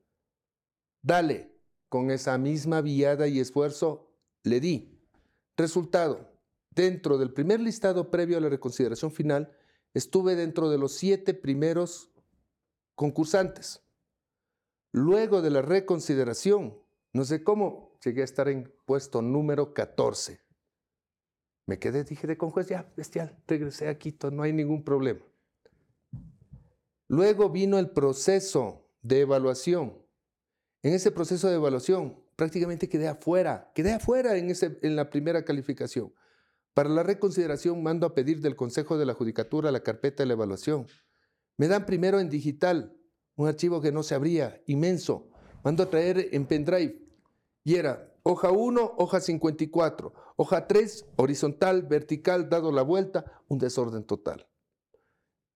Dale, 1.01 1.55
con 1.89 2.09
esa 2.11 2.37
misma 2.37 2.81
viada 2.81 3.27
y 3.27 3.39
esfuerzo, 3.39 4.11
le 4.43 4.59
di. 4.59 4.99
Resultado, 5.55 6.33
dentro 6.71 7.17
del 7.17 7.31
primer 7.31 7.59
listado 7.59 8.09
previo 8.09 8.37
a 8.37 8.41
la 8.41 8.49
reconsideración 8.49 9.11
final, 9.11 9.55
estuve 9.93 10.35
dentro 10.35 10.69
de 10.69 10.79
los 10.79 10.93
siete 10.93 11.33
primeros 11.35 12.09
concursantes. 12.95 13.83
Luego 14.91 15.41
de 15.41 15.51
la 15.51 15.61
reconsideración, 15.61 16.79
no 17.13 17.25
sé 17.25 17.43
cómo, 17.43 17.97
llegué 18.03 18.21
a 18.21 18.25
estar 18.25 18.47
en 18.47 18.73
puesto 18.85 19.21
número 19.21 19.73
14. 19.73 20.42
Me 21.65 21.79
quedé, 21.79 22.03
dije, 22.03 22.27
de 22.27 22.37
con 22.37 22.51
juez, 22.51 22.67
ya, 22.67 22.91
bestial, 22.97 23.37
regresé 23.47 23.87
a 23.87 23.97
Quito, 23.97 24.31
no 24.31 24.43
hay 24.43 24.51
ningún 24.51 24.83
problema. 24.83 25.21
Luego 27.07 27.49
vino 27.49 27.79
el 27.79 27.91
proceso 27.91 28.89
de 29.01 29.21
evaluación. 29.21 29.97
En 30.81 30.93
ese 30.93 31.11
proceso 31.11 31.47
de 31.47 31.55
evaluación 31.55 32.21
prácticamente 32.35 32.89
quedé 32.89 33.07
afuera, 33.07 33.71
quedé 33.75 33.93
afuera 33.93 34.35
en, 34.37 34.49
ese, 34.49 34.79
en 34.81 34.95
la 34.95 35.09
primera 35.09 35.45
calificación. 35.45 36.13
Para 36.73 36.89
la 36.89 37.03
reconsideración 37.03 37.83
mando 37.83 38.07
a 38.07 38.15
pedir 38.15 38.41
del 38.41 38.55
Consejo 38.55 38.97
de 38.97 39.05
la 39.05 39.13
Judicatura 39.13 39.71
la 39.71 39.83
carpeta 39.83 40.23
de 40.23 40.27
la 40.27 40.33
evaluación. 40.33 40.87
Me 41.55 41.67
dan 41.67 41.85
primero 41.85 42.19
en 42.19 42.29
digital, 42.29 42.97
un 43.35 43.47
archivo 43.47 43.79
que 43.79 43.91
no 43.91 44.03
se 44.03 44.15
abría, 44.15 44.61
inmenso. 44.65 45.29
Mando 45.63 45.83
a 45.83 45.89
traer 45.89 46.29
en 46.31 46.45
pendrive 46.45 46.99
y 47.63 47.75
era 47.75 48.12
hoja 48.23 48.51
1, 48.51 48.95
hoja 48.97 49.19
54, 49.19 50.13
hoja 50.37 50.67
3, 50.67 51.05
horizontal, 51.17 51.83
vertical, 51.83 52.49
dado 52.49 52.71
la 52.71 52.81
vuelta, 52.81 53.41
un 53.47 53.59
desorden 53.59 54.03
total. 54.05 54.47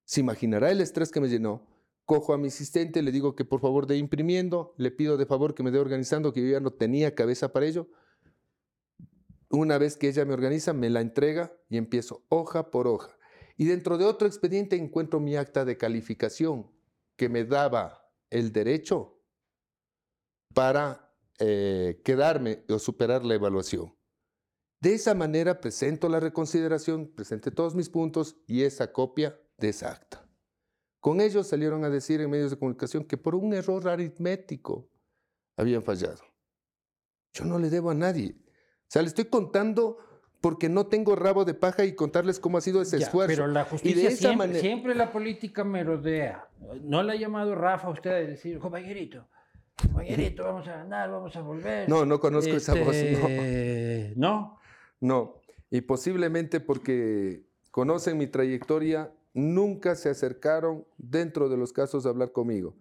Se 0.05 0.19
imaginará 0.19 0.71
el 0.71 0.81
estrés 0.81 1.11
que 1.11 1.19
me 1.19 1.29
llenó. 1.29 1.65
Cojo 2.05 2.33
a 2.33 2.37
mi 2.37 2.47
asistente, 2.47 3.01
le 3.01 3.11
digo 3.11 3.35
que 3.35 3.43
por 3.43 3.59
favor 3.59 3.85
dé 3.85 3.97
imprimiendo, 3.97 4.73
le 4.77 4.91
pido 4.91 5.17
de 5.17 5.25
favor 5.25 5.53
que 5.53 5.63
me 5.63 5.71
dé 5.71 5.79
organizando, 5.79 6.31
que 6.31 6.41
yo 6.41 6.47
ya 6.47 6.61
no 6.61 6.71
tenía 6.71 7.15
cabeza 7.15 7.51
para 7.51 7.65
ello. 7.65 7.89
Una 9.49 9.77
vez 9.77 9.97
que 9.97 10.07
ella 10.07 10.23
me 10.23 10.33
organiza, 10.33 10.71
me 10.71 10.89
la 10.89 11.01
entrega 11.01 11.53
y 11.69 11.77
empiezo 11.77 12.23
hoja 12.29 12.69
por 12.71 12.87
hoja. 12.87 13.17
Y 13.57 13.65
dentro 13.65 13.97
de 13.97 14.05
otro 14.05 14.27
expediente 14.27 14.77
encuentro 14.77 15.19
mi 15.19 15.35
acta 15.35 15.65
de 15.65 15.77
calificación 15.77 16.71
que 17.17 17.27
me 17.27 17.43
daba 17.43 18.09
el 18.29 18.53
derecho 18.53 19.19
para 20.53 21.06
eh, 21.39 22.01
quedarme 22.03 22.63
o 22.69 22.79
superar 22.79 23.23
la 23.23 23.35
evaluación. 23.35 23.95
De 24.79 24.93
esa 24.93 25.15
manera 25.15 25.59
presento 25.59 26.07
la 26.07 26.19
reconsideración, 26.19 27.07
presenté 27.15 27.51
todos 27.51 27.73
mis 27.73 27.89
puntos 27.89 28.37
y 28.45 28.63
esa 28.63 28.91
copia 28.91 29.39
de 29.57 29.69
esa 29.69 29.91
acta. 29.91 30.27
Con 30.99 31.21
ellos 31.21 31.47
salieron 31.47 31.83
a 31.83 31.89
decir 31.89 32.21
en 32.21 32.29
medios 32.29 32.51
de 32.51 32.59
comunicación 32.59 33.03
que 33.03 33.17
por 33.17 33.33
un 33.33 33.53
error 33.53 33.87
aritmético 33.87 34.89
habían 35.55 35.83
fallado. 35.83 36.23
Yo 37.33 37.45
no 37.45 37.59
le 37.59 37.69
debo 37.69 37.91
a 37.91 37.95
nadie. 37.95 38.35
O 38.39 38.89
sea, 38.89 39.01
le 39.01 39.07
estoy 39.07 39.25
contando 39.25 39.97
porque 40.41 40.69
no 40.69 40.87
tengo 40.87 41.15
rabo 41.15 41.45
de 41.45 41.53
paja 41.53 41.85
y 41.85 41.95
contarles 41.95 42.39
cómo 42.39 42.57
ha 42.57 42.61
sido 42.61 42.81
ese 42.81 42.99
Ya, 42.99 43.05
esfuerzo. 43.05 43.35
Pero 43.35 43.47
la 43.47 43.61
y 43.61 43.63
de 43.63 43.69
justicia 43.69 44.09
esa 44.09 44.17
siempre, 44.17 44.37
manera, 44.37 44.59
siempre 44.59 44.95
la 44.95 45.11
política 45.11 45.63
merodea. 45.63 46.47
No 46.81 47.01
le 47.03 47.13
ha 47.13 47.15
llamado 47.15 47.55
Rafa 47.55 47.87
a 47.87 47.91
usted 47.91 48.11
a 48.11 48.15
decir, 48.15 48.59
compañerito, 48.59 49.27
compañerito, 49.81 50.43
vamos 50.43 50.67
a 50.67 50.77
ganar, 50.77 51.09
vamos 51.11 51.35
a 51.35 51.41
volver. 51.41 51.89
no, 51.89 52.05
no 52.05 52.19
conozco 52.19 52.53
esa 52.53 52.73
voz. 52.73 52.87
No. 52.87 52.91
Este, 52.91 54.13
¿No? 54.15 54.59
No, 54.99 55.35
y 55.69 55.81
posiblemente 55.81 56.59
porque 56.59 57.45
conocen 57.71 58.17
mi 58.17 58.27
trayectoria, 58.27 59.11
nunca 59.33 59.95
se 59.95 60.09
acercaron 60.09 60.85
dentro 60.97 61.49
de 61.49 61.57
los 61.57 61.71
casos 61.73 62.05
a 62.05 62.09
hablar 62.09 62.31
conmigo. 62.31 62.75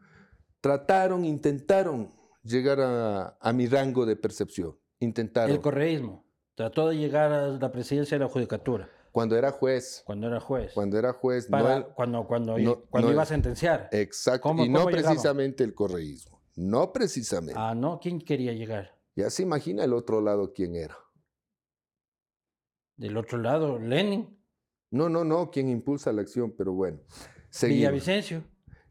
Trataron, 0.61 1.25
intentaron 1.25 2.09
llegar 2.43 2.81
a, 2.81 3.37
a 3.41 3.53
mi 3.53 3.67
rango 3.67 4.07
de 4.07 4.17
percepción. 4.17 4.77
Intentaron. 5.01 5.51
El 5.51 5.61
correísmo. 5.61 6.25
Trató 6.55 6.89
de 6.89 6.97
llegar 6.97 7.31
a 7.33 7.49
la 7.49 7.71
presidencia 7.71 8.17
de 8.19 8.25
la 8.25 8.31
judicatura 8.31 8.89
Cuando 9.13 9.37
era 9.37 9.51
juez, 9.51 10.03
cuando 10.07 10.27
era 10.27 10.41
juez. 10.41 10.73
cuando 10.73 10.99
era 10.99 11.13
juez, 11.13 11.51
no 11.51 11.59
Para- 11.59 11.77
el- 11.77 11.85
cuando 11.89 12.27
cuando, 12.27 12.57
no- 12.59 12.81
cuando 12.89 13.09
no 13.09 13.13
iba 13.13 13.23
a 13.25 13.27
sentenciar. 13.27 13.91
exacto, 13.93 14.41
¿Cómo- 14.49 14.65
y 14.65 14.69
no 14.71 14.79
cómo 14.79 14.91
llegaban? 14.91 15.13
precisamente 15.17 15.63
el 15.65 15.75
correísmo, 15.75 16.36
no 16.57 16.93
precisamente. 16.93 17.55
Ah, 17.61 17.75
¿no? 17.75 18.01
¿Quién 18.01 18.21
quería 18.21 18.53
llegar? 18.53 18.99
Ya 19.15 19.31
se 19.31 19.43
imagina 19.43 19.85
el 19.85 19.93
otro 19.93 20.21
lado 20.21 20.53
quién 20.53 20.75
era. 20.75 20.97
Del 22.97 23.17
otro 23.17 23.39
lado, 23.39 23.79
Lenin, 23.79 24.37
No, 24.91 25.09
no, 25.09 25.25
no, 25.25 25.51
quién 25.51 25.69
impulsa 25.69 26.13
la 26.13 26.23
acción, 26.23 26.55
pero 26.57 26.73
bueno. 26.73 27.01
Seguimos. 27.51 27.79
Villavicencio, 27.81 28.45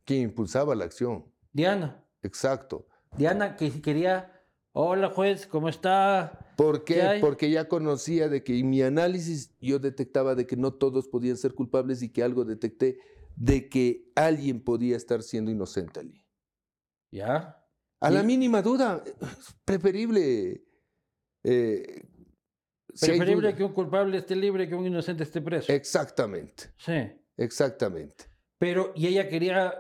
Quien 0.04 0.22
impulsaba 0.24 0.76
la 0.76 0.86
acción, 0.86 1.26
Diana. 1.52 2.04
exacto. 2.22 2.88
Diana 3.18 3.56
que 3.56 3.82
quería, 3.82 4.44
hola 4.74 5.10
juez, 5.10 5.48
¿cómo 5.48 5.70
está? 5.70 6.54
¿Por 6.58 6.84
¿Qué 6.84 6.96
qué? 6.96 7.18
Porque 7.22 7.50
ya 7.50 7.68
conocía 7.68 8.28
de 8.30 8.44
que 8.44 8.60
en 8.60 8.70
mi 8.70 8.82
análisis 8.82 9.56
yo 9.60 9.80
detectaba 9.80 10.36
de 10.36 10.46
que 10.46 10.58
no 10.58 10.74
todos 10.74 11.08
podían 11.08 11.38
ser 11.38 11.54
culpables 11.54 12.02
y 12.04 12.10
que 12.12 12.24
algo 12.24 12.46
detecté 12.46 13.00
de 13.36 13.70
que 13.70 14.12
alguien 14.16 14.62
podía 14.64 14.98
estar 14.98 15.24
siendo 15.24 15.50
inocente 15.52 16.00
allí. 16.02 16.25
¿Ya? 17.16 17.66
A 18.02 18.12
la 18.12 18.22
mínima 18.24 18.62
duda, 18.62 19.02
preferible. 19.64 20.62
eh, 21.44 22.02
Preferible 23.00 23.56
que 23.56 23.64
un 23.64 23.74
culpable 23.74 24.18
esté 24.18 24.36
libre 24.36 24.68
que 24.70 24.76
un 24.76 24.86
inocente 24.86 25.24
esté 25.24 25.42
preso. 25.42 25.72
Exactamente, 25.72 26.72
sí. 26.78 26.94
exactamente. 27.38 28.26
Pero, 28.58 28.92
y 28.96 29.08
ella 29.08 29.28
quería, 29.30 29.74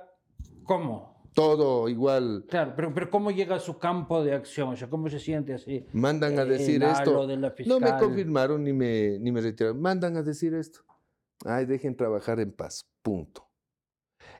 ¿cómo? 0.63 1.29
Todo 1.33 1.87
igual. 1.89 2.45
Claro, 2.49 2.73
pero, 2.75 2.93
pero 2.93 3.09
¿cómo 3.09 3.31
llega 3.31 3.55
a 3.55 3.59
su 3.59 3.77
campo 3.77 4.23
de 4.23 4.33
acción? 4.33 4.69
O 4.69 4.75
sea, 4.77 4.89
¿cómo 4.89 5.09
se 5.09 5.19
siente 5.19 5.53
así? 5.53 5.85
Mandan 5.93 6.39
a 6.39 6.43
Eh, 6.43 6.45
decir 6.45 6.83
esto. 6.83 7.11
halo 7.11 7.27
de 7.27 7.37
la 7.37 7.53
No 7.65 7.79
me 7.81 7.97
confirmaron 7.97 8.63
ni 8.63 8.71
me, 8.73 9.17
ni 9.19 9.31
me 9.31 9.41
retiraron. 9.41 9.81
Mandan 9.81 10.15
a 10.17 10.21
decir 10.21 10.53
esto. 10.53 10.79
Ay, 11.45 11.65
dejen 11.65 11.95
trabajar 11.95 12.39
en 12.39 12.51
paz. 12.53 12.81
Punto. 13.01 13.45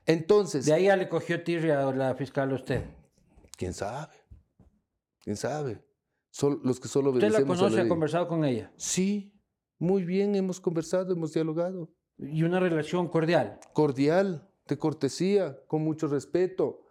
Entonces, 0.06 0.64
De 0.66 0.72
ahí 0.72 0.84
ya 0.84 0.96
le 0.96 1.08
cogió 1.08 1.42
tirria 1.42 1.86
a 1.88 1.92
la 1.92 2.14
fiscal 2.14 2.50
a 2.52 2.54
usted. 2.54 2.84
¿quién 3.56 3.72
sabe? 3.72 4.12
¿Quién 5.20 5.36
sabe? 5.36 5.82
Los 6.62 6.78
que 6.78 6.88
solo 6.88 7.10
¿Usted 7.10 7.30
la 7.30 7.38
a 7.38 7.44
conoce? 7.44 7.80
¿Ha 7.80 7.88
conversado 7.88 8.28
con 8.28 8.44
ella? 8.44 8.70
Sí, 8.76 9.32
muy 9.78 10.04
bien, 10.04 10.34
hemos 10.34 10.60
conversado, 10.60 11.12
hemos 11.12 11.32
dialogado. 11.32 11.90
Y 12.18 12.42
una 12.44 12.60
relación 12.60 13.08
cordial. 13.08 13.58
Cordial, 13.72 14.48
de 14.68 14.78
cortesía, 14.78 15.58
con 15.66 15.82
mucho 15.82 16.06
respeto, 16.06 16.82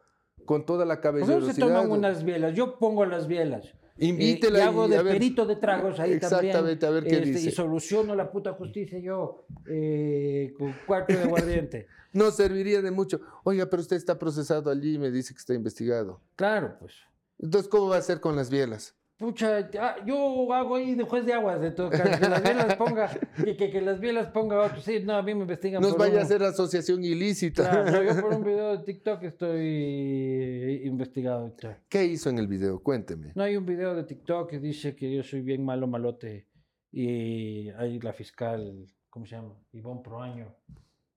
con 0.46 0.66
toda 0.66 0.86
la 0.86 1.00
¿Por 1.00 1.14
qué 1.14 1.20
no 1.20 1.26
se 1.26 1.28
caballerosidad. 1.28 1.68
toman 1.68 1.92
unas 1.92 2.24
bielas? 2.24 2.54
Yo 2.56 2.78
pongo 2.80 3.06
las 3.06 3.28
bielas. 3.28 3.74
Y, 3.98 4.10
Invítela 4.10 4.60
y 4.60 4.62
hago 4.62 4.88
y, 4.88 4.90
de 4.90 5.04
ver, 5.04 5.14
perito 5.14 5.46
de 5.46 5.56
tragos 5.56 6.00
ahí 6.00 6.14
Exactamente, 6.14 6.76
también. 6.78 6.86
a 6.86 6.90
ver 6.90 7.04
qué 7.06 7.16
Este, 7.16 7.30
dice. 7.30 7.50
Y 7.50 7.52
soluciono 7.52 8.14
la 8.14 8.30
puta 8.30 8.54
justicia 8.54 9.00
yo 9.00 9.46
eh, 9.68 10.54
con 10.58 10.74
cuarto 10.86 11.14
de 11.18 11.26
guardiente. 11.26 11.88
No 12.16 12.32
serviría 12.32 12.82
de 12.82 12.92
mucho. 12.92 13.20
Oiga, 13.44 13.66
pero 13.70 13.82
usted 13.82 13.98
está 13.98 14.18
procesado 14.18 14.72
allí 14.72 14.96
y 14.96 14.98
me 14.98 15.12
dice 15.12 15.34
que 15.34 15.40
está 15.40 15.54
investigado. 15.54 16.22
Claro, 16.38 16.78
pues. 16.80 16.94
Entonces, 17.40 17.68
¿cómo 17.70 17.90
va 17.90 17.98
a 17.98 18.02
ser 18.02 18.22
con 18.22 18.38
las 18.38 18.50
bielas? 18.50 18.96
Pucha, 19.18 19.70
ah, 19.80 19.96
yo 20.06 20.52
hago 20.54 20.76
ahí 20.76 20.94
de 20.94 21.04
juez 21.06 21.26
de 21.26 21.32
aguas 21.34 21.62
de 21.62 21.72
todo. 21.72 21.90
Que 21.90 21.98
las 22.00 22.44
bielas 22.44 22.76
ponga, 22.76 23.10
que, 23.44 23.56
que, 23.56 23.70
que 23.72 23.80
las 23.82 23.98
bielas 24.02 24.28
ponga 24.28 24.60
otro. 24.62 24.82
Sí, 24.82 25.00
no, 25.06 25.16
a 25.16 25.22
mí 25.22 25.34
me 25.34 25.42
investigan 25.42 25.82
Nos 25.82 25.92
por 25.92 26.02
vaya 26.02 26.16
un- 26.16 26.20
a 26.20 26.24
hacer 26.24 26.44
asociación 26.44 27.02
ilícita. 27.04 27.70
Claro, 27.70 28.04
yo 28.04 28.22
por 28.22 28.34
un 28.34 28.44
video 28.46 28.78
de 28.78 28.84
TikTok 28.84 29.24
estoy 29.24 30.82
investigado. 30.84 31.48
y 31.48 31.52
tal. 31.52 31.78
¿Qué 31.88 32.04
hizo 32.06 32.30
en 32.30 32.40
el 32.40 32.48
video? 32.48 32.80
Cuénteme. 32.84 33.32
No 33.36 33.44
hay 33.44 33.56
un 33.56 33.66
video 33.66 33.96
de 33.96 34.04
TikTok 34.04 34.50
que 34.50 34.60
dice 34.60 34.96
que 34.96 35.14
yo 35.16 35.24
soy 35.24 35.42
bien 35.42 35.64
malo, 35.64 35.88
malote. 35.88 36.48
Y 36.92 37.70
ahí 37.72 38.00
la 38.00 38.12
fiscal, 38.14 38.86
¿cómo 39.10 39.26
se 39.26 39.36
llama? 39.36 39.54
Ivonne 39.72 40.02
Proaño. 40.04 40.54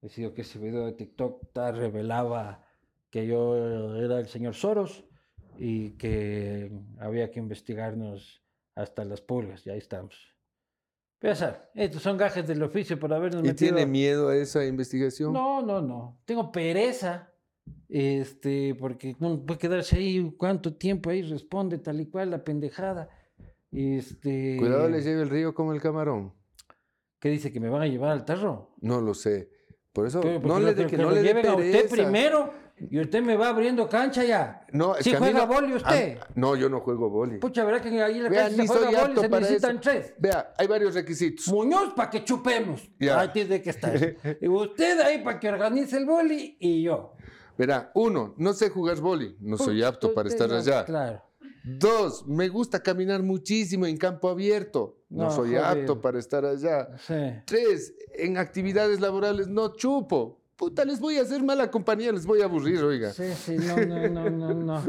Decidió 0.01 0.32
que 0.34 0.42
ese 0.42 0.59
video 0.61 0.86
de 0.86 0.92
TikTok 0.92 1.49
revelaba 1.74 2.64
que 3.11 3.26
yo 3.26 3.96
era 3.96 4.20
el 4.20 4.28
señor 4.28 4.55
Soros 4.55 5.05
y 5.59 5.90
que 5.92 6.70
había 6.98 7.30
que 7.30 7.40
investigarnos 7.40 8.42
hasta 8.74 9.04
las 9.04 9.20
pulgas. 9.20 9.66
Y 9.66 9.70
ahí 9.70 9.78
estamos. 9.78 10.34
Sabe, 11.34 11.59
estos 11.74 12.02
son 12.02 12.16
gajes 12.16 12.46
del 12.46 12.62
oficio 12.62 12.98
por 12.98 13.12
habernos 13.12 13.42
¿Y 13.42 13.48
metido... 13.48 13.74
tiene 13.74 13.90
miedo 13.90 14.28
a 14.28 14.36
esa 14.36 14.64
investigación? 14.64 15.32
No, 15.32 15.61
no, 15.62 15.80
no. 15.80 16.20
Tengo 16.24 16.52
pereza. 16.52 17.32
Este, 17.88 18.74
porque 18.76 19.14
puede 19.16 19.59
quedarse 19.59 19.96
ahí 19.96 20.32
cuánto 20.38 20.74
tiempo 20.74 21.11
ahí 21.11 21.22
responde 21.22 21.78
tal 21.78 22.00
y 22.00 22.06
cual 22.06 22.30
la 22.30 22.44
pendejada. 22.44 23.09
Este. 23.72 24.56
Cuidado, 24.59 24.88
le 24.88 25.02
lleve 25.02 25.22
el 25.22 25.28
río 25.28 25.54
como 25.54 25.72
el 25.72 25.80
camarón. 25.80 26.32
¿Qué 27.18 27.30
dice? 27.30 27.52
¿Que 27.52 27.61
me 27.61 27.68
van 27.68 27.82
a 27.82 27.86
llevar 27.86 28.12
al 28.12 28.24
tarro? 28.24 28.74
No 28.80 29.00
lo 29.00 29.12
sé. 29.12 29.50
Por 29.92 30.06
eso, 30.06 30.20
no 30.22 30.61
le, 30.61 30.74
que 30.76 30.86
que 30.86 30.96
no 30.96 31.11
le 31.11 31.22
dé 31.22 31.28
lleven 31.28 31.46
a 31.46 31.54
usted 31.56 31.72
pereza. 31.72 31.94
primero 31.96 32.54
y 32.90 33.00
usted 33.00 33.22
me 33.22 33.36
va 33.36 33.48
abriendo 33.48 33.88
cancha 33.88 34.24
ya. 34.24 34.66
No, 34.72 34.94
si 35.00 35.10
mí 35.10 35.16
juega 35.16 35.44
boli 35.46 35.74
usted. 35.74 36.18
a- 36.18 36.26
no, 36.34 36.56
yo 36.56 36.68
no 36.68 36.80
juego 36.80 37.08
boli. 37.10 37.38
Pucha, 37.38 37.64
verá 37.64 37.80
que 37.80 37.88
ahí 38.02 38.16
en 38.18 38.24
la 38.24 38.28
Vea, 38.28 38.42
cancha 38.48 38.62
se 38.62 38.68
juega 38.68 38.84
soy 38.90 38.94
boli, 39.14 39.20
se 39.20 39.28
necesitan 39.28 39.70
eso. 39.72 39.80
tres. 39.82 40.14
Vea, 40.18 40.52
hay 40.56 40.66
varios 40.66 40.94
requisitos. 40.94 41.48
Muñoz 41.48 41.92
para 41.94 42.10
que 42.10 42.24
chupemos. 42.24 42.88
Ya. 42.98 43.20
Ahí 43.20 43.28
tiene 43.32 43.60
que 43.62 43.70
estar. 43.70 43.94
y 44.40 44.48
usted 44.48 45.00
ahí 45.00 45.22
para 45.22 45.38
que 45.40 45.48
organice 45.48 45.96
el 45.96 46.06
boli 46.06 46.56
y 46.60 46.82
yo. 46.82 47.14
Verá, 47.56 47.90
uno, 47.94 48.34
no 48.36 48.52
sé 48.52 48.70
jugar 48.70 49.00
boli, 49.00 49.36
no 49.40 49.56
soy 49.58 49.76
Pucha, 49.76 49.88
apto 49.88 50.14
para 50.14 50.28
estar 50.28 50.48
no- 50.48 50.56
allá. 50.56 50.84
Claro. 50.84 51.22
Dos, 51.64 52.26
me 52.26 52.48
gusta 52.48 52.80
caminar 52.82 53.22
muchísimo 53.22 53.84
en 53.84 53.98
campo 53.98 54.30
abierto, 54.30 54.96
no, 55.10 55.24
No, 55.24 55.30
soy 55.30 55.50
joder. 55.50 55.64
apto 55.64 56.00
para 56.00 56.18
estar 56.18 56.44
allá. 56.46 56.88
Sí. 57.06 57.14
Tres, 57.44 57.94
en 58.14 58.38
actividades 58.38 59.00
laborales 59.00 59.48
no 59.48 59.74
chupo. 59.74 60.38
Puta, 60.59 60.84
les 60.84 60.98
voy 60.98 61.16
a 61.18 61.22
hacer 61.22 61.40
mala 61.40 61.70
compañía, 61.70 62.11
les 62.11 62.26
voy 62.26 62.42
a 62.42 62.46
aburrir, 62.46 62.82
oiga. 62.82 63.12
Sí, 63.12 63.32
sí, 63.34 63.56
no, 63.56 63.76
no, 63.76 64.09
no, 64.09 64.28
no, 64.28 64.54
no. 64.54 64.82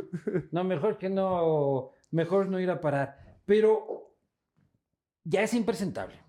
No, 0.51 0.63
mejor 0.63 0.97
que 0.97 1.09
no, 1.11 1.91
mejor 2.09 2.47
no 2.49 2.59
ir 2.59 2.72
a 2.72 2.82
parar. 2.82 3.39
Pero 3.45 4.15
ya 5.24 5.43
es 5.43 5.53
impresentable. 5.53 6.20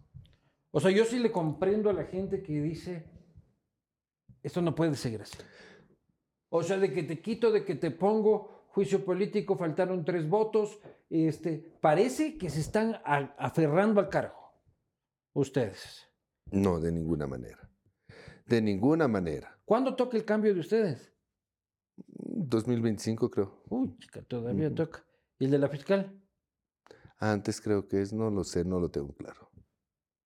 O 0.72 0.78
sea, 0.78 0.90
yo 0.90 1.06
sí 1.06 1.18
le 1.18 1.32
comprendo 1.32 1.88
a 1.88 1.94
la 1.94 2.04
gente 2.04 2.42
que 2.42 2.60
dice, 2.60 3.10
esto 4.42 4.60
no 4.60 4.74
puede 4.74 4.94
seguir 4.94 5.22
así. 5.22 5.38
O 6.50 6.62
sea, 6.62 6.76
de 6.78 6.92
que 6.92 7.02
te 7.04 7.20
quito, 7.22 7.50
de 7.50 7.64
que 7.64 7.76
te 7.76 7.90
pongo 7.90 8.66
juicio 8.68 9.02
político, 9.06 9.56
faltaron 9.56 10.04
tres 10.04 10.28
votos. 10.28 10.78
Este, 11.08 11.78
parece 11.80 12.36
que 12.36 12.50
se 12.50 12.60
están 12.60 12.96
a- 13.06 13.34
aferrando 13.38 14.00
al 14.00 14.10
cargo. 14.10 14.52
Ustedes. 15.32 16.06
No, 16.50 16.78
de 16.78 16.92
ninguna 16.92 17.26
manera. 17.26 17.69
De 18.50 18.60
ninguna 18.60 19.06
manera. 19.06 19.56
¿Cuándo 19.64 19.94
toca 19.94 20.16
el 20.16 20.24
cambio 20.24 20.52
de 20.52 20.58
ustedes? 20.58 21.14
2025 21.96 23.30
creo. 23.30 23.62
Uy, 23.68 23.96
chica, 23.98 24.22
todavía 24.22 24.74
toca. 24.74 25.06
¿Y 25.38 25.44
el 25.44 25.52
de 25.52 25.58
la 25.58 25.68
fiscal? 25.68 26.20
Antes 27.18 27.60
creo 27.60 27.86
que 27.86 28.02
es, 28.02 28.12
no 28.12 28.28
lo 28.28 28.42
sé, 28.42 28.64
no 28.64 28.80
lo 28.80 28.90
tengo 28.90 29.14
claro. 29.14 29.52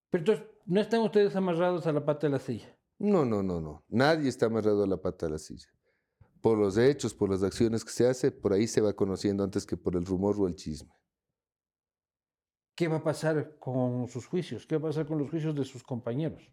Pero 0.09 0.23
entonces, 0.23 0.47
¿no 0.65 0.81
están 0.81 1.03
ustedes 1.03 1.37
amarrados 1.37 1.87
a 1.87 1.93
la 1.93 2.03
pata 2.03 2.27
de 2.27 2.31
la 2.31 2.39
silla? 2.39 2.75
No, 2.99 3.27
no, 3.27 3.43
no, 3.43 3.61
no. 3.61 3.85
Nadie 3.89 4.31
está 4.31 4.47
amarrado 4.47 4.85
a 4.85 4.87
la 4.87 4.97
pata 4.97 5.27
de 5.27 5.33
la 5.33 5.39
silla. 5.39 5.69
Por 6.41 6.57
los 6.57 6.79
hechos, 6.79 7.13
por 7.13 7.29
las 7.29 7.43
acciones 7.43 7.85
que 7.85 7.93
se 7.93 8.09
hace, 8.09 8.31
por 8.31 8.55
ahí 8.55 8.67
se 8.67 8.81
va 8.81 8.95
conociendo 8.95 9.45
antes 9.45 9.67
que 9.67 9.77
por 9.77 9.97
el 9.97 10.07
rumor 10.07 10.35
o 10.41 10.49
el 10.49 10.57
chisme. 10.57 10.95
¿Qué 12.75 12.89
va 12.89 12.97
a 12.97 13.05
pasar 13.05 13.59
con 13.59 14.09
sus 14.09 14.25
juicios? 14.25 14.67
¿Qué 14.67 14.79
va 14.79 14.89
a 14.89 14.91
pasar 14.93 15.07
con 15.07 15.19
los 15.19 15.29
juicios 15.29 15.55
de 15.55 15.67
sus 15.67 15.83
compañeros? 15.83 16.51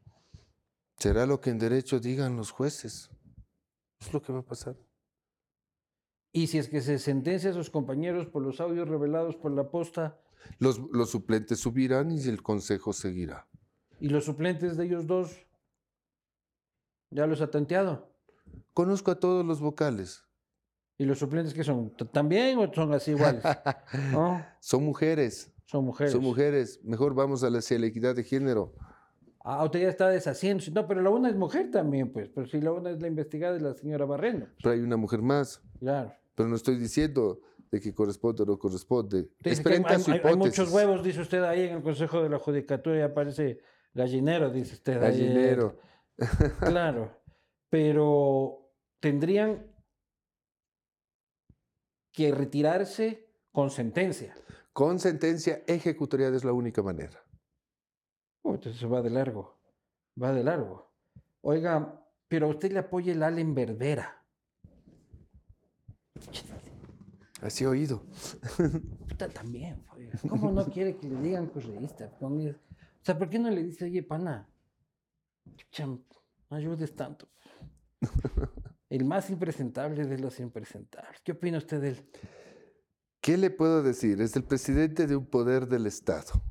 Será 0.98 1.26
lo 1.26 1.42
que 1.42 1.50
en 1.50 1.60
derecho 1.60 2.00
digan 2.00 2.36
los 2.38 2.52
jueces. 2.52 3.10
Es 4.00 4.14
lo 4.14 4.22
que 4.22 4.32
va 4.34 4.40
a 4.40 4.46
pasar. 4.46 4.76
Y 6.34 6.48
si 6.48 6.58
es 6.58 6.70
que 6.70 6.82
se 6.82 6.98
sentencia 7.00 7.50
a 7.50 7.54
sus 7.54 7.70
compañeros 7.70 8.28
por 8.28 8.42
los 8.44 8.62
audios 8.62 8.88
revelados 8.88 9.36
por 9.36 9.52
la 9.52 9.70
posta 9.70 10.18
Los, 10.60 10.80
los 10.92 11.10
suplentes 11.12 11.60
subirán 11.60 12.12
y 12.12 12.22
el 12.22 12.42
consejo 12.42 12.94
seguirá. 12.94 13.48
y 14.00 14.10
los 14.10 14.26
suplentes 14.26 14.78
de 14.78 14.86
ellos 14.86 15.06
dos, 15.08 15.46
ya 17.12 17.28
los 17.28 17.42
ha 17.42 17.52
tanteado. 17.52 18.10
Conozco 18.74 19.12
a 19.12 19.20
todos 19.20 19.46
los 19.46 19.60
vocales. 19.60 20.24
¿Y 20.98 21.06
los 21.06 21.20
suplentes 21.20 21.54
qué 21.54 21.64
son? 21.64 21.96
¿T- 21.98 22.06
¿También 22.06 22.58
o 22.60 22.72
son 22.74 22.94
así 22.94 23.12
iguales? 23.12 23.44
¿No? 24.12 24.46
Son 24.60 24.84
mujeres. 24.84 25.52
Son 25.66 25.84
mujeres. 25.84 26.14
Son 26.14 26.22
mujeres. 26.22 26.80
Mejor 26.84 27.14
vamos 27.14 27.44
a 27.44 27.50
la, 27.50 27.60
hacia 27.60 27.78
la 27.80 27.88
equidad 27.88 28.16
de 28.16 28.24
género. 28.24 28.74
Ah, 29.44 29.64
usted 29.66 29.82
ya 29.82 29.90
está 29.90 30.10
deshaciendo. 30.10 30.64
No, 30.74 30.88
pero 30.88 31.02
la 31.02 31.10
una 31.10 31.30
es 31.30 31.36
mujer 31.36 31.72
también, 31.72 32.12
pues. 32.12 32.30
Pero 32.30 32.46
si 32.48 32.62
la 32.62 32.72
una 32.72 32.92
es 32.92 33.02
la 33.02 33.08
investigada 33.08 33.56
es 33.56 33.62
la 33.62 33.74
señora 33.74 34.06
Barreno. 34.06 34.48
Pero 34.62 34.72
hay 34.72 34.82
una 34.82 34.98
mujer 34.98 35.22
más. 35.22 35.62
Claro. 35.80 36.14
Pero 36.36 36.48
no 36.50 36.56
estoy 36.56 36.78
diciendo 36.78 37.42
de 37.72 37.80
que 37.80 37.94
corresponde 37.94 38.44
o 38.44 38.46
no 38.46 38.60
corresponde. 38.60 39.30
Dice 39.40 39.64
que 39.64 39.70
hay, 39.74 40.00
su 40.02 40.12
hay- 40.12 40.22
hay 40.24 40.36
muchos 40.36 40.72
huevos, 40.72 41.04
dice 41.04 41.22
usted 41.22 41.42
ahí 41.44 41.64
en 41.64 41.78
el 41.78 41.82
Consejo 41.84 42.22
de 42.22 42.30
la 42.30 42.38
Judicatura, 42.38 42.98
y 43.00 43.02
aparece 43.02 43.60
gallinero, 43.94 44.50
dice 44.52 44.76
usted. 44.76 45.02
ahí, 45.02 45.18
Gallinero. 45.20 45.78
Claro, 46.60 47.18
pero 47.70 48.70
tendrían 49.00 49.66
que 52.12 52.32
retirarse 52.34 53.28
con 53.52 53.70
sentencia. 53.72 54.36
Con 54.74 55.00
sentencia 55.00 55.64
ejecutorial 55.68 56.36
es 56.36 56.44
la 56.44 56.54
única 56.54 56.82
manera. 56.84 57.24
Uy, 58.44 58.56
entonces 58.56 58.92
va 58.92 59.02
de 59.02 59.10
largo, 59.10 59.60
va 60.22 60.32
de 60.34 60.44
largo. 60.44 60.92
Oiga, 61.42 62.04
pero 62.28 62.48
a 62.48 62.50
usted 62.50 62.72
le 62.72 62.80
apoya 62.80 63.12
el 63.14 63.24
Allen 63.24 63.54
Berbera. 63.54 64.24
Así 67.42 67.64
he 67.64 67.68
oído. 67.68 68.06
Puta, 69.08 69.28
también, 69.30 69.84
oiga, 69.90 70.20
¿cómo 70.30 70.52
no 70.52 70.66
quiere 70.66 70.96
que 70.98 71.08
le 71.08 71.20
digan 71.22 71.48
correísta? 71.48 72.12
O 72.20 72.54
sea, 73.02 73.18
¿por 73.18 73.30
qué 73.30 73.40
no 73.40 73.50
le 73.50 73.64
dice, 73.64 73.86
oye, 73.86 74.04
pana, 74.04 74.48
no 76.50 76.58
ayudes 76.58 76.96
tanto? 76.96 77.28
El 78.90 79.06
más 79.06 79.30
impresentable 79.30 80.06
de 80.06 80.20
los 80.20 80.40
impresentables. 80.40 81.22
¿Qué 81.24 81.32
opina 81.32 81.58
usted 81.58 81.82
de 81.82 81.90
él? 81.90 82.10
¿Qué 83.22 83.38
le 83.38 83.50
puedo 83.50 83.82
decir? 83.82 84.20
Es 84.22 84.36
el 84.36 84.44
presidente 84.44 85.08
de 85.08 85.16
un 85.16 85.26
poder 85.26 85.68
del 85.68 85.88
Estado. 85.88 86.42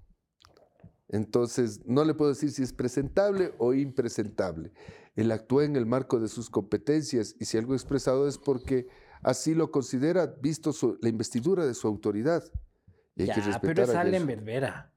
Entonces, 1.12 1.80
no 1.86 2.04
le 2.04 2.14
puedo 2.14 2.30
decir 2.30 2.50
si 2.50 2.62
es 2.62 2.72
presentable 2.72 3.52
o 3.58 3.74
impresentable. 3.74 4.72
Él 5.16 5.30
actúa 5.32 5.64
en 5.64 5.76
el 5.76 5.84
marco 5.86 6.20
de 6.20 6.28
sus 6.28 6.48
competencias 6.48 7.34
y 7.38 7.44
si 7.44 7.58
algo 7.58 7.74
expresado 7.74 8.28
es 8.28 8.38
porque 8.38 8.86
así 9.22 9.54
lo 9.54 9.70
considera, 9.70 10.26
visto 10.40 10.72
su- 10.72 10.98
la 11.02 11.08
investidura 11.08 11.66
de 11.66 11.74
su 11.74 11.88
autoridad. 11.88 12.44
Y 13.16 13.22
hay 13.22 13.28
que 13.28 13.34
respetar 13.40 13.61
pero 13.74 13.82
es 13.82 13.90
Allen. 13.90 14.26
Berbera. 14.26 14.94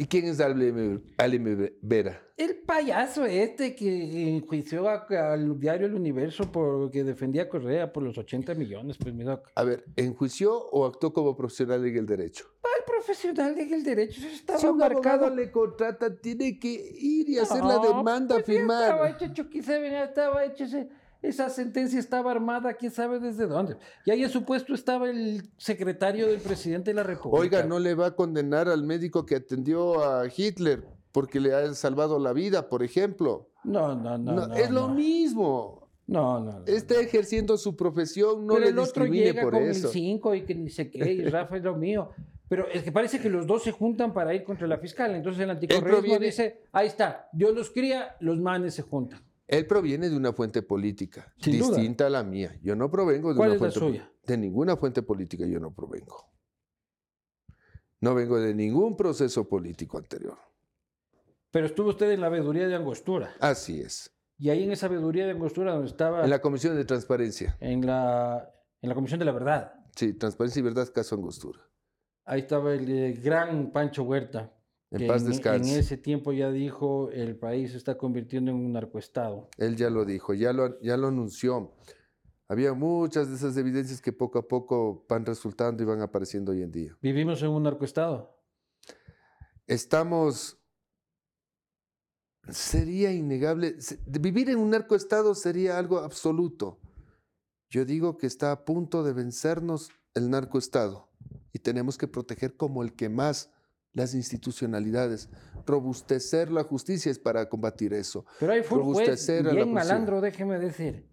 ¿Y 0.00 0.04
quién 0.06 0.26
es 0.26 0.38
Alem 0.38 1.02
Alem 1.18 1.68
Vera? 1.82 2.22
El 2.36 2.58
payaso 2.64 3.24
este 3.24 3.74
que 3.74 4.36
enjuició 4.36 4.88
al 4.88 5.58
diario 5.58 5.88
El 5.88 5.94
Universo 5.94 6.52
porque 6.52 7.02
defendía 7.02 7.42
a 7.42 7.48
Correa 7.48 7.92
por 7.92 8.04
los 8.04 8.16
80 8.16 8.54
millones, 8.54 8.96
pues 8.96 9.12
mi 9.12 9.24
doc. 9.24 9.48
A 9.56 9.64
ver, 9.64 9.84
¿enjuició 9.96 10.56
o 10.56 10.86
actuó 10.86 11.12
como 11.12 11.36
profesional 11.36 11.84
en 11.84 11.96
el 11.96 12.06
derecho? 12.06 12.44
Profesional 12.98 13.58
en 13.58 13.72
el 13.74 13.82
derecho 13.84 14.20
eso 14.20 14.28
estaba 14.28 14.58
Si 14.58 14.66
un 14.66 14.76
marcado. 14.78 15.30
le 15.30 15.50
contrata, 15.50 16.14
tiene 16.16 16.58
que 16.58 16.68
ir 16.98 17.28
y 17.28 17.38
hacer 17.38 17.64
la 17.64 17.76
No, 17.76 17.82
demanda, 17.96 18.34
pues 18.36 18.46
ya 18.46 18.52
Estaba 18.62 19.06
firmar. 19.08 19.30
hecho, 19.30 19.44
ya 19.50 20.04
estaba 20.04 20.44
hecho 20.44 20.64
esa 21.20 21.48
sentencia 21.50 21.98
estaba 21.98 22.30
armada, 22.30 22.74
quién 22.74 22.92
sabe 22.92 23.18
desde 23.18 23.46
dónde. 23.46 23.76
Y 24.04 24.10
ahí 24.10 24.22
en 24.22 24.30
su 24.30 24.44
puesto 24.44 24.72
estaba 24.74 25.10
el 25.10 25.48
secretario 25.56 26.28
del 26.28 26.40
presidente 26.40 26.90
de 26.90 26.94
la 26.94 27.02
República. 27.02 27.40
Oiga, 27.40 27.62
no 27.64 27.78
le 27.80 27.94
va 27.94 28.06
a 28.06 28.10
condenar 28.14 28.68
al 28.68 28.84
médico 28.84 29.26
que 29.26 29.34
atendió 29.36 30.04
a 30.04 30.26
Hitler 30.34 30.84
porque 31.12 31.40
le 31.40 31.54
ha 31.54 31.74
salvado 31.74 32.18
la 32.20 32.32
vida, 32.32 32.68
por 32.68 32.82
ejemplo. 32.84 33.50
No, 33.64 33.94
no, 33.96 34.16
no. 34.16 34.32
No, 34.32 34.46
no, 34.46 34.54
es 34.54 34.70
lo 34.70 34.88
no. 34.88 34.94
mismo. 34.94 35.88
No, 36.06 36.40
no. 36.40 36.52
no, 36.60 36.64
Está 36.66 37.00
ejerciendo 37.00 37.58
su 37.58 37.76
profesión, 37.76 38.46
no 38.46 38.54
Pero 38.54 38.64
le 38.66 38.70
el 38.70 38.78
otro 38.78 39.04
llega 39.04 39.42
por 39.42 39.54
con 39.54 39.62
eso. 39.64 39.88
el 39.88 39.92
5 39.92 40.34
y 40.36 40.42
que 40.42 40.54
ni 40.54 40.70
sé 40.70 40.88
qué, 40.90 41.12
y 41.12 41.24
Rafa 41.24 41.56
es 41.56 41.64
lo 41.64 41.76
mío. 41.76 42.10
Pero 42.48 42.66
es 42.68 42.82
que 42.82 42.92
parece 42.92 43.20
que 43.20 43.28
los 43.28 43.46
dos 43.46 43.62
se 43.62 43.72
juntan 43.72 44.12
para 44.14 44.32
ir 44.34 44.42
contra 44.44 44.66
la 44.66 44.78
fiscal. 44.78 45.14
Entonces 45.14 45.42
el 45.42 45.50
anticorreísmo 45.50 45.88
proviene- 45.98 46.26
dice, 46.26 46.62
ahí 46.72 46.86
está, 46.86 47.28
Dios 47.32 47.54
los 47.54 47.70
cría, 47.70 48.16
los 48.20 48.38
manes 48.40 48.74
se 48.74 48.82
juntan. 48.82 49.20
Él 49.46 49.66
proviene 49.66 50.08
de 50.10 50.16
una 50.16 50.32
fuente 50.32 50.62
política 50.62 51.32
Sin 51.40 51.58
duda. 51.58 51.76
distinta 51.76 52.06
a 52.06 52.10
la 52.10 52.22
mía. 52.22 52.58
Yo 52.62 52.74
no 52.76 52.90
provengo 52.90 53.30
de 53.30 53.36
¿Cuál 53.36 53.48
una 53.50 53.54
es 53.54 53.58
fuente 53.58 53.78
suya? 53.78 54.12
de 54.26 54.36
ninguna 54.36 54.76
fuente 54.76 55.02
política 55.02 55.46
yo 55.46 55.58
no 55.60 55.72
provengo. 55.74 56.30
No 58.00 58.14
vengo 58.14 58.38
de 58.40 58.54
ningún 58.54 58.96
proceso 58.96 59.48
político 59.48 59.98
anterior. 59.98 60.38
Pero 61.50 61.66
estuvo 61.66 61.88
usted 61.90 62.10
en 62.12 62.20
la 62.20 62.28
veeduría 62.28 62.68
de 62.68 62.74
Angostura. 62.74 63.34
Así 63.40 63.80
es. 63.80 64.14
Y 64.38 64.50
ahí 64.50 64.62
en 64.62 64.70
esa 64.70 64.86
veeduría 64.88 65.24
de 65.24 65.32
Angostura 65.32 65.72
donde 65.72 65.88
estaba 65.88 66.22
En 66.24 66.30
la 66.30 66.40
Comisión 66.40 66.76
de 66.76 66.84
Transparencia. 66.84 67.56
en 67.60 67.84
la, 67.86 68.52
en 68.82 68.88
la 68.88 68.94
Comisión 68.94 69.18
de 69.18 69.24
la 69.24 69.32
Verdad. 69.32 69.72
Sí, 69.96 70.12
Transparencia 70.14 70.60
y 70.60 70.62
Verdad, 70.62 70.88
caso 70.94 71.14
Angostura. 71.16 71.58
Ahí 72.28 72.40
estaba 72.40 72.74
el 72.74 72.90
eh, 72.90 73.12
gran 73.14 73.72
Pancho 73.72 74.02
Huerta. 74.02 74.52
En 74.90 75.06
paz 75.06 75.22
en, 75.22 75.30
descanse. 75.30 75.72
En 75.72 75.80
ese 75.80 75.96
tiempo 75.96 76.34
ya 76.34 76.50
dijo, 76.50 77.10
el 77.10 77.38
país 77.38 77.70
se 77.70 77.78
está 77.78 77.96
convirtiendo 77.96 78.50
en 78.50 78.58
un 78.58 78.72
narcoestado. 78.72 79.48
Él 79.56 79.76
ya 79.76 79.88
lo 79.88 80.04
dijo, 80.04 80.34
ya 80.34 80.52
lo, 80.52 80.78
ya 80.82 80.98
lo 80.98 81.08
anunció. 81.08 81.74
Había 82.46 82.74
muchas 82.74 83.30
de 83.30 83.36
esas 83.36 83.56
evidencias 83.56 84.02
que 84.02 84.12
poco 84.12 84.38
a 84.38 84.46
poco 84.46 85.06
van 85.08 85.24
resultando 85.24 85.82
y 85.82 85.86
van 85.86 86.02
apareciendo 86.02 86.52
hoy 86.52 86.60
en 86.60 86.70
día. 86.70 86.98
Vivimos 87.00 87.42
en 87.42 87.48
un 87.48 87.62
narcoestado. 87.62 88.38
Estamos... 89.66 90.58
Sería 92.50 93.10
innegable. 93.10 93.76
Vivir 94.06 94.50
en 94.50 94.58
un 94.58 94.68
narcoestado 94.68 95.34
sería 95.34 95.78
algo 95.78 95.98
absoluto. 95.98 96.78
Yo 97.70 97.86
digo 97.86 98.18
que 98.18 98.26
está 98.26 98.52
a 98.52 98.66
punto 98.66 99.02
de 99.02 99.14
vencernos 99.14 99.90
el 100.14 100.28
narcoestado 100.28 101.07
y 101.58 101.60
tenemos 101.60 101.98
que 101.98 102.06
proteger 102.06 102.56
como 102.56 102.84
el 102.84 102.92
que 102.94 103.08
más 103.08 103.50
las 103.92 104.14
institucionalidades. 104.14 105.28
Robustecer 105.66 106.52
la 106.52 106.62
justicia 106.62 107.10
es 107.10 107.18
para 107.18 107.48
combatir 107.48 107.92
eso. 107.92 108.24
Pero 108.38 108.52
hay 108.52 108.60
juez 108.60 108.70
Robustecer 108.70 109.44
la 109.44 109.52
bien 109.52 109.72
malandro, 109.72 110.20
déjeme 110.20 110.56
decir. 110.60 111.08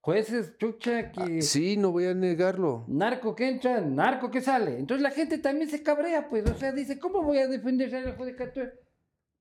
Jueces, 0.00 0.56
chucha, 0.56 1.12
que... 1.12 1.20
Ah, 1.20 1.42
Sí, 1.42 1.76
no 1.76 1.90
voy 1.92 2.06
a 2.06 2.14
negarlo. 2.14 2.86
Narco 2.88 3.34
que 3.34 3.46
entra, 3.46 3.82
narco 3.82 4.30
que 4.30 4.40
sale. 4.40 4.78
Entonces 4.78 5.02
la 5.02 5.10
gente 5.10 5.36
también 5.36 5.68
se 5.68 5.82
cabrea, 5.82 6.30
pues. 6.30 6.48
O 6.50 6.54
sea, 6.56 6.72
dice, 6.72 6.98
¿cómo 6.98 7.22
voy 7.22 7.38
a 7.38 7.46
defender 7.46 7.94
a 7.94 8.00
la 8.00 8.12
judicatura? 8.16 8.72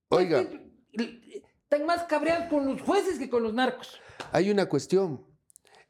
Oiga, 0.10 0.42
Es 0.42 0.48
que 0.50 1.44
Están 1.64 1.86
más 1.86 2.04
cabreados 2.04 2.50
con 2.50 2.66
los 2.66 2.82
jueces 2.82 3.18
que 3.18 3.30
con 3.30 3.44
los 3.44 3.54
narcos. 3.54 4.02
hay 4.34 4.52
una 4.52 4.66
cuestión. 4.66 5.26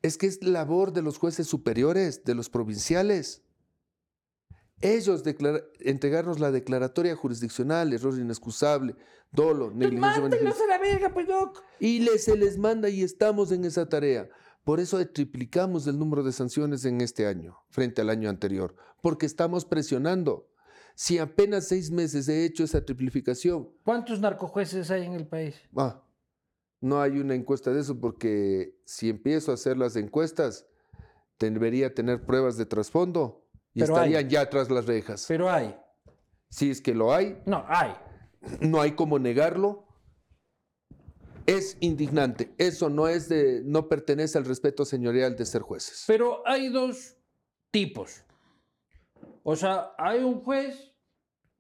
Es 0.04 0.16
que 0.20 0.28
es 0.28 0.44
labor 0.44 0.94
de 0.94 1.02
los 1.02 1.18
jueces 1.18 1.48
superiores, 1.48 2.24
de 2.24 2.36
los 2.36 2.50
provinciales. 2.52 3.42
Ellos 4.82 5.24
entregarnos 5.80 6.40
la 6.40 6.52
declaratoria 6.52 7.16
jurisdiccional, 7.16 7.92
error 7.94 8.18
inexcusable, 8.18 8.96
dolo, 9.32 9.72
negligencia. 9.72 10.24
a 10.24 10.68
la 10.68 10.78
verga, 10.78 11.12
pues, 11.14 11.28
doc. 11.28 11.64
Y 11.80 12.00
le- 12.00 12.20
se 12.20 12.38
les 12.38 12.58
manda 12.58 12.88
y 12.90 13.02
estamos 13.02 13.52
en 13.52 13.66
esa 13.66 13.88
tarea. 13.90 14.30
Por 14.64 14.80
eso 14.80 15.04
triplicamos 15.08 15.88
el 15.88 15.98
número 15.98 16.24
de 16.24 16.32
sanciones 16.32 16.86
en 16.86 17.02
este 17.02 17.26
año, 17.26 17.58
frente 17.70 18.02
al 18.02 18.10
año 18.10 18.30
anterior, 18.30 18.76
porque 19.02 19.26
estamos 19.26 19.66
presionando. 19.66 20.48
Si 20.94 21.20
apenas 21.20 21.68
seis 21.68 21.90
meses 21.90 22.28
he 22.28 22.44
hecho 22.46 22.64
esa 22.64 22.84
triplificación, 22.84 23.70
¿Cuántos 23.86 24.20
narcojueces 24.20 24.92
hay 24.92 25.06
en 25.06 25.14
el 25.14 25.26
país? 25.28 25.56
ah, 25.76 26.04
no 26.82 27.02
hay 27.02 27.18
una 27.20 27.34
encuesta 27.34 27.72
de 27.72 27.80
eso, 27.80 28.00
porque 28.00 28.76
si 28.86 29.10
empiezo 29.10 29.52
a 29.52 29.56
hacer 29.56 29.78
las 29.78 29.96
encuestas, 29.96 30.68
debería 31.40 31.94
tener 31.94 32.26
pruebas 32.26 32.58
de 32.58 32.66
trasfondo 32.66 33.47
y 33.74 33.82
Pero 33.82 33.96
hay. 33.98 34.10
estarían 34.14 34.30
ya 34.30 34.50
tras 34.50 34.70
las 34.70 34.86
rejas. 34.86 35.26
Pero 35.28 35.50
hay. 35.50 35.76
si 36.50 36.72
es 36.72 36.82
que 36.82 36.94
lo 36.94 37.14
hay, 37.14 37.42
No, 37.46 37.66
hay. 37.68 37.94
no 38.62 38.82
hay 38.82 38.92
como 38.94 39.20
negarlo. 39.20 39.86
Es 41.46 41.78
indignante. 41.80 42.54
Eso 42.58 42.90
no 42.90 43.08
es 43.08 43.30
de, 43.30 43.62
no 43.64 43.88
pertenece 43.88 44.38
al 44.38 44.46
respeto 44.46 44.84
señorial 44.84 45.36
de 45.38 45.46
ser 45.46 45.62
jueces. 45.62 46.04
Pero 46.08 46.46
hay 46.46 46.68
dos 46.70 47.16
tipos. 47.72 48.24
O 49.44 49.56
sea, 49.56 49.92
hay 49.98 50.24
un 50.24 50.42
juez 50.44 50.94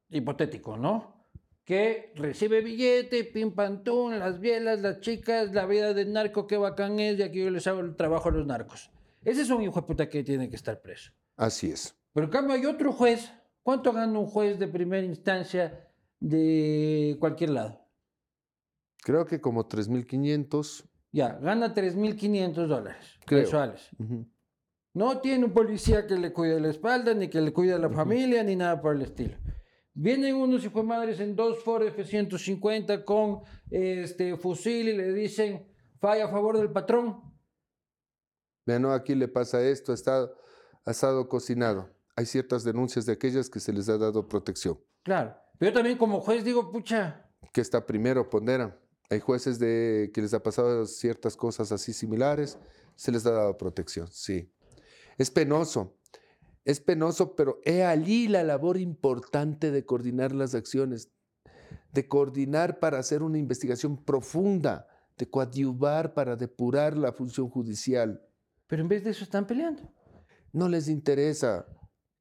hipotético, 0.09 0.75
¿no? 0.77 1.15
Que 1.63 2.11
recibe 2.15 2.61
billete, 2.61 3.23
pim 3.25 3.53
pantún, 3.53 4.19
las 4.19 4.39
bielas, 4.39 4.81
las 4.81 4.99
chicas, 4.99 5.53
la 5.53 5.65
vida 5.65 5.93
del 5.93 6.11
narco, 6.13 6.47
qué 6.47 6.57
bacán 6.57 6.99
es, 6.99 7.19
y 7.19 7.23
aquí 7.23 7.39
yo 7.43 7.49
les 7.49 7.65
hago 7.67 7.79
el 7.81 7.95
trabajo 7.95 8.29
a 8.29 8.31
los 8.33 8.45
narcos. 8.45 8.89
Ese 9.23 9.41
es 9.41 9.49
un 9.49 9.61
hijo 9.61 9.79
de 9.81 9.87
puta 9.87 10.09
que 10.09 10.23
tiene 10.23 10.49
que 10.49 10.55
estar 10.57 10.81
preso. 10.81 11.11
Así 11.35 11.71
es. 11.71 11.96
Pero 12.17 12.25
en 12.25 12.31
cambio 12.31 12.55
hay 12.55 12.65
otro 12.65 12.91
juez. 12.91 13.31
¿Cuánto 13.61 13.93
gana 13.93 14.17
un 14.17 14.25
juez 14.25 14.57
de 14.57 14.67
primera 14.67 15.05
instancia 15.05 15.87
de 16.19 17.15
cualquier 17.19 17.51
lado? 17.51 17.79
Creo 19.03 19.27
que 19.27 19.39
como 19.39 19.69
3.500. 19.69 20.89
Ya, 21.11 21.33
gana 21.33 21.75
3.500 21.75 22.65
dólares 22.65 23.19
Creo. 23.23 23.41
mensuales. 23.41 23.91
No 24.95 25.21
tiene 25.21 25.45
un 25.45 25.53
policía 25.53 26.07
que 26.07 26.15
le 26.15 26.33
cuide 26.33 26.59
la 26.59 26.69
espalda, 26.69 27.13
ni 27.13 27.27
que 27.27 27.39
le 27.39 27.53
cuide 27.53 27.77
la 27.77 27.91
familia, 27.91 28.43
ni 28.43 28.55
nada 28.55 28.81
por 28.81 28.95
el 28.95 29.03
estilo. 29.03 29.37
Vienen 29.93 30.37
unos 30.37 30.65
hijos 30.65 30.81
de 30.81 30.87
madres 30.87 31.19
en 31.19 31.35
dos 31.35 31.63
Ford 31.63 31.83
F-150 31.83 33.03
con 33.05 33.41
este, 33.69 34.35
fusil 34.37 34.89
y 34.89 34.97
le 34.97 35.13
dicen, 35.13 35.67
falla 35.99 36.25
a 36.25 36.29
favor 36.29 36.57
del 36.57 36.71
patrón. 36.71 37.21
Vean, 38.65 38.81
no, 38.81 38.91
aquí 38.91 39.13
le 39.13 39.27
pasa 39.27 39.61
esto, 39.61 39.91
ha 39.91 39.95
estado, 39.95 40.35
ha 40.83 40.89
estado 40.89 41.29
cocinado. 41.29 41.95
Hay 42.17 42.25
ciertas 42.25 42.63
denuncias 42.63 43.05
de 43.05 43.13
aquellas 43.13 43.47
que 43.47 43.59
se 43.59 43.71
les 43.71 43.87
ha 43.89 43.97
dado 43.99 44.27
protección. 44.27 44.79
Claro. 45.03 45.35
Pero 45.59 45.69
yo 45.69 45.73
también 45.75 45.99
como 45.99 46.19
juez 46.19 46.43
digo, 46.43 46.71
pucha, 46.71 47.29
Que 47.53 47.61
está 47.61 47.85
primero, 47.85 48.27
ponderan. 48.27 48.75
Hay 49.11 49.19
jueces 49.19 49.59
de, 49.59 50.09
que 50.11 50.21
les 50.23 50.33
ha 50.33 50.41
pasado 50.41 50.87
ciertas 50.87 51.37
cosas 51.37 51.71
así 51.71 51.93
similares, 51.93 52.57
se 52.95 53.11
les 53.11 53.23
ha 53.27 53.31
dado 53.31 53.55
protección, 53.55 54.07
sí. 54.11 54.51
Es 55.19 55.29
penoso, 55.29 55.95
es 56.65 56.79
penoso, 56.79 57.35
pero 57.35 57.61
he 57.63 57.83
allí 57.83 58.27
la 58.27 58.43
labor 58.43 58.77
importante 58.77 59.69
de 59.69 59.85
coordinar 59.85 60.33
las 60.33 60.55
acciones, 60.55 61.11
de 61.93 62.07
coordinar 62.07 62.79
para 62.79 62.97
hacer 62.97 63.21
una 63.21 63.37
investigación 63.37 64.03
profunda, 64.03 64.87
de 65.19 65.29
coadyuvar 65.29 66.15
para 66.15 66.35
depurar 66.35 66.97
la 66.97 67.13
función 67.13 67.47
judicial. 67.47 68.27
pero 68.65 68.81
en 68.81 68.87
vez 68.87 69.03
de 69.03 69.11
eso 69.11 69.23
están 69.23 69.45
peleando. 69.45 69.83
No 70.51 70.67
les 70.67 70.87
interesa. 70.87 71.67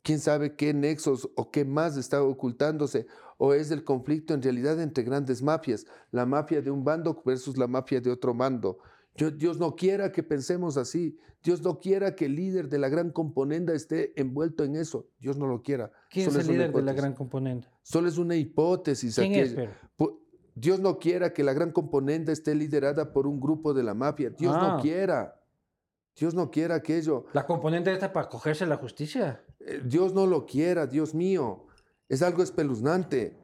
¿Quién 0.06 0.20
sabe 0.20 0.54
qué 0.54 0.72
nexos 0.72 1.28
o 1.34 1.50
qué 1.50 1.64
más 1.64 1.96
está 1.96 2.22
ocultándose? 2.22 3.08
¿O 3.38 3.52
es 3.54 3.72
el 3.72 3.82
conflicto 3.82 4.34
en 4.34 4.40
realidad 4.40 4.80
entre 4.80 5.02
grandes 5.02 5.42
mafias? 5.42 5.84
La 6.12 6.24
mafia 6.24 6.62
de 6.62 6.70
un 6.70 6.84
bando 6.84 7.20
versus 7.26 7.56
la 7.58 7.66
mafia 7.66 8.00
de 8.00 8.12
otro 8.12 8.32
bando. 8.32 8.78
Yo- 9.16 9.32
Dios 9.32 9.58
no 9.58 9.74
quiera 9.74 10.12
que 10.12 10.22
pensemos 10.22 10.76
así. 10.76 11.18
Dios 11.42 11.60
no 11.62 11.80
quiera 11.80 12.14
que 12.14 12.26
el 12.26 12.36
líder 12.36 12.68
de 12.68 12.78
la 12.78 12.88
gran 12.88 13.10
componenda 13.10 13.74
esté 13.74 14.12
envuelto 14.20 14.62
en 14.62 14.76
eso. 14.76 15.08
Dios 15.18 15.36
no 15.38 15.48
lo 15.48 15.60
quiera. 15.60 15.90
¿Quién 16.08 16.26
Solo 16.30 16.38
es 16.40 16.46
el 16.46 16.52
líder 16.54 16.66
de 16.68 16.72
la 16.74 16.78
hipótesis. 16.82 17.00
gran 17.02 17.12
componente? 17.14 17.68
Solo 17.82 18.06
es 18.08 18.16
una 18.16 18.36
hipótesis. 18.36 19.16
¿Quién 19.16 19.34
es, 19.34 19.54
pero? 19.54 19.72
Dios 20.54 20.78
no 20.78 20.98
quiera 21.00 21.32
que 21.32 21.42
la 21.42 21.52
gran 21.52 21.72
componenda 21.72 22.32
esté 22.32 22.54
liderada 22.54 23.12
por 23.12 23.26
un 23.26 23.40
grupo 23.40 23.74
de 23.74 23.82
la 23.82 23.94
mafia. 23.94 24.30
Dios 24.30 24.54
Ah. 24.56 24.76
no 24.76 24.82
quiera. 24.82 25.42
Dios 26.14 26.32
no 26.32 26.48
quiera 26.50 26.76
aquello. 26.76 27.26
La 27.32 27.44
componente 27.44 27.92
está 27.92 28.12
para 28.12 28.28
cogerse 28.28 28.64
la 28.66 28.76
justicia. 28.76 29.42
Eh, 29.66 29.82
Dios 29.84 30.14
no 30.14 30.26
lo 30.26 30.46
quiera, 30.46 30.86
Dios 30.86 31.14
mío. 31.14 31.66
Es 32.08 32.22
algo 32.22 32.42
espeluznante. 32.42 33.36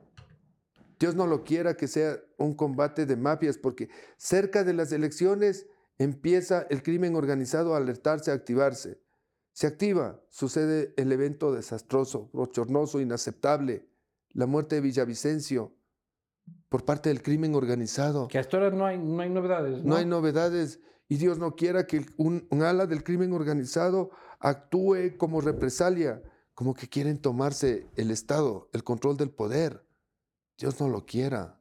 Dios 0.99 1.17
no 1.17 1.27
lo 1.27 1.43
quiera 1.43 1.77
que 1.77 1.89
sea 1.89 2.21
un 2.39 2.55
combate 2.55 3.07
de 3.07 3.17
mafias, 3.17 3.59
porque 3.59 3.91
cerca 4.17 4.63
de 4.63 4.73
las 4.73 4.93
elecciones 4.93 5.67
empieza 5.99 6.67
el 6.71 6.83
crimen 6.83 7.17
organizado 7.17 7.75
a 7.75 7.79
alertarse, 7.79 8.31
a 8.31 8.35
activarse. 8.35 9.01
Se 9.53 9.67
activa, 9.67 10.23
sucede 10.29 10.95
el 10.97 11.11
evento 11.13 11.53
desastroso, 11.53 12.31
bochornoso, 12.33 13.01
inaceptable, 13.01 13.89
la 14.31 14.47
muerte 14.47 14.77
de 14.77 14.81
Villavicencio 14.81 15.75
por 16.69 16.85
parte 16.85 17.09
del 17.09 17.21
crimen 17.21 17.55
organizado. 17.55 18.29
Que 18.29 18.39
hasta 18.39 18.57
ahora 18.57 18.71
no 18.71 18.87
hay, 18.87 18.97
no 18.99 19.21
hay 19.21 19.29
novedades. 19.29 19.83
No, 19.83 19.91
No 19.91 19.97
hay 19.97 20.07
novedades 20.07 20.81
y 21.09 21.17
Dios 21.17 21.39
no 21.39 21.55
quiera 21.57 21.87
que 21.87 22.07
un, 22.17 22.47
un 22.51 22.63
ala 22.63 22.87
del 22.87 23.05
crimen 23.05 23.33
organizado 23.33 24.11
actúe 24.43 25.17
como 25.17 25.41
represalia, 25.41 26.23
como 26.55 26.75
que 26.75 26.89
quieren 26.89 27.19
tomarse 27.19 27.87
el 27.97 28.11
Estado, 28.11 28.69
el 28.73 28.85
control 28.85 29.17
del 29.17 29.31
poder. 29.31 29.87
Dios 30.59 30.81
no 30.81 30.89
lo 30.89 31.07
quiera. 31.07 31.61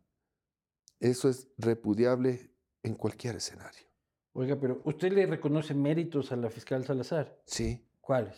Eso 0.99 1.29
es 1.29 1.47
repudiable 1.57 2.51
en 2.83 2.95
cualquier 2.95 3.35
escenario. 3.35 3.87
Oiga, 4.33 4.59
pero 4.59 4.81
¿usted 4.85 5.11
le 5.11 5.25
reconoce 5.25 5.73
méritos 5.73 6.31
a 6.31 6.35
la 6.35 6.49
fiscal 6.49 6.83
Salazar? 6.83 7.41
Sí. 7.45 7.85
¿Cuáles? 7.99 8.37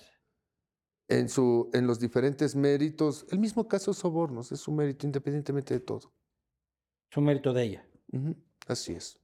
En, 1.08 1.30
su, 1.30 1.70
en 1.74 1.88
los 1.88 2.00
diferentes 2.00 2.56
méritos, 2.56 3.26
el 3.32 3.40
mismo 3.40 3.68
caso 3.68 3.92
de 3.92 3.96
sobornos 3.96 4.52
es 4.52 4.68
un 4.68 4.76
mérito 4.76 5.06
independientemente 5.06 5.74
de 5.74 5.80
todo. 5.80 6.14
Es 7.10 7.18
un 7.18 7.26
mérito 7.26 7.54
de 7.54 7.64
ella. 7.64 7.88
Así 8.68 8.94
es. 8.94 9.20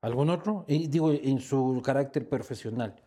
¿Algún 0.00 0.30
otro? 0.30 0.64
Y 0.68 0.88
digo, 0.88 1.12
en 1.12 1.40
su 1.40 1.80
carácter 1.84 2.28
profesional. 2.28 3.05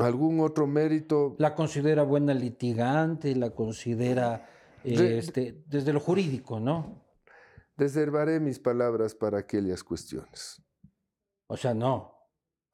¿Algún 0.00 0.40
otro 0.40 0.66
mérito? 0.66 1.36
¿La 1.38 1.54
considera 1.54 2.02
buena 2.02 2.34
litigante? 2.34 3.34
¿La 3.36 3.50
considera 3.50 4.48
Re- 4.84 5.18
este, 5.18 5.62
desde 5.66 5.92
lo 5.92 6.00
jurídico, 6.00 6.58
no? 6.60 7.04
Reservaré 7.76 8.40
mis 8.40 8.58
palabras 8.58 9.14
para 9.14 9.38
aquellas 9.38 9.82
cuestiones. 9.84 10.62
O 11.46 11.56
sea, 11.56 11.72
no. 11.74 12.14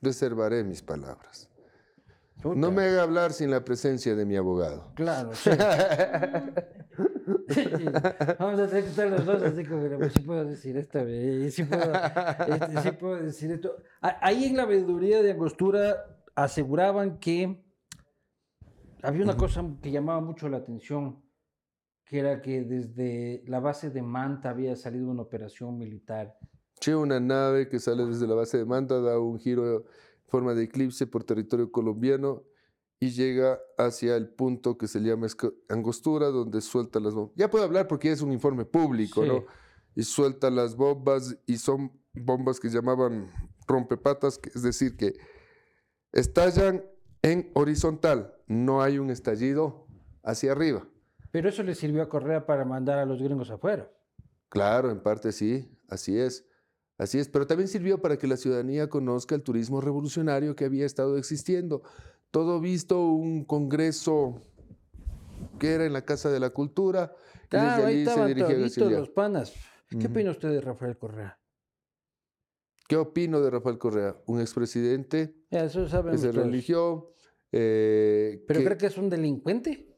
Reservaré 0.00 0.64
mis 0.64 0.82
palabras. 0.82 1.48
No 2.44 2.70
me 2.70 2.82
haga 2.82 3.02
hablar 3.02 3.32
sin 3.32 3.50
la 3.50 3.64
presencia 3.64 4.14
de 4.14 4.26
mi 4.26 4.36
abogado. 4.36 4.92
Claro, 4.94 5.30
sí. 5.34 5.50
Vamos 8.38 8.60
a 8.60 8.66
tener 8.68 8.84
que 8.84 8.90
estar 8.90 9.08
los 9.08 9.24
dos 9.24 9.42
así 9.42 9.64
como, 9.64 9.82
"Pero 9.82 10.10
sí 10.10 10.20
puedo 10.20 10.44
decir 10.44 10.76
esto, 10.76 11.00
sí 11.50 11.64
puedo, 11.64 11.92
este, 11.94 12.82
sí 12.82 12.90
puedo 12.92 13.16
decir 13.16 13.50
esto. 13.52 13.76
Ahí 14.00 14.44
en 14.44 14.56
la 14.56 14.64
veeduría 14.66 15.22
de 15.22 15.32
Angostura 15.32 16.15
aseguraban 16.36 17.18
que 17.18 17.64
había 19.02 19.24
una 19.24 19.36
cosa 19.36 19.64
que 19.82 19.90
llamaba 19.90 20.20
mucho 20.20 20.48
la 20.48 20.58
atención, 20.58 21.22
que 22.04 22.18
era 22.18 22.40
que 22.40 22.62
desde 22.62 23.42
la 23.46 23.58
base 23.58 23.90
de 23.90 24.02
Manta 24.02 24.50
había 24.50 24.76
salido 24.76 25.08
una 25.08 25.22
operación 25.22 25.76
militar. 25.78 26.38
Che, 26.78 26.94
una 26.94 27.18
nave 27.18 27.68
que 27.68 27.80
sale 27.80 28.04
desde 28.04 28.26
la 28.26 28.34
base 28.34 28.58
de 28.58 28.64
Manta, 28.64 29.00
da 29.00 29.18
un 29.18 29.38
giro 29.38 29.78
en 29.78 29.82
forma 30.28 30.54
de 30.54 30.64
eclipse 30.64 31.06
por 31.06 31.24
territorio 31.24 31.72
colombiano 31.72 32.44
y 33.00 33.10
llega 33.10 33.58
hacia 33.78 34.16
el 34.16 34.28
punto 34.28 34.76
que 34.76 34.86
se 34.88 35.00
llama 35.00 35.26
Angostura, 35.68 36.28
donde 36.28 36.60
suelta 36.60 37.00
las 37.00 37.14
bombas. 37.14 37.34
Ya 37.36 37.50
puedo 37.50 37.64
hablar 37.64 37.88
porque 37.88 38.10
es 38.10 38.20
un 38.20 38.32
informe 38.32 38.64
público, 38.64 39.22
Sí. 39.22 39.28
¿no? 39.28 39.44
Y 39.94 40.02
suelta 40.02 40.50
las 40.50 40.76
bombas 40.76 41.38
y 41.46 41.56
son 41.56 41.90
bombas 42.12 42.60
que 42.60 42.68
llamaban 42.68 43.30
rompepatas, 43.66 44.38
es 44.54 44.62
decir, 44.62 44.96
que 44.96 45.14
estallan 46.16 46.82
en 47.20 47.50
horizontal, 47.54 48.34
no 48.46 48.82
hay 48.82 48.98
un 48.98 49.10
estallido 49.10 49.86
hacia 50.22 50.52
arriba. 50.52 50.88
Pero 51.30 51.50
eso 51.50 51.62
le 51.62 51.74
sirvió 51.74 52.02
a 52.02 52.08
Correa 52.08 52.46
para 52.46 52.64
mandar 52.64 52.98
a 52.98 53.04
los 53.04 53.22
gringos 53.22 53.50
afuera. 53.50 53.90
Claro, 54.48 54.90
en 54.90 55.00
parte 55.00 55.30
sí, 55.32 55.70
así 55.88 56.18
es. 56.18 56.46
Así 56.98 57.18
es, 57.18 57.28
pero 57.28 57.46
también 57.46 57.68
sirvió 57.68 58.00
para 58.00 58.16
que 58.16 58.26
la 58.26 58.38
ciudadanía 58.38 58.88
conozca 58.88 59.34
el 59.34 59.42
turismo 59.42 59.82
revolucionario 59.82 60.56
que 60.56 60.64
había 60.64 60.86
estado 60.86 61.18
existiendo. 61.18 61.82
Todo 62.30 62.58
visto 62.58 63.08
un 63.10 63.44
congreso 63.44 64.40
que 65.58 65.74
era 65.74 65.84
en 65.84 65.92
la 65.92 66.06
Casa 66.06 66.30
de 66.30 66.40
la 66.40 66.50
Cultura. 66.50 67.12
y 67.52 67.56
desde 67.56 67.84
ahí 67.84 68.06
se 68.06 68.24
dirigía 68.24 68.88
los 68.98 69.10
panas. 69.10 69.52
¿Qué 69.90 70.06
opina 70.06 70.30
usted 70.30 70.48
de 70.48 70.62
Rafael 70.62 70.96
Correa? 70.96 71.38
¿Qué 72.88 72.96
opino 72.96 73.40
de 73.40 73.50
Rafael 73.50 73.78
Correa? 73.78 74.16
Un 74.26 74.40
expresidente 74.40 75.34
eso 75.50 75.84
que 76.10 76.18
se 76.18 76.32
religió. 76.32 77.10
eh, 77.52 78.44
¿Pero 78.46 78.60
que- 78.60 78.66
cree 78.66 78.78
que 78.78 78.86
es 78.86 78.96
un 78.98 79.08
delincuente? 79.08 79.92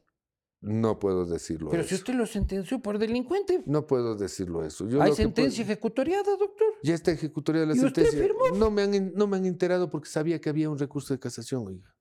No 0.61 0.99
puedo 0.99 1.25
decirlo 1.25 1.69
Pero 1.69 1.83
eso. 1.83 1.89
si 1.89 1.95
usted 1.95 2.13
lo 2.15 2.25
sentenció 2.25 2.81
por 2.81 2.97
delincuente. 2.99 3.63
No 3.65 3.87
puedo 3.87 4.15
decirlo 4.15 4.65
eso. 4.65 4.87
Yo 4.89 5.01
Hay 5.01 5.11
puedo- 5.11 5.15
sentencia 5.15 5.63
ejecutoriada, 5.63 6.35
doctor. 6.35 6.67
Ya 6.83 6.95
está 6.95 7.11
ejecutoria 7.11 7.65
la 7.65 7.75
¿Y 7.75 7.79
usted 7.79 8.03
sentencia. 8.03 8.21
firmó? 8.23 8.57
No 8.57 8.69
me, 8.69 8.81
han, 8.81 9.13
no 9.13 9.25
me 9.27 9.37
han 9.37 9.45
enterado 9.45 9.89
porque 9.89 10.09
sabía 10.09 10.41
que 10.41 10.49
había 10.49 10.69
un 10.69 10.77
recurso 10.77 11.13
de 11.13 11.19
casación, 11.19 11.65
oiga. 11.67 11.95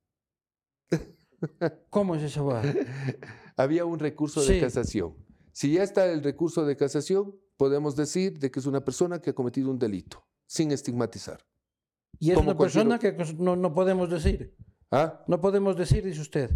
¿Cómo 1.91 2.17
es 2.17 2.37
hueá? 2.37 2.63
Había 3.57 3.85
un 3.85 3.99
recurso 3.99 4.41
Sí. 4.43 4.55
de 4.55 4.61
casación. 4.61 5.15
Si 5.53 5.73
ya 5.73 5.83
está 5.85 6.07
el 6.07 6.23
recurso 6.23 6.65
de 6.65 6.77
casación, 6.77 7.35
podemos 7.57 7.95
decir 7.97 8.39
de 8.39 8.51
que 8.51 8.59
es 8.61 8.67
una 8.67 8.85
persona 8.85 9.21
que 9.21 9.31
ha 9.31 9.35
cometido 9.35 9.71
un 9.71 9.79
delito, 9.79 10.25
sin 10.49 10.73
estigmatizar. 10.73 11.39
Y 12.19 12.33
es 12.33 12.37
una 12.39 12.57
persona 12.59 12.99
que 12.99 13.13
no, 13.39 13.55
no 13.55 13.73
podemos 13.75 14.11
decir. 14.11 14.57
¿Ah? 14.91 15.23
No 15.29 15.41
podemos 15.41 15.77
decir, 15.77 16.03
dice 16.05 16.21
usted. 16.21 16.51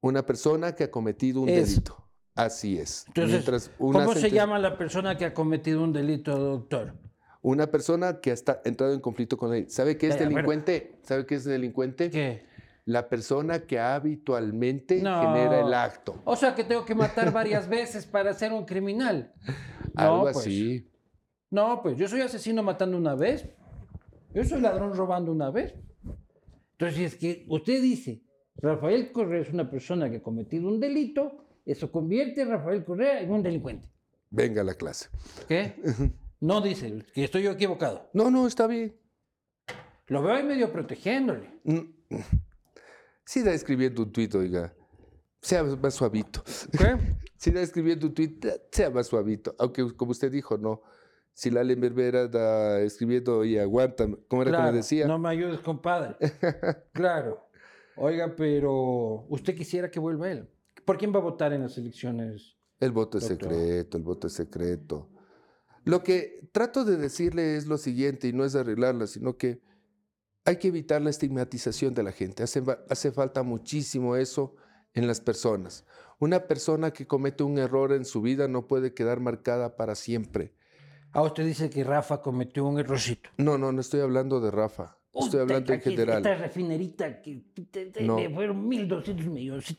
Una 0.00 0.26
persona 0.26 0.74
que 0.74 0.84
ha 0.84 0.90
cometido 0.90 1.40
un 1.40 1.48
Es. 1.48 1.70
delito. 1.70 1.96
Así 2.34 2.78
es. 2.78 3.04
Entonces, 3.08 3.70
una 3.78 4.00
¿cómo 4.04 4.14
se 4.14 4.30
llama 4.30 4.58
la 4.58 4.76
persona 4.76 5.16
que 5.16 5.24
ha 5.26 5.32
cometido 5.34 5.82
un 5.82 5.92
delito, 5.92 6.36
doctor? 6.36 6.94
Una 7.40 7.66
persona 7.68 8.20
que 8.20 8.32
ha 8.32 8.36
entrado 8.64 8.92
en 8.92 9.00
conflicto 9.00 9.36
con 9.36 9.50
la 9.50 9.56
ley. 9.56 9.66
¿Sabe 9.68 9.96
qué 9.96 10.08
es 10.08 10.16
pero- 10.16 10.28
delincuente? 10.30 10.98
¿Sabe 11.02 11.24
qué 11.26 11.36
es 11.36 11.44
delincuente? 11.44 12.10
¿Qué? 12.10 12.46
La 12.84 13.08
persona 13.08 13.60
que 13.60 13.78
habitualmente 13.78 15.00
No. 15.00 15.20
genera 15.20 15.60
el 15.60 15.72
acto. 15.72 16.20
O 16.24 16.34
sea, 16.34 16.54
que 16.54 16.64
tengo 16.64 16.84
que 16.84 16.94
matar 16.96 17.32
varias 17.32 17.68
veces 17.68 18.06
para 18.06 18.34
ser 18.34 18.52
un 18.52 18.64
criminal. 18.64 19.32
No, 19.94 20.02
Algo 20.02 20.22
pues. 20.22 20.38
así. 20.38 20.88
No, 21.52 21.82
pues 21.82 21.98
yo 21.98 22.08
soy 22.08 22.22
asesino 22.22 22.62
matando 22.62 22.96
una 22.96 23.14
vez. 23.14 23.46
Yo 24.32 24.42
soy 24.42 24.62
ladrón 24.62 24.96
robando 24.96 25.30
una 25.30 25.50
vez. 25.50 25.74
Entonces, 26.72 26.96
si 26.96 27.04
es 27.04 27.16
que 27.16 27.44
usted 27.46 27.82
dice, 27.82 28.22
Rafael 28.56 29.12
Correa 29.12 29.42
es 29.42 29.52
una 29.52 29.70
persona 29.70 30.10
que 30.10 30.16
ha 30.16 30.22
cometido 30.22 30.66
un 30.66 30.80
delito, 30.80 31.44
eso 31.66 31.92
convierte 31.92 32.40
a 32.40 32.46
Rafael 32.46 32.82
Correa 32.86 33.20
en 33.20 33.30
un 33.30 33.42
delincuente. 33.42 33.86
Venga 34.30 34.62
a 34.62 34.64
la 34.64 34.74
clase. 34.74 35.10
¿Qué? 35.46 35.74
No 36.40 36.62
dice, 36.62 37.04
que 37.14 37.24
estoy 37.24 37.42
yo 37.42 37.50
equivocado. 37.50 38.08
No, 38.14 38.30
no, 38.30 38.46
está 38.46 38.66
bien. 38.66 38.96
Lo 40.06 40.22
veo 40.22 40.34
ahí 40.34 40.44
medio 40.44 40.72
protegiéndole. 40.72 41.60
Mm. 41.64 41.80
Siga 43.26 43.52
escribiendo 43.52 44.02
un 44.02 44.10
tuit, 44.10 44.34
oiga. 44.34 44.74
Sea 45.42 45.62
más 45.64 45.94
suavito. 45.94 46.42
¿Qué? 46.76 46.96
Siga 47.36 47.60
escribiendo 47.60 48.06
un 48.06 48.14
tuit, 48.14 48.46
sea 48.70 48.88
más 48.88 49.06
suavito. 49.06 49.54
Aunque, 49.58 49.94
como 49.94 50.12
usted 50.12 50.32
dijo, 50.32 50.56
no. 50.56 50.80
Si 51.34 51.50
Lalen 51.50 51.80
Berbera 51.80 52.24
está 52.24 52.80
escribiendo 52.80 53.44
y 53.44 53.58
aguanta, 53.58 54.06
¿cómo 54.28 54.42
era 54.42 54.56
que 54.56 54.62
me 54.64 54.72
decía? 54.72 55.06
No 55.06 55.18
me 55.18 55.30
ayudes, 55.30 55.60
compadre. 55.60 56.16
claro. 56.92 57.48
Oiga, 57.96 58.34
pero 58.36 59.26
usted 59.28 59.54
quisiera 59.54 59.90
que 59.90 60.00
vuelva 60.00 60.30
él. 60.30 60.48
¿Por 60.84 60.98
quién 60.98 61.12
va 61.14 61.18
a 61.18 61.22
votar 61.22 61.52
en 61.52 61.62
las 61.62 61.78
elecciones? 61.78 62.56
El 62.80 62.92
voto 62.92 63.18
es 63.18 63.28
Doctor. 63.28 63.50
secreto, 63.50 63.96
el 63.96 64.02
voto 64.02 64.26
es 64.26 64.32
secreto. 64.32 65.08
Lo 65.84 66.02
que 66.02 66.48
trato 66.52 66.84
de 66.84 66.96
decirle 66.96 67.56
es 67.56 67.66
lo 67.66 67.78
siguiente, 67.78 68.28
y 68.28 68.32
no 68.32 68.44
es 68.44 68.54
arreglarla, 68.54 69.06
sino 69.06 69.36
que 69.36 69.62
hay 70.44 70.56
que 70.56 70.68
evitar 70.68 71.00
la 71.00 71.10
estigmatización 71.10 71.94
de 71.94 72.02
la 72.02 72.12
gente. 72.12 72.42
Hace 72.42 73.12
falta 73.12 73.42
muchísimo 73.42 74.16
eso 74.16 74.54
en 74.94 75.06
las 75.06 75.20
personas. 75.20 75.84
Una 76.18 76.46
persona 76.46 76.92
que 76.92 77.06
comete 77.06 77.42
un 77.42 77.58
error 77.58 77.92
en 77.92 78.04
su 78.04 78.20
vida 78.22 78.48
no 78.48 78.66
puede 78.66 78.94
quedar 78.94 79.20
marcada 79.20 79.76
para 79.76 79.94
siempre. 79.94 80.54
Ah, 81.12 81.22
usted 81.22 81.44
dice 81.46 81.68
que 81.70 81.84
Rafa 81.84 82.20
cometió 82.22 82.64
un 82.66 82.78
errorcito. 82.78 83.30
No, 83.36 83.58
no, 83.58 83.70
no 83.72 83.80
estoy 83.80 84.00
hablando 84.00 84.40
de 84.40 84.50
Rafa. 84.50 84.96
Estoy 85.14 85.40
hablando 85.40 85.72
en 85.74 85.80
general. 85.80 86.18
Esta 86.18 86.34
refinerita 86.36 87.20
que 87.20 87.42
te- 87.70 87.86
te- 87.86 88.02
No. 88.02 88.18
le 88.18 88.30
fueron 88.30 88.66
1.200 88.66 89.26
millones. 89.26 89.76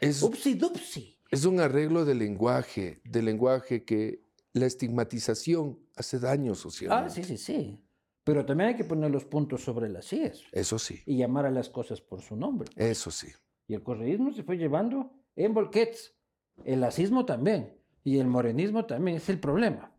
Es, 0.00 0.22
upsi, 0.22 0.54
dupsi. 0.54 1.18
es 1.30 1.44
un 1.44 1.58
arreglo 1.60 2.04
de 2.04 2.14
lenguaje, 2.14 3.00
de 3.04 3.22
lenguaje 3.22 3.84
que 3.84 4.22
la 4.52 4.66
estigmatización 4.66 5.78
hace 5.96 6.18
daño 6.18 6.52
Ah, 6.52 6.56
socialmente. 6.56 7.14
sí, 7.14 7.24
sí, 7.24 7.36
sí. 7.38 7.84
Pero 8.24 8.44
también 8.46 8.68
hay 8.70 8.76
que 8.76 8.84
poner 8.84 9.10
los 9.10 9.24
puntos 9.24 9.62
sobre 9.64 9.88
las 9.88 10.12
IES 10.12 10.44
Eso 10.52 10.78
sí, 10.78 11.00
y 11.06 11.16
llamar 11.16 11.44
a 11.46 11.50
las 11.50 11.68
cosas 11.68 12.00
por 12.00 12.20
su 12.22 12.36
nombre. 12.36 12.70
eso 12.76 13.10
sí. 13.10 13.28
Y 13.66 13.74
el 13.74 13.82
correísmo 13.82 14.32
se 14.32 14.44
fue 14.44 14.56
llevando 14.56 15.12
en 15.34 15.54
volquets. 15.54 16.14
El 16.64 16.84
asismo 16.84 17.24
también. 17.24 17.74
Y 18.04 18.18
el 18.18 18.26
morenismo 18.26 18.84
también. 18.84 19.16
Es 19.16 19.28
el 19.28 19.40
problema. 19.40 19.91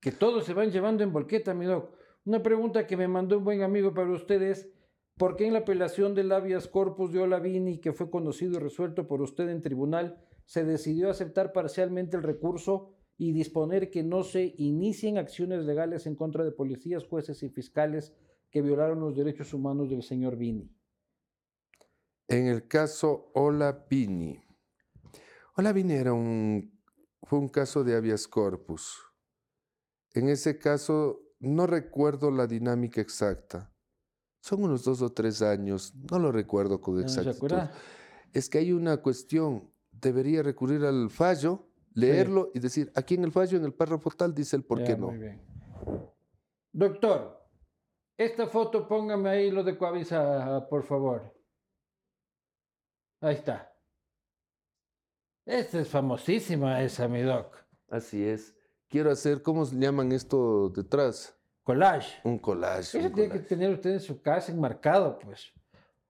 Que 0.00 0.12
todos 0.12 0.44
se 0.44 0.54
van 0.54 0.70
llevando 0.70 1.02
en 1.02 1.12
volqueta, 1.12 1.54
mi 1.54 1.66
doc. 1.66 1.94
Una 2.24 2.42
pregunta 2.42 2.86
que 2.86 2.96
me 2.96 3.08
mandó 3.08 3.38
un 3.38 3.44
buen 3.44 3.62
amigo 3.62 3.94
para 3.94 4.10
ustedes. 4.10 4.68
¿Por 5.16 5.34
qué 5.34 5.46
en 5.46 5.54
la 5.54 5.60
apelación 5.60 6.14
del 6.14 6.30
habeas 6.30 6.68
corpus 6.68 7.12
de 7.12 7.20
Olavini, 7.20 7.80
que 7.80 7.92
fue 7.92 8.10
conocido 8.10 8.56
y 8.56 8.58
resuelto 8.58 9.08
por 9.08 9.20
usted 9.20 9.48
en 9.48 9.62
tribunal, 9.62 10.22
se 10.44 10.64
decidió 10.64 11.10
aceptar 11.10 11.52
parcialmente 11.52 12.16
el 12.16 12.22
recurso 12.22 12.94
y 13.16 13.32
disponer 13.32 13.90
que 13.90 14.04
no 14.04 14.22
se 14.22 14.54
inicien 14.58 15.18
acciones 15.18 15.64
legales 15.64 16.06
en 16.06 16.14
contra 16.14 16.44
de 16.44 16.52
policías, 16.52 17.04
jueces 17.04 17.42
y 17.42 17.48
fiscales 17.48 18.14
que 18.50 18.62
violaron 18.62 19.00
los 19.00 19.16
derechos 19.16 19.52
humanos 19.52 19.90
del 19.90 20.02
señor 20.02 20.36
Vini? 20.36 20.70
En 22.28 22.46
el 22.46 22.68
caso 22.68 23.30
Olavini. 23.34 24.40
Olavini 25.56 25.94
era 25.94 26.12
un, 26.12 26.78
fue 27.24 27.38
un 27.38 27.48
caso 27.48 27.82
de 27.82 27.96
habeas 27.96 28.28
corpus. 28.28 29.07
En 30.18 30.28
ese 30.28 30.58
caso, 30.58 31.22
no 31.38 31.68
recuerdo 31.68 32.32
la 32.32 32.48
dinámica 32.48 33.00
exacta. 33.00 33.72
Son 34.40 34.64
unos 34.64 34.82
dos 34.82 35.00
o 35.00 35.12
tres 35.12 35.42
años, 35.42 35.94
no 36.10 36.18
lo 36.18 36.32
recuerdo 36.32 36.80
con 36.80 37.00
¿No 37.00 37.08
se 37.08 37.20
exactitud. 37.20 37.56
Es 38.32 38.48
que 38.48 38.58
hay 38.58 38.72
una 38.72 38.96
cuestión, 38.96 39.72
debería 39.92 40.42
recurrir 40.42 40.84
al 40.84 41.08
fallo, 41.08 41.68
leerlo 41.94 42.50
y 42.52 42.58
decir, 42.58 42.90
aquí 42.96 43.14
en 43.14 43.22
el 43.22 43.30
fallo, 43.30 43.58
en 43.58 43.64
el 43.64 43.72
párrafo 43.72 44.10
tal, 44.10 44.34
dice 44.34 44.56
el 44.56 44.64
por 44.64 44.80
Ya, 44.80 44.86
qué 44.86 44.96
no. 44.96 45.06
Muy 45.06 45.18
bien. 45.18 45.40
Doctor, 46.72 47.40
esta 48.16 48.48
foto 48.48 48.88
póngame 48.88 49.28
ahí 49.28 49.50
lo 49.52 49.62
de 49.62 49.78
Coavisa, 49.78 50.66
por 50.68 50.82
favor. 50.82 51.32
Ahí 53.20 53.36
está. 53.36 53.72
Esta 55.46 55.78
es 55.78 55.88
famosísima 55.88 56.82
esa, 56.82 57.06
mi 57.06 57.22
doc. 57.22 57.56
Así 57.88 58.24
es. 58.24 58.57
Quiero 58.88 59.10
hacer, 59.10 59.42
¿cómo 59.42 59.66
se 59.66 59.76
llaman 59.76 60.12
esto 60.12 60.70
detrás? 60.70 61.36
Collage. 61.62 62.20
Un 62.24 62.38
collage. 62.38 62.98
Eso 62.98 63.08
un 63.08 63.12
tiene 63.12 63.30
que 63.30 63.40
tener 63.40 63.70
usted 63.70 63.90
en 63.90 64.00
su 64.00 64.22
casa 64.22 64.50
enmarcado, 64.50 65.18
pues. 65.18 65.52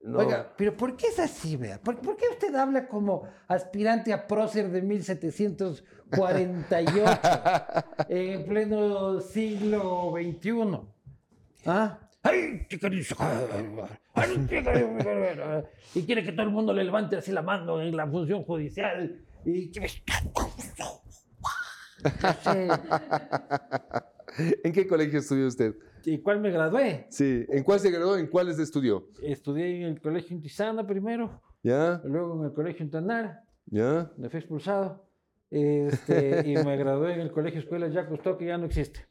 No. 0.01 0.21
Oiga, 0.21 0.55
pero 0.57 0.77
¿por 0.77 0.97
qué 0.97 1.09
es 1.09 1.19
así, 1.19 1.57
vea? 1.57 1.83
¿Por, 1.83 2.01
por 2.01 2.17
qué 2.17 2.27
usted 2.31 2.55
habla 2.55 2.87
como 2.87 3.25
aspirante 3.49 4.13
a 4.13 4.29
prócer 4.29 4.71
de 4.71 4.81
1748 4.81 7.05
en 8.09 8.47
pleno 8.47 9.21
siglo 9.21 10.13
XXI? 10.13 10.79
¿Ah? 11.67 11.99
Y 15.95 16.03
quiere 16.03 16.23
que 16.23 16.33
todo 16.33 16.43
el 16.43 16.51
mundo 16.51 16.73
le 16.73 16.85
levante 16.85 17.17
así 17.17 17.33
la 17.33 17.43
mano 17.43 17.83
en 17.83 17.97
la 17.97 18.07
función 18.07 18.45
judicial. 18.45 19.21
Y 19.45 19.73
que... 19.73 19.89
¿En 24.65 24.73
qué 24.73 24.87
colegio 24.87 25.19
estudió 25.19 25.47
usted? 25.47 25.75
¿Y 26.05 26.19
cuál 26.19 26.41
me 26.41 26.51
gradué? 26.51 27.07
Sí. 27.11 27.45
¿En 27.49 27.65
cuál 27.65 27.81
se 27.81 27.91
graduó? 27.91 28.17
¿En 28.17 28.29
cuáles 28.29 28.59
estudió? 28.59 29.09
Estudié 29.23 29.83
en 29.83 29.89
el 29.89 30.01
colegio 30.01 30.35
Intisana 30.37 30.87
primero, 30.87 31.43
¿Ya? 31.63 32.01
luego 32.05 32.39
en 32.41 32.47
el 32.47 32.53
colegio 32.55 32.85
Intanar, 32.85 33.43
¿Ya? 33.67 34.05
donde 34.05 34.31
fui 34.31 34.39
expulsado. 34.41 35.07
Este, 35.51 36.43
y 36.47 36.55
me 36.65 36.77
gradué 36.77 37.15
en 37.15 37.21
el 37.21 37.33
colegio 37.33 37.61
Escuela 37.61 37.89
Jacques 37.89 38.11
Cousteau, 38.11 38.39
que 38.39 38.47
ya 38.47 38.59
no 38.59 38.67
existe. 38.67 39.07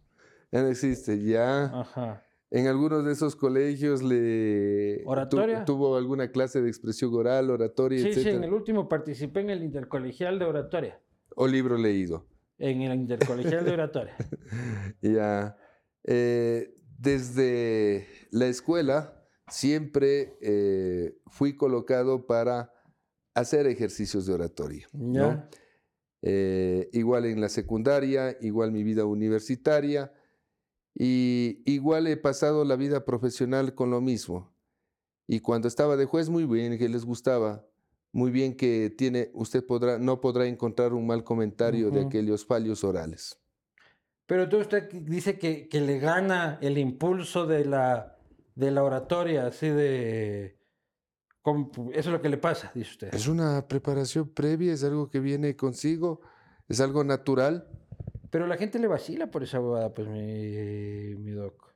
Ya 0.52 0.62
no 0.62 0.68
existe, 0.70 1.20
ya. 1.22 1.66
Ajá. 1.82 2.24
En 2.50 2.68
algunos 2.68 3.04
de 3.04 3.12
esos 3.12 3.36
colegios 3.36 4.02
le 4.02 5.02
tu- 5.04 5.10
¿Oratoria? 5.10 5.66
tuvo 5.66 5.98
alguna 5.98 6.32
clase 6.32 6.62
de 6.62 6.70
expresión 6.70 7.14
oral, 7.14 7.50
oratoria, 7.50 8.02
Sí, 8.02 8.14
sí, 8.14 8.30
en 8.30 8.44
el 8.46 8.54
último 8.54 8.88
participé 8.88 9.42
en 9.42 9.50
el 9.50 9.64
intercolegial 9.64 10.40
de 10.40 10.46
oratoria. 10.46 11.02
O 11.36 11.46
libro 11.48 11.78
leído. 11.78 12.26
En 12.60 12.82
el 12.82 13.00
intercolegial 13.00 13.66
de 13.66 13.72
oratoria. 13.72 14.16
Ya. 15.02 15.58
Eh, 16.04 16.74
desde 16.98 18.08
la 18.32 18.48
escuela 18.48 19.14
siempre 19.50 20.38
eh, 20.42 21.18
fui 21.28 21.56
colocado 21.56 22.26
para 22.26 22.74
hacer 23.34 23.68
ejercicios 23.68 24.26
de 24.26 24.34
oratoria. 24.34 24.88
¿no? 24.94 25.32
Ya. 25.32 25.50
eh, 26.24 26.90
igual 26.94 27.26
en 27.26 27.42
la 27.42 27.50
secundaria, 27.50 28.38
igual 28.42 28.72
mi 28.72 28.84
vida 28.84 29.06
universitaria, 29.06 30.12
y 31.00 31.62
igual 31.72 32.08
he 32.08 32.18
pasado 32.18 32.66
la 32.66 32.76
vida 32.76 33.06
profesional 33.06 33.76
con 33.76 33.92
lo 33.92 34.02
mismo. 34.02 34.52
Y 35.28 35.42
cuando 35.42 35.68
estaba 35.68 35.96
de 35.96 36.06
juez, 36.06 36.30
muy 36.30 36.46
bien, 36.46 36.78
que 36.80 36.90
les 36.90 37.06
gustaba, 37.06 37.68
muy 38.12 38.32
bien 38.32 38.56
que 38.56 38.90
tiene, 38.90 39.30
usted 39.34 39.66
podrá, 39.66 39.98
no 40.00 40.20
podrá 40.22 40.46
encontrar 40.48 40.94
un 40.94 41.06
mal 41.08 41.24
comentario 41.24 41.92
de 41.92 42.02
aquellos 42.02 42.46
fallos 42.46 42.84
orales. 42.84 43.38
Pero 44.26 44.44
entonces 44.44 44.68
usted 44.68 45.02
dice 45.04 45.38
que, 45.38 45.70
que 45.70 45.80
le 45.82 46.00
gana 46.00 46.58
el 46.62 46.78
impulso 46.78 47.46
de 47.48 47.66
la, 47.66 48.18
de 48.56 48.72
la 48.72 48.84
oratoria, 48.84 49.48
así 49.48 49.70
de... 49.70 50.58
como- 51.42 51.72
eso 51.92 52.10
es 52.10 52.14
lo 52.14 52.22
que 52.22 52.30
le 52.30 52.38
pasa, 52.38 52.72
dice 52.76 52.92
usted. 52.92 53.14
Es 53.14 53.28
una 53.28 53.68
preparación 53.68 54.28
previa, 54.30 54.74
es 54.74 54.84
algo 54.84 55.10
que 55.10 55.20
viene 55.20 55.56
consigo, 55.56 56.22
es 56.68 56.82
algo 56.82 57.04
natural. 57.04 57.70
Pero 58.30 58.48
la 58.48 58.58
gente 58.58 58.80
le 58.80 58.88
vacila 58.88 59.32
por 59.32 59.44
esa 59.44 59.60
bobada, 59.60 59.94
pues, 59.94 60.08
mi, 60.10 61.16
mi 61.16 61.32
doc. 61.32 61.74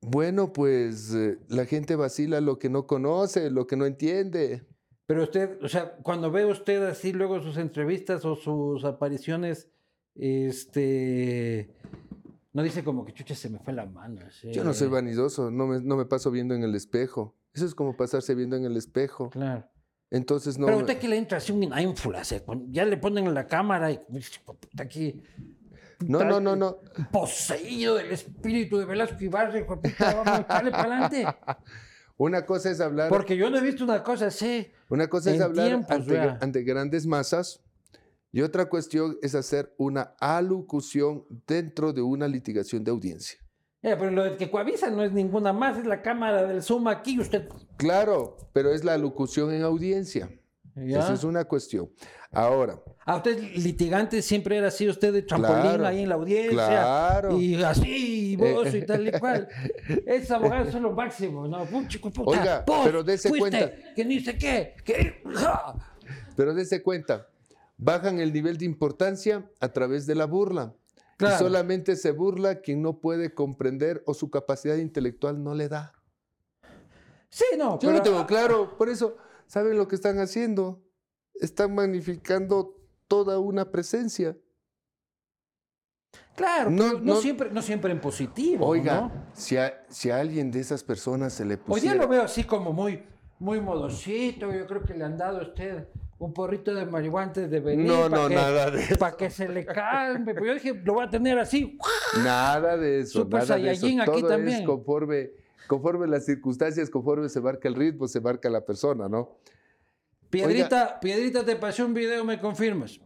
Bueno, 0.00 0.52
pues 0.52 1.12
eh, 1.12 1.38
la 1.48 1.66
gente 1.66 1.96
vacila 1.96 2.40
lo 2.40 2.58
que 2.58 2.70
no 2.70 2.86
conoce, 2.86 3.50
lo 3.50 3.66
que 3.66 3.76
no 3.76 3.84
entiende. 3.84 4.64
Pero 5.10 5.24
usted, 5.24 5.58
o 5.60 5.68
sea, 5.68 5.96
cuando 6.04 6.30
ve 6.30 6.44
usted 6.44 6.84
así 6.84 7.12
luego 7.12 7.40
sus 7.40 7.56
entrevistas 7.56 8.24
o 8.24 8.36
sus 8.36 8.84
apariciones, 8.84 9.68
este... 10.14 11.74
No 12.52 12.62
dice 12.62 12.84
como 12.84 13.04
que 13.04 13.12
chucha 13.12 13.34
se 13.34 13.50
me 13.50 13.58
fue 13.58 13.72
la 13.72 13.86
mano. 13.86 14.20
así. 14.24 14.52
Yo 14.52 14.62
no 14.62 14.72
soy 14.72 14.86
vanidoso, 14.86 15.50
no 15.50 15.66
me, 15.66 15.80
no 15.80 15.96
me 15.96 16.04
paso 16.04 16.30
viendo 16.30 16.54
en 16.54 16.62
el 16.62 16.76
espejo. 16.76 17.34
Eso 17.52 17.66
es 17.66 17.74
como 17.74 17.96
pasarse 17.96 18.36
viendo 18.36 18.54
en 18.54 18.64
el 18.66 18.76
espejo. 18.76 19.30
Claro. 19.30 19.68
Entonces 20.12 20.56
no... 20.58 20.66
Pero 20.66 20.78
usted 20.78 21.00
que 21.00 21.08
le 21.08 21.16
entra 21.16 21.38
así 21.38 21.50
un 21.50 21.68
cuando 22.46 22.66
ya 22.68 22.84
le 22.84 22.96
ponen 22.96 23.26
en 23.26 23.34
la 23.34 23.48
cámara 23.48 23.90
y 23.90 23.98
está 24.16 24.84
aquí 24.84 25.24
No, 26.06 26.22
no, 26.22 26.38
no, 26.38 26.54
no. 26.54 26.78
poseído 27.10 27.96
del 27.96 28.12
espíritu 28.12 28.78
de 28.78 28.84
Velasco 28.84 29.16
Ibarra, 29.24 29.60
vamos 29.66 30.28
a 30.28 30.46
para 30.46 30.68
adelante. 30.68 31.26
Una 32.20 32.44
cosa 32.44 32.70
es 32.70 32.80
hablar, 32.82 33.08
Porque 33.08 33.34
yo 33.34 33.48
no 33.48 33.56
he 33.56 33.62
visto 33.62 33.82
una 33.82 34.02
cosa 34.02 34.26
así. 34.26 34.70
una 34.90 35.08
cosa 35.08 35.32
es 35.32 35.40
hablar 35.40 35.68
tiempos, 35.68 35.90
ante, 35.96 36.18
ante 36.44 36.62
grandes 36.64 37.06
masas 37.06 37.62
y 38.30 38.42
otra 38.42 38.66
cuestión 38.66 39.16
es 39.22 39.34
hacer 39.34 39.72
una 39.78 40.14
alocución 40.20 41.24
dentro 41.46 41.94
de 41.94 42.02
una 42.02 42.28
litigación 42.28 42.84
de 42.84 42.90
audiencia. 42.90 43.40
Eh, 43.80 43.96
pero 43.98 44.10
lo 44.10 44.36
que 44.36 44.50
coavisa 44.50 44.90
no 44.90 45.02
es 45.02 45.12
ninguna 45.12 45.54
más, 45.54 45.78
es 45.78 45.86
la 45.86 46.02
cámara 46.02 46.46
del 46.46 46.62
Zoom 46.62 46.88
aquí, 46.88 47.18
usted. 47.18 47.48
Claro, 47.78 48.36
pero 48.52 48.70
es 48.70 48.84
la 48.84 48.92
alocución 48.92 49.50
en 49.54 49.62
audiencia. 49.62 50.28
¿ya? 50.76 50.98
Esa 50.98 51.14
es 51.14 51.24
una 51.24 51.46
cuestión. 51.46 51.90
Ahora, 52.32 52.78
A 53.06 53.16
usted 53.16 53.36
litigante 53.56 54.22
siempre 54.22 54.58
era 54.58 54.68
así, 54.68 54.88
usted 54.88 55.12
de 55.12 55.22
trampolín 55.22 55.62
Claro, 55.62 55.86
ahí 55.86 56.02
en 56.02 56.08
la 56.10 56.14
audiencia. 56.16 56.52
claro. 56.66 57.40
Y 57.40 57.60
así, 57.62 58.29
y 58.46 58.78
Eh, 58.78 58.82
tal 58.82 59.08
y 59.08 59.12
cual. 59.18 59.48
Esos 60.06 60.30
abogados 60.32 60.72
son 60.72 60.82
lo 60.82 60.92
máximo, 60.92 61.46
¿no? 61.48 61.64
Puta, 61.66 62.20
Oiga, 62.24 62.64
vos 62.66 62.80
pero 62.84 63.04
fuiste, 63.04 63.38
cuenta. 63.38 63.72
Que 63.94 64.04
ni 64.04 64.20
sé 64.20 64.36
qué, 64.38 64.74
que... 64.84 65.22
pero 66.36 66.54
dése 66.54 66.82
cuenta, 66.82 67.28
bajan 67.76 68.20
el 68.20 68.32
nivel 68.32 68.56
de 68.58 68.64
importancia 68.64 69.50
a 69.60 69.68
través 69.68 70.06
de 70.06 70.14
la 70.14 70.26
burla. 70.26 70.74
Claro. 71.16 71.34
Y 71.36 71.38
solamente 71.38 71.96
se 71.96 72.12
burla 72.12 72.60
quien 72.60 72.80
no 72.80 72.98
puede 72.98 73.34
comprender 73.34 74.02
o 74.06 74.14
su 74.14 74.30
capacidad 74.30 74.76
intelectual 74.76 75.42
no 75.42 75.54
le 75.54 75.68
da. 75.68 75.92
Sí, 77.28 77.44
no, 77.58 77.74
Yo 77.74 77.78
pero- 77.80 77.92
lo 77.92 78.02
tengo 78.02 78.26
claro, 78.26 78.76
por 78.76 78.88
eso, 78.88 79.16
¿saben 79.46 79.76
lo 79.76 79.86
que 79.86 79.94
están 79.96 80.18
haciendo? 80.18 80.82
Están 81.34 81.74
magnificando 81.74 82.76
toda 83.06 83.38
una 83.38 83.70
presencia. 83.70 84.36
Claro, 86.36 86.70
No, 86.70 86.84
pero 86.84 86.98
no, 87.00 87.14
no- 87.14 87.20
siempre, 87.20 87.50
no 87.50 87.62
siempre 87.62 87.92
en 87.92 88.00
positivo. 88.00 88.66
Oiga, 88.66 89.00
¿no? 89.02 89.12
si, 89.34 89.56
a, 89.56 89.82
si 89.88 90.10
a 90.10 90.18
alguien 90.20 90.50
de 90.50 90.60
esas 90.60 90.82
personas 90.82 91.32
se 91.32 91.44
le 91.44 91.54
Hoy 91.54 91.60
pusiera... 91.60 91.94
día 91.94 92.02
lo 92.02 92.08
veo 92.08 92.22
así 92.22 92.44
como 92.44 92.72
muy, 92.72 93.02
muy 93.38 93.60
modosito. 93.60 94.50
Yo 94.52 94.66
creo 94.66 94.82
que 94.82 94.94
le 94.94 95.04
han 95.04 95.18
dado 95.18 95.38
a 95.40 95.42
usted 95.42 95.86
un 96.18 96.32
porrito 96.32 96.72
de 96.74 96.86
marihuana 96.86 97.32
de 97.32 97.60
venir. 97.60 97.86
No, 97.86 98.02
pa' 98.02 98.08
no, 98.08 98.28
que- 98.28 98.34
nada 98.34 98.70
de 98.70 98.82
eso. 98.82 98.96
Para 98.98 99.16
que 99.16 99.28
se 99.30 99.48
le 99.48 99.64
calme. 99.66 100.32
Pero 100.34 100.46
yo 100.46 100.54
dije, 100.54 100.74
lo 100.84 100.94
va 100.94 101.04
a 101.04 101.10
tener 101.10 101.38
así. 101.38 101.78
Nada 102.24 102.76
de 102.76 103.00
eso, 103.00 103.20
Super 103.20 103.40
nada 103.42 103.56
de 103.56 103.70
eso. 103.72 103.80
Saiyajin 103.80 104.00
aquí 104.00 104.20
Todo 104.20 104.28
también. 104.28 104.60
es 104.60 104.66
conforme, 104.66 105.30
conforme 105.66 106.06
las 106.06 106.24
circunstancias, 106.24 106.88
conforme 106.88 107.28
se 107.28 107.40
marca 107.40 107.68
el 107.68 107.74
ritmo, 107.74 108.08
se 108.08 108.20
marca 108.20 108.48
la 108.48 108.64
persona, 108.64 109.08
¿no? 109.08 109.36
Piedrita, 110.30 110.98
Piedrita, 111.00 111.44
te 111.44 111.56
pasé 111.56 111.82
un 111.82 111.92
video, 111.92 112.24
¿me 112.24 112.38
confirmas? 112.40 112.98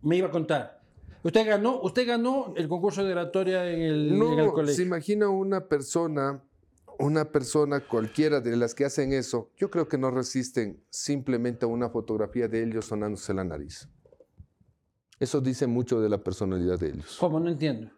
Me 0.00 0.16
iba 0.16 0.28
a 0.28 0.30
contar. 0.30 0.81
Usted 1.24 1.46
ganó, 1.46 1.80
usted 1.82 2.06
ganó 2.06 2.52
el 2.56 2.68
concurso 2.68 3.04
de 3.04 3.12
oratoria 3.12 3.70
en 3.70 3.80
el, 3.80 4.06
en 4.08 4.12
el 4.12 4.18
No, 4.46 4.52
colegio. 4.52 4.74
se 4.76 4.82
imagina 4.82 5.28
una 5.28 5.68
persona, 5.68 6.42
una 6.98 7.26
persona 7.30 7.80
cualquiera 7.86 8.40
de 8.40 8.56
las 8.56 8.74
que 8.74 8.84
hacen 8.84 9.12
eso, 9.12 9.50
yo 9.56 9.70
creo 9.70 9.86
que 9.88 9.98
no 9.98 10.10
resisten 10.10 10.82
simplemente 10.90 11.64
a 11.64 11.68
una 11.68 11.88
fotografía 11.90 12.48
de 12.48 12.64
ellos 12.64 12.86
sonándose 12.86 13.32
la 13.34 13.44
nariz. 13.44 13.88
Eso 15.20 15.40
dice 15.40 15.68
mucho 15.68 16.00
de 16.00 16.08
la 16.08 16.18
personalidad 16.18 16.80
de 16.80 16.88
ellos. 16.88 17.16
¿Cómo? 17.20 17.38
No 17.38 17.48
entiendo. 17.50 17.90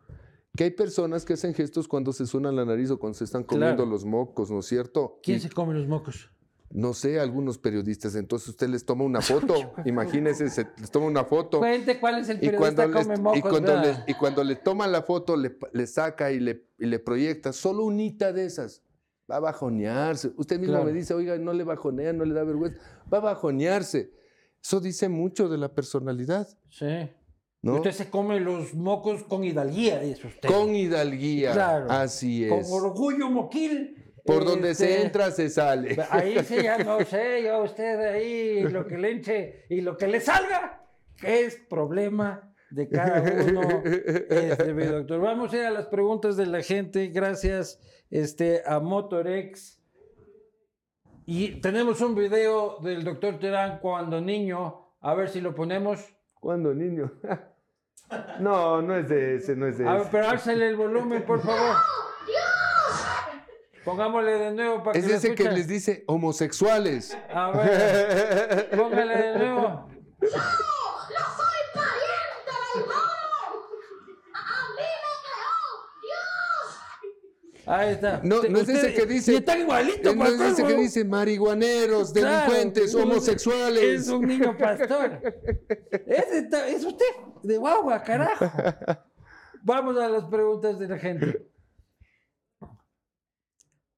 Que 0.57 0.65
hay 0.65 0.71
personas 0.71 1.25
que 1.25 1.33
hacen 1.33 1.55
gestos 1.55 1.89
cuando 1.89 2.13
se 2.13 2.27
suenan 2.27 2.55
la 2.55 2.65
nariz 2.67 2.91
o 2.91 2.99
cuando 2.99 3.17
se 3.19 3.25
están 3.25 3.43
comiendo 3.43 3.77
Claro. 3.77 3.91
los 3.91 4.05
mocos, 4.05 4.51
¿no 4.51 4.59
es 4.61 4.67
cierto? 4.67 5.19
¿Quién 5.23 5.39
Y- 5.39 5.41
se 5.41 5.51
come 5.51 5.73
los 5.75 5.89
mocos? 5.89 6.31
No 6.75 6.93
sé, 6.93 7.21
algunos 7.21 7.57
periodistas. 7.57 8.17
Entonces 8.17 8.49
usted 8.49 8.69
les 8.69 8.85
toma 8.85 9.05
una 9.05 9.21
foto. 9.23 9.55
Imagínese, 9.87 10.51
se, 10.51 10.67
les 10.77 10.91
toma 10.91 11.07
una 11.07 11.25
foto. 11.25 11.61
Cuente 11.61 12.01
cuál 12.01 12.19
es 12.19 12.29
el 12.29 12.43
Y 12.43 12.51
cuando, 12.51 12.83
periodista 12.83 12.87
les, 12.87 13.07
come 13.07 13.15
y, 13.15 13.21
mocos. 13.41 13.51
cuando 13.51 13.73
vea. 13.73 13.83
les- 13.83 13.99
y 14.09 14.15
cuando 14.15 14.43
le 14.45 14.57
toman 14.57 14.91
la 14.93 15.03
foto, 15.03 15.37
le, 15.37 15.87
saca 15.87 16.33
y 16.33 16.41
le, 16.41 16.67
y 16.79 16.87
le 16.87 16.99
proyecta 16.99 17.53
solo 17.53 17.85
unita 17.85 18.33
de 18.33 18.45
esas. 18.45 18.83
Va 19.31 19.37
a 19.37 19.41
bajonearse. 19.41 20.33
Usted 20.37 20.59
mismo 20.59 20.75
Claro. 20.75 20.87
me 20.87 20.93
dice, 20.93 21.15
oiga, 21.15 21.39
no 21.39 21.53
le 21.53 21.63
bajonea, 21.65 22.13
no 22.13 22.25
le 22.25 22.35
da 22.35 22.43
vergüenza. 22.45 22.79
Va 23.11 23.19
a 23.19 23.21
bajonearse. 23.21 24.11
Eso 24.63 24.81
dice 24.81 25.09
mucho 25.09 25.49
de 25.49 25.59
la 25.59 25.73
personalidad, 25.75 26.49
Sí. 26.71 27.09
¿no? 27.63 27.77
Usted 27.77 27.93
se 27.93 28.11
come 28.11 28.41
los 28.41 28.75
mocos 28.75 29.23
con 29.23 29.45
hidalguía, 29.45 30.01
dice 30.01 30.27
usted. 30.27 30.49
Con 30.49 30.75
hidalguía. 30.75 31.53
Claro. 31.53 31.87
Así 31.91 32.49
Con 32.49 32.59
es. 32.59 32.71
orgullo 32.73 33.31
moquil. 33.31 34.04
Por 34.25 34.45
donde 34.45 34.75
se 34.75 34.91
este, 34.91 35.03
entra, 35.05 35.31
se 35.31 35.51
sale. 35.51 35.97
Ahí 36.11 36.39
sí, 36.45 36.63
ya 36.63 36.79
no 36.85 37.01
sé, 37.05 37.43
ya 37.43 37.59
usted 37.59 38.01
ahí 38.01 38.63
lo 38.63 38.87
que 38.87 38.97
le 38.97 39.11
enche 39.11 39.65
y 39.69 39.83
lo 39.83 39.97
que 39.97 40.07
le 40.07 40.21
salga, 40.21 40.83
que 41.17 41.45
es 41.45 41.57
problema 41.69 42.55
de 42.71 42.89
cada 42.89 43.23
uno. 43.23 43.83
Este, 43.85 44.73
mi 44.73 44.85
doctor. 44.85 45.21
Vamos 45.21 45.53
a 45.53 45.57
ir 45.57 45.63
a 45.65 45.71
las 45.71 45.87
preguntas 45.87 46.37
de 46.37 46.47
la 46.47 46.63
gente. 46.63 47.09
Gracias 47.09 47.79
este, 48.11 48.63
a 48.67 48.81
Motorex. 48.81 49.81
Y 51.27 51.61
tenemos 51.61 52.01
un 52.01 52.15
video 52.15 52.79
del 52.81 53.05
doctor 53.05 53.39
Terán 53.39 53.79
cuando 53.81 54.21
niño. 54.21 54.93
A 55.01 55.15
ver 55.15 55.29
si 55.29 55.41
lo 55.41 55.55
ponemos. 55.55 56.05
¿Cuándo, 56.41 56.75
niño? 56.75 57.13
no, 58.41 58.83
no 58.83 58.97
es 58.97 59.09
de 59.09 59.37
ese, 59.37 59.55
no 59.57 59.67
es 59.67 59.79
de 59.79 59.89
A 59.89 59.95
ver, 59.95 60.07
pero 60.11 60.29
el 60.53 60.77
volumen, 60.77 61.25
por 61.25 61.41
favor. 61.41 61.77
Pongámosle 63.85 64.33
de 64.33 64.53
nuevo 64.53 64.83
para 64.83 64.99
Es 64.99 65.05
que 65.05 65.11
lo 65.11 65.17
ese 65.19 65.35
que 65.35 65.51
les 65.51 65.67
dice 65.69 66.05
homosexuales. 66.07 67.17
A 67.33 67.51
ver, 67.51 68.71
póngale 68.77 69.17
de 69.17 69.39
nuevo. 69.39 69.89
¡Yo 70.23 70.29
soy 70.29 71.63
pariente 71.75 72.55
del 72.75 72.87
mono! 72.87 73.03
¡A 74.33 74.69
mí 74.71 74.89
me 75.05 75.13
creó 75.23 75.65
Dios! 77.61 77.67
Ahí 77.67 77.93
está. 77.93 78.21
No, 78.23 78.43
no 78.43 78.59
es 78.61 78.69
ese 78.69 78.95
que 78.95 79.07
dice. 79.07 79.33
Y 79.33 79.37
está 79.37 79.59
igualito, 79.59 80.11
Eh, 80.11 80.17
No 80.17 80.25
es 80.27 80.41
ese 80.41 80.65
que 80.65 80.75
dice 80.75 81.05
marihuaneros, 81.05 82.13
delincuentes, 82.15 82.85
es- 82.87 82.95
homosexuales. 82.95 84.03
Es 84.03 84.09
un 84.09 84.27
niño 84.27 84.57
pastor. 84.57 85.21
Está- 86.07 86.69
es 86.69 86.85
usted, 86.85 87.05
de 87.43 87.57
guagua, 87.59 88.03
carajo. 88.03 88.51
Vamos 89.63 89.97
a 89.99 90.09
las 90.09 90.25
preguntas 90.25 90.79
de 90.79 90.89
la 90.89 90.99
gente. 90.99 91.47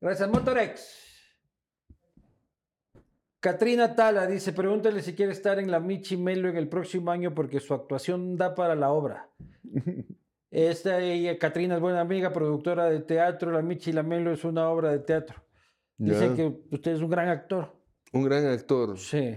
Gracias, 0.07 0.29
Motorex. 0.31 0.89
Katrina 3.41 3.97
Tala 3.97 4.29
dice, 4.29 4.53
pregúntale 4.53 5.03
si 5.03 5.15
quiere 5.17 5.33
estar 5.33 5.59
en 5.59 5.69
la 5.69 5.81
Michi 5.81 6.17
Melo 6.17 6.49
en 6.49 6.57
el 6.57 6.69
próximo 6.69 7.11
año 7.11 7.35
porque 7.35 7.59
su 7.59 7.75
actuación 7.75 8.37
da 8.37 8.55
para 8.55 8.77
la 8.77 8.93
obra. 8.93 9.29
Esta 10.53 11.01
ella, 11.01 11.37
Katrina 11.41 11.75
es 11.75 11.81
buena 11.81 12.03
amiga, 12.03 12.33
productora 12.33 12.85
de 12.89 13.01
teatro. 13.01 13.51
La 13.51 13.63
Michi 13.63 13.91
y 13.91 13.95
la 13.95 14.05
Melo 14.05 14.31
es 14.33 14.45
una 14.45 14.69
obra 14.71 14.93
de 14.93 15.01
teatro. 15.01 15.43
Dice 15.99 16.35
que 16.37 16.57
usted 16.71 16.93
es 16.93 17.01
un 17.01 17.11
gran 17.11 17.29
actor. 17.29 17.77
Un 18.13 18.23
gran 18.23 18.47
actor. 18.47 18.97
Sí. 19.01 19.37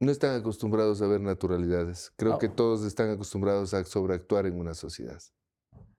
No 0.00 0.10
están 0.10 0.40
acostumbrados 0.40 1.02
a 1.02 1.06
ver 1.08 1.20
naturalidades. 1.20 2.10
Creo 2.16 2.34
Ah. 2.34 2.38
que 2.38 2.48
todos 2.48 2.86
están 2.86 3.10
acostumbrados 3.10 3.74
a 3.74 3.84
sobreactuar 3.84 4.46
en 4.46 4.58
una 4.58 4.72
sociedad. 4.72 5.20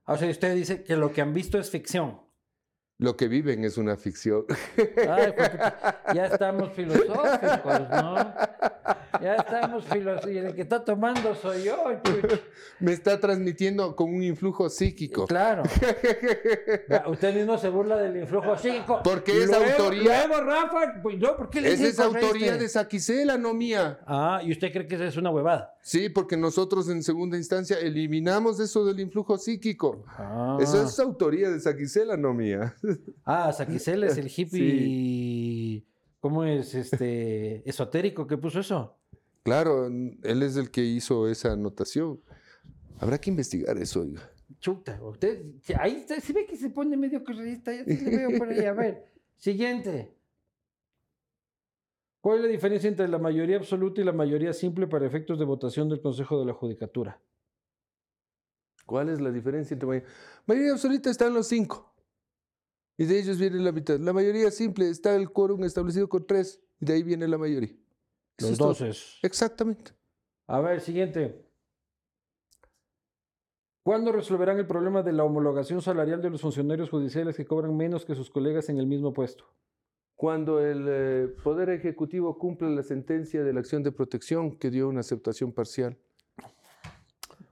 O 0.06 0.16
sea, 0.16 0.28
usted 0.28 0.56
dice 0.56 0.82
que 0.82 0.96
lo 0.96 1.12
que 1.12 1.20
han 1.22 1.32
visto 1.32 1.56
es 1.56 1.70
ficción. 1.70 2.20
Lo 2.98 3.16
que 3.16 3.26
viven 3.28 3.64
es 3.64 3.76
una 3.76 3.96
ficción. 3.96 4.44
Puta, 4.46 6.02
ya 6.14 6.26
estamos 6.26 6.72
filosóficos, 6.72 7.80
¿no? 7.90 8.34
Ya 9.24 9.36
estamos 9.36 9.84
filosóficos. 9.86 10.30
Y 10.34 10.38
el 10.38 10.54
que 10.54 10.60
está 10.60 10.84
tomando 10.84 11.34
soy 11.34 11.64
yo, 11.64 11.76
chucho. 12.02 12.38
Me 12.80 12.92
está 12.92 13.18
transmitiendo 13.18 13.96
con 13.96 14.12
un 14.14 14.22
influjo 14.22 14.68
psíquico. 14.68 15.24
Claro. 15.26 15.62
Usted 17.06 17.34
mismo 17.34 17.56
se 17.56 17.70
burla 17.70 17.96
del 17.96 18.16
influjo 18.18 18.56
psíquico. 18.58 19.00
Porque 19.02 19.44
es 19.44 19.46
Luego- 19.48 19.64
autoría- 19.64 20.26
Luego, 20.26 20.42
Rafa, 20.44 21.00
pues 21.02 21.18
no, 21.18 21.36
¿por 21.36 21.48
qué 21.48 21.62
le 21.62 21.72
Esa 21.72 21.86
es 21.86 21.98
autoría 21.98 22.52
este? 22.52 22.64
de 22.64 22.68
Saquicela, 22.68 23.38
no 23.38 23.54
mía. 23.54 23.98
Ah, 24.06 24.40
¿y 24.44 24.52
usted 24.52 24.70
cree 24.72 24.86
que 24.86 24.96
esa 24.96 25.06
es 25.06 25.16
una 25.16 25.30
huevada? 25.30 25.74
Sí, 25.80 26.08
porque 26.10 26.36
nosotros 26.36 26.88
en 26.90 27.02
segunda 27.02 27.36
instancia 27.38 27.78
eliminamos 27.78 28.60
eso 28.60 28.84
del 28.84 29.00
influjo 29.00 29.38
psíquico. 29.38 30.04
Ah, 30.08 30.58
Eso 30.60 30.82
es 30.82 30.98
autoría 30.98 31.48
de 31.50 31.60
Saquicela, 31.60 32.16
no 32.18 32.34
mía. 32.34 32.74
ah 33.24 33.52
Saquicel 33.52 34.04
es 34.04 34.18
el 34.18 34.30
hippie. 34.34 35.84
¿Cómo 36.20 36.42
es 36.44 36.74
este 36.74 37.68
esotérico 37.68 38.26
que 38.26 38.38
puso 38.38 38.60
eso? 38.60 38.96
Claro, 39.44 39.86
él 39.86 40.42
es 40.42 40.56
el 40.56 40.70
que 40.70 40.82
hizo 40.82 41.28
esa 41.28 41.52
anotación. 41.52 42.20
Habrá 42.98 43.18
que 43.18 43.28
investigar 43.28 43.76
eso, 43.76 44.00
oiga. 44.00 44.30
Chuta, 44.58 44.98
usted, 45.02 45.44
ahí 45.78 45.96
está, 45.96 46.18
se 46.18 46.32
ve 46.32 46.46
que 46.46 46.56
se 46.56 46.70
pone 46.70 46.96
medio 46.96 47.22
correísta, 47.22 47.74
ya 47.74 47.84
sí 47.84 48.04
le 48.04 48.16
veo 48.16 48.38
por 48.38 48.48
ahí. 48.48 48.64
A 48.64 48.72
ver, 48.74 49.12
siguiente. 49.36 50.16
¿Cuál 52.22 52.38
es 52.38 52.44
la 52.44 52.50
diferencia 52.50 52.88
entre 52.88 53.06
la 53.06 53.18
mayoría 53.18 53.58
absoluta 53.58 54.00
y 54.00 54.04
la 54.04 54.12
mayoría 54.12 54.54
simple 54.54 54.86
para 54.86 55.06
efectos 55.06 55.38
de 55.38 55.44
votación 55.44 55.90
del 55.90 56.00
Consejo 56.00 56.40
de 56.40 56.46
la 56.46 56.54
Judicatura? 56.54 57.20
¿Cuál 58.86 59.10
es 59.10 59.20
la 59.20 59.30
diferencia 59.30 59.74
entre 59.74 59.86
mayoría? 59.86 60.08
Mayoría 60.46 60.72
absoluta 60.72 61.10
están 61.10 61.34
los 61.34 61.48
cinco. 61.48 61.94
Y 62.96 63.04
de 63.04 63.18
ellos 63.18 63.38
viene 63.38 63.58
la 63.58 63.72
mitad. 63.72 63.98
La 63.98 64.14
mayoría 64.14 64.50
simple 64.50 64.88
está 64.88 65.14
el 65.16 65.30
quórum 65.30 65.64
establecido 65.64 66.08
con 66.08 66.26
tres. 66.26 66.62
Y 66.80 66.86
de 66.86 66.94
ahí 66.94 67.02
viene 67.02 67.28
la 67.28 67.36
mayoría. 67.36 67.76
Los 68.38 68.50
es 68.50 68.58
doces. 68.58 69.18
Exactamente. 69.22 69.92
A 70.46 70.60
ver, 70.60 70.80
siguiente. 70.80 71.44
¿Cuándo 73.82 74.12
resolverán 74.12 74.58
el 74.58 74.66
problema 74.66 75.02
de 75.02 75.12
la 75.12 75.24
homologación 75.24 75.82
salarial 75.82 76.22
de 76.22 76.30
los 76.30 76.40
funcionarios 76.40 76.88
judiciales 76.88 77.36
que 77.36 77.44
cobran 77.44 77.76
menos 77.76 78.04
que 78.04 78.14
sus 78.14 78.30
colegas 78.30 78.68
en 78.70 78.78
el 78.78 78.86
mismo 78.86 79.12
puesto? 79.12 79.44
Cuando 80.16 80.60
el 80.60 80.86
eh, 80.88 81.28
Poder 81.42 81.68
Ejecutivo 81.68 82.38
cumple 82.38 82.70
la 82.70 82.82
sentencia 82.82 83.44
de 83.44 83.52
la 83.52 83.60
acción 83.60 83.82
de 83.82 83.92
protección 83.92 84.56
que 84.56 84.70
dio 84.70 84.88
una 84.88 85.00
aceptación 85.00 85.52
parcial. 85.52 85.98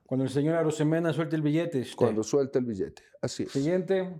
Cuando 0.07 0.23
el 0.23 0.31
señor 0.31 0.55
Arosemena 0.55 1.13
suelte 1.13 1.35
el 1.35 1.41
billete. 1.41 1.81
este. 1.81 1.95
Cuando 1.95 2.23
suelta 2.23 2.59
el 2.59 2.65
billete. 2.65 3.03
Así 3.21 3.43
es. 3.43 3.51
Siguiente. 3.51 4.19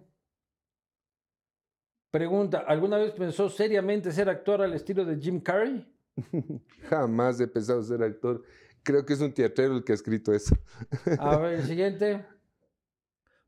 Pregunta, 2.11 2.59
¿alguna 2.59 2.97
vez 2.97 3.11
pensó 3.13 3.49
seriamente 3.49 4.11
ser 4.11 4.29
actor 4.29 4.61
al 4.61 4.73
estilo 4.73 5.03
de 5.03 5.17
Jim 5.17 5.39
Carrey? 5.39 5.92
Jamás 6.89 7.39
he 7.39 7.47
pensado 7.47 7.81
ser 7.83 8.03
actor. 8.03 8.43
Creo 8.83 9.05
que 9.05 9.13
es 9.13 9.21
un 9.21 9.33
teatrero 9.33 9.75
el 9.75 9.83
que 9.83 9.93
ha 9.93 9.95
escrito 9.95 10.33
eso. 10.33 10.55
A 11.19 11.37
ver, 11.37 11.53
el 11.59 11.63
siguiente. 11.63 12.25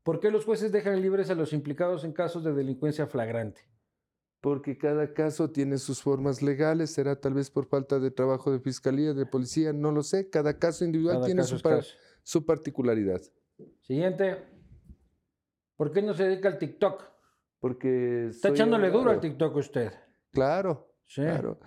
¿Por 0.02 0.20
qué 0.20 0.30
los 0.30 0.44
jueces 0.44 0.70
dejan 0.72 1.00
libres 1.02 1.30
a 1.30 1.34
los 1.34 1.52
implicados 1.52 2.04
en 2.04 2.12
casos 2.12 2.44
de 2.44 2.52
delincuencia 2.52 3.06
flagrante? 3.06 3.60
Porque 4.40 4.78
cada 4.78 5.12
caso 5.12 5.50
tiene 5.50 5.78
sus 5.78 6.00
formas 6.02 6.42
legales, 6.42 6.92
será 6.92 7.20
tal 7.20 7.34
vez 7.34 7.50
por 7.50 7.66
falta 7.66 7.98
de 7.98 8.10
trabajo 8.12 8.52
de 8.52 8.60
fiscalía, 8.60 9.12
de 9.14 9.26
policía, 9.26 9.72
no 9.72 9.90
lo 9.90 10.02
sé. 10.02 10.30
Cada 10.30 10.58
caso 10.58 10.84
individual 10.84 11.16
Cada 11.16 11.26
tiene 11.26 11.40
caso 11.40 11.50
su, 11.50 11.56
es 11.56 11.62
par- 11.62 11.76
caso. 11.78 11.94
su 12.22 12.46
particularidad. 12.46 13.20
Siguiente. 13.80 14.36
¿Por 15.76 15.90
qué 15.92 16.02
no 16.02 16.14
se 16.14 16.24
dedica 16.24 16.48
al 16.48 16.58
TikTok? 16.58 17.02
Porque 17.58 18.28
Está 18.28 18.48
echándole 18.50 18.90
duro 18.90 19.10
al. 19.10 19.20
TikTok 19.20 19.56
usted. 19.56 19.92
Claro, 20.30 20.94
Sí. 21.06 21.22
claro. 21.22 21.58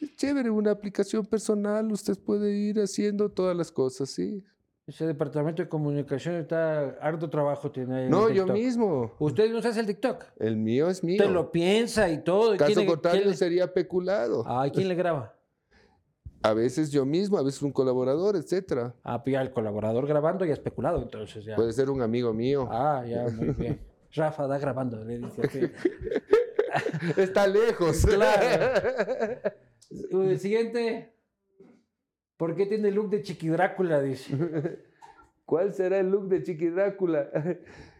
Es 0.00 0.16
chévere, 0.16 0.50
una 0.50 0.70
aplicación 0.70 1.24
personal, 1.26 1.90
usted 1.92 2.16
puede 2.18 2.52
ir 2.52 2.78
haciendo 2.80 3.28
todas 3.30 3.56
las 3.56 3.70
cosas, 3.72 4.10
sí. 4.10 4.44
Ese 4.86 5.06
departamento 5.06 5.62
de 5.62 5.68
comunicación 5.68 6.36
está 6.36 6.96
harto 7.02 7.28
trabajo 7.28 7.70
tiene 7.70 7.94
ahí 7.96 8.04
en 8.06 8.10
No, 8.10 8.28
el 8.28 8.34
yo 8.34 8.46
mismo. 8.46 9.12
Usted 9.18 9.52
no 9.52 9.60
se 9.60 9.68
hace 9.68 9.80
el 9.80 9.86
TikTok. 9.86 10.24
El 10.38 10.56
mío 10.56 10.88
es 10.88 11.04
mío. 11.04 11.18
Usted 11.20 11.30
lo 11.34 11.52
piensa 11.52 12.08
y 12.08 12.24
todo. 12.24 12.54
¿y 12.54 12.58
Caso 12.58 12.72
quién 12.72 12.86
le- 12.86 12.92
contrario 12.92 13.20
quién 13.20 13.30
le- 13.32 13.36
sería 13.36 13.72
peculado. 13.74 14.44
Ay, 14.46 14.70
¿quién 14.70 14.88
le 14.88 14.94
graba? 14.94 15.34
A 16.42 16.54
veces 16.54 16.90
yo 16.92 17.04
mismo, 17.04 17.36
a 17.36 17.42
veces 17.42 17.60
un 17.62 17.72
colaborador, 17.72 18.36
etcétera. 18.36 18.94
Ah, 19.02 19.22
pues 19.24 19.32
ya 19.34 19.42
el 19.42 19.50
colaborador 19.50 20.06
grabando 20.06 20.46
y 20.46 20.50
especulado, 20.52 21.02
entonces 21.02 21.44
ya. 21.44 21.56
Puede 21.56 21.72
ser 21.72 21.90
un 21.90 22.00
amigo 22.00 22.32
mío. 22.32 22.68
Ah, 22.70 23.04
ya, 23.06 23.24
muy 23.28 23.48
bien. 23.54 23.80
Rafa 24.12 24.46
da 24.46 24.56
grabando, 24.56 25.04
le 25.04 25.18
dice. 25.18 25.72
Está 27.16 27.46
lejos. 27.46 28.06
Claro. 28.06 28.80
Siguiente. 30.38 31.12
¿Por 32.36 32.54
qué 32.54 32.66
tiene 32.66 32.88
el 32.88 32.94
look 32.94 33.10
de 33.10 33.22
Chiqui 33.22 33.48
Drácula? 33.48 34.00
Dice. 34.00 34.32
¿Cuál 35.44 35.72
será 35.72 35.98
el 35.98 36.10
look 36.10 36.28
de 36.28 36.42
Chiqui 36.42 36.68
Drácula? 36.68 37.30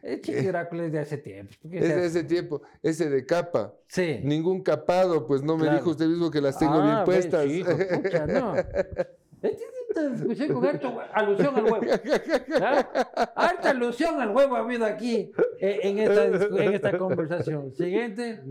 El 0.03 0.20
Chiqui 0.20 0.47
Drácula 0.47 0.84
es 0.84 0.93
de 0.93 0.99
hace 1.01 1.18
tiempo. 1.18 1.55
¿por 1.62 1.70
qué 1.70 1.78
Es 1.78 1.84
de 1.89 1.95
hace? 1.95 2.07
ese 2.07 2.24
tiempo, 2.24 2.62
ese 2.82 3.09
de 3.11 3.24
capa. 3.26 3.74
Sí. 3.89 4.20
Ningún 4.22 4.62
capado, 4.62 5.26
pues 5.26 5.43
no 5.43 5.57
me 5.57 5.62
Claro. 5.62 5.78
dijo 5.78 5.91
usted 5.91 6.07
mismo 6.07 6.30
que 6.30 6.41
las 6.41 6.59
tengo 6.59 6.74
Ah, 6.74 6.82
bien 6.84 6.99
ve, 6.99 7.05
puestas. 7.05 7.45
sí, 7.45 7.51
hijo 7.61 7.70
pucha, 8.03 8.26
no. 8.26 8.55
Escuché 9.43 10.49
con 10.53 10.64
harto 10.66 10.89
hue- 10.95 11.09
alusión 11.12 11.55
al 11.57 11.64
huevo. 11.64 11.80
¿ya? 12.61 12.78
Harta 13.34 13.70
alusión 13.70 14.20
al 14.20 14.30
huevo 14.36 14.55
ha 14.57 14.61
habido 14.61 14.84
aquí 14.84 15.32
eh, 15.61 15.80
en 15.82 15.99
esta, 15.99 16.28
discu- 16.30 16.61
en 16.61 16.74
esta 16.74 16.99
conversación. 16.99 17.74
Siguiente. 17.74 18.43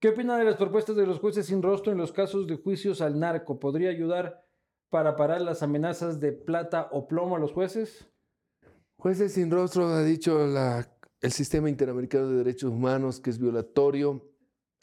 ¿Qué 0.00 0.08
opina 0.08 0.38
de 0.38 0.44
las 0.44 0.56
propuestas 0.56 0.96
de 0.96 1.06
los 1.06 1.18
jueces 1.18 1.46
sin 1.46 1.62
rostro 1.62 1.92
en 1.92 1.98
los 1.98 2.12
casos 2.12 2.46
de 2.46 2.56
juicios 2.56 3.00
al 3.02 3.18
narco? 3.18 3.58
¿Podría 3.60 3.90
ayudar 3.90 4.46
para 4.88 5.14
parar 5.14 5.40
las 5.42 5.62
amenazas 5.62 6.20
de 6.20 6.32
plata 6.32 6.88
o 6.90 7.06
plomo 7.06 7.36
a 7.36 7.38
los 7.38 7.52
jueces? 7.52 8.06
Jueces 8.96 9.32
sin 9.34 9.50
rostro 9.50 9.86
ha 9.88 10.02
dicho 10.02 10.46
la- 10.46 10.88
el 11.20 11.32
sistema 11.32 11.68
interamericano 11.68 12.28
de 12.28 12.36
derechos 12.36 12.70
humanos 12.70 13.20
que 13.20 13.30
es 13.30 13.38
violatorio 13.38 14.26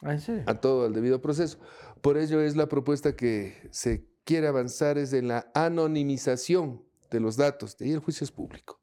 Ah, 0.03 0.13
¿en 0.13 0.21
serio? 0.21 0.43
a 0.45 0.53
todo 0.61 0.85
el 0.85 0.93
debido 0.93 1.19
proceso. 1.19 1.57
Por 2.01 2.17
ello 2.17 2.39
es 2.41 2.55
la 2.55 2.67
propuesta 2.67 3.15
que 3.15 3.55
se 3.71 4.07
quiere 4.23 4.47
avanzar 4.47 4.99
es 4.99 5.13
en 5.13 5.27
la 5.29 5.49
anonimización 5.55 6.83
de 7.09 7.19
los 7.19 7.37
datos. 7.37 7.75
De 7.77 7.85
ahí 7.85 7.91
el 7.93 7.99
juicio 7.99 8.23
es 8.23 8.31
público. 8.31 8.79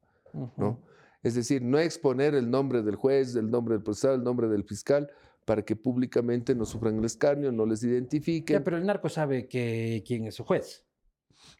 ¿no? 0.57 0.81
Es 1.23 1.35
decir, 1.35 1.61
no 1.61 1.79
exponer 1.79 2.35
el 2.35 2.51
nombre 2.51 2.81
del 2.83 2.95
juez, 2.95 3.33
el 3.37 3.49
nombre 3.49 3.75
del 3.75 3.83
procesado, 3.83 4.15
el 4.15 4.23
nombre 4.23 4.49
del 4.49 4.65
fiscal, 4.65 5.09
para 5.45 5.63
que 5.63 5.75
públicamente 5.75 6.55
no 6.55 6.65
sufran 6.65 6.97
el 6.97 7.05
escarnio, 7.05 7.51
no 7.51 7.65
les 7.65 7.83
identifiquen. 7.83 8.57
Ya, 8.57 8.63
pero 8.63 8.77
el 8.77 8.85
narco 8.85 9.09
sabe 9.09 9.47
que 9.47 10.03
quién 10.05 10.25
es 10.25 10.35
su 10.35 10.43
juez. 10.43 10.83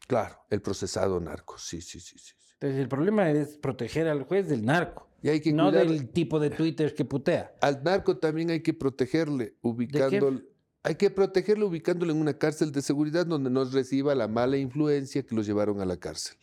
Claro, 0.06 0.36
el 0.50 0.60
procesado 0.60 1.20
narco, 1.20 1.56
sí, 1.58 1.80
sí, 1.80 2.00
sí, 2.00 2.18
sí. 2.18 2.32
Entonces 2.54 2.80
el 2.80 2.88
problema 2.88 3.30
es 3.30 3.58
proteger 3.58 4.08
al 4.08 4.24
juez 4.24 4.48
del 4.48 4.64
narco, 4.64 5.08
Y 5.22 5.28
hay 5.28 5.40
que 5.40 5.52
no 5.52 5.70
del 5.70 6.08
tipo 6.08 6.40
de 6.40 6.50
Twitter 6.50 6.94
que 6.94 7.04
putea. 7.04 7.54
Al 7.60 7.82
narco 7.84 8.16
también 8.16 8.50
hay 8.50 8.62
que 8.62 8.72
protegerle, 8.72 9.56
ubicándolo. 9.60 10.42
Hay 10.82 10.94
que 10.94 11.10
protegerle 11.10 11.64
ubicándolo 11.64 12.12
en 12.12 12.20
una 12.20 12.38
cárcel 12.38 12.70
de 12.70 12.80
seguridad 12.80 13.26
donde 13.26 13.50
no 13.50 13.64
reciba 13.64 14.14
la 14.14 14.28
mala 14.28 14.56
influencia 14.56 15.24
que 15.24 15.34
lo 15.34 15.42
llevaron 15.42 15.80
a 15.80 15.84
la 15.84 15.96
cárcel. 15.96 16.36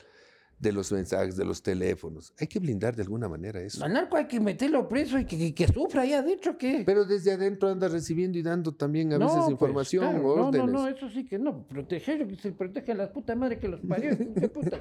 De 0.59 0.71
los 0.71 0.91
mensajes, 0.93 1.35
de 1.35 1.43
los 1.43 1.61
teléfonos. 1.61 2.33
Hay 2.39 2.47
que 2.47 2.57
blindar 2.59 2.95
de 2.95 3.01
alguna 3.01 3.27
manera 3.27 3.59
eso. 3.61 3.83
Al 3.83 3.91
narco 3.91 4.15
hay 4.15 4.27
que 4.27 4.39
meterlo 4.39 4.87
preso 4.87 5.19
y 5.19 5.25
que, 5.25 5.37
que- 5.37 5.53
que 5.53 5.67
sufra 5.67 6.03
ahí 6.03 6.13
adentro, 6.13 6.57
¿qué? 6.57 6.83
Pero 6.85 7.03
desde 7.03 7.33
adentro 7.33 7.67
anda 7.69 7.89
recibiendo 7.89 8.37
y 8.37 8.43
dando 8.43 8.73
también 8.73 9.11
a 9.11 9.17
veces 9.17 9.35
pues, 9.39 9.51
información, 9.51 10.09
claro, 10.11 10.27
órdenes. 10.47 10.65
No, 10.67 10.71
no, 10.71 10.83
no, 10.83 10.87
eso 10.87 11.09
sí 11.09 11.25
que 11.25 11.37
no. 11.37 11.67
Proteger, 11.67 12.25
que 12.27 12.35
se 12.37 12.51
protege 12.53 12.93
a 12.93 12.95
la 12.95 13.11
puta 13.11 13.35
madre 13.35 13.59
que 13.59 13.67
los 13.67 13.81
parió. 13.81 14.15
puta. 14.53 14.79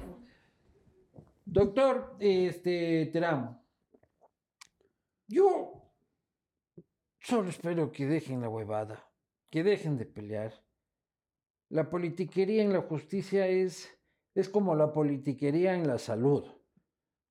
Doctor, 1.45 2.15
este, 2.19 3.07
Teramo. 3.11 3.61
Yo 5.27 5.91
solo 7.19 7.49
espero 7.49 7.91
que 7.91 8.05
dejen 8.05 8.41
la 8.41 8.49
huevada, 8.49 9.05
que 9.49 9.63
dejen 9.63 9.97
de 9.97 10.05
pelear. 10.05 10.53
La 11.69 11.89
politiquería 11.89 12.63
en 12.63 12.71
la 12.71 12.81
justicia 12.81 13.47
es, 13.47 13.89
es 14.35 14.49
como 14.49 14.75
la 14.75 14.91
politiquería 14.91 15.75
en 15.75 15.87
la 15.87 15.97
salud. 15.97 16.43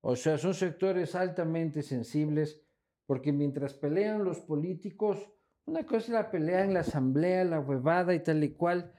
O 0.00 0.16
sea, 0.16 0.38
son 0.38 0.54
sectores 0.54 1.14
altamente 1.14 1.82
sensibles 1.82 2.60
porque 3.06 3.32
mientras 3.32 3.74
pelean 3.74 4.24
los 4.24 4.40
políticos, 4.40 5.30
una 5.64 5.84
cosa 5.84 5.98
es 5.98 6.08
la 6.10 6.30
pelea 6.30 6.64
en 6.64 6.74
la 6.74 6.80
asamblea, 6.80 7.44
la 7.44 7.60
huevada 7.60 8.14
y 8.14 8.20
tal 8.20 8.42
y 8.42 8.54
cual, 8.54 8.92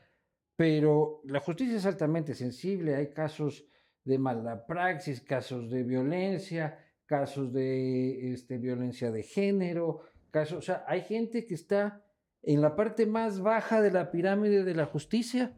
pero 0.56 1.22
la 1.26 1.40
justicia 1.40 1.78
es 1.78 1.86
altamente 1.86 2.34
sensible. 2.36 2.96
Hay 2.96 3.12
casos 3.12 3.66
de 4.04 4.18
mala 4.18 4.66
praxis, 4.66 5.22
casos 5.22 5.70
de 5.70 5.84
violencia, 5.84 6.78
casos 7.06 7.52
de 7.52 8.34
este, 8.34 8.58
violencia 8.58 9.12
de 9.12 9.24
género, 9.24 10.02
casos, 10.32 10.58
o 10.58 10.62
sea, 10.62 10.86
hay 10.88 11.02
gente 11.02 11.46
que 11.46 11.54
está 11.54 12.06
en 12.42 12.62
la 12.62 12.76
parte 12.76 13.06
más 13.06 13.42
baja 13.42 13.82
de 13.82 13.92
la 13.92 14.12
pirámide 14.12 14.64
de 14.64 14.76
la 14.76 14.86
justicia 14.86 15.54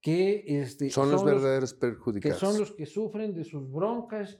que 0.00 0.44
este, 0.46 0.90
Son 0.90 1.10
los 1.10 1.24
verdaderos 1.24 1.74
perjudicados. 1.74 2.38
que 2.38 2.46
son 2.46 2.58
los 2.58 2.72
que 2.72 2.86
sufren 2.86 3.34
de 3.34 3.44
sus 3.44 3.70
broncas. 3.70 4.38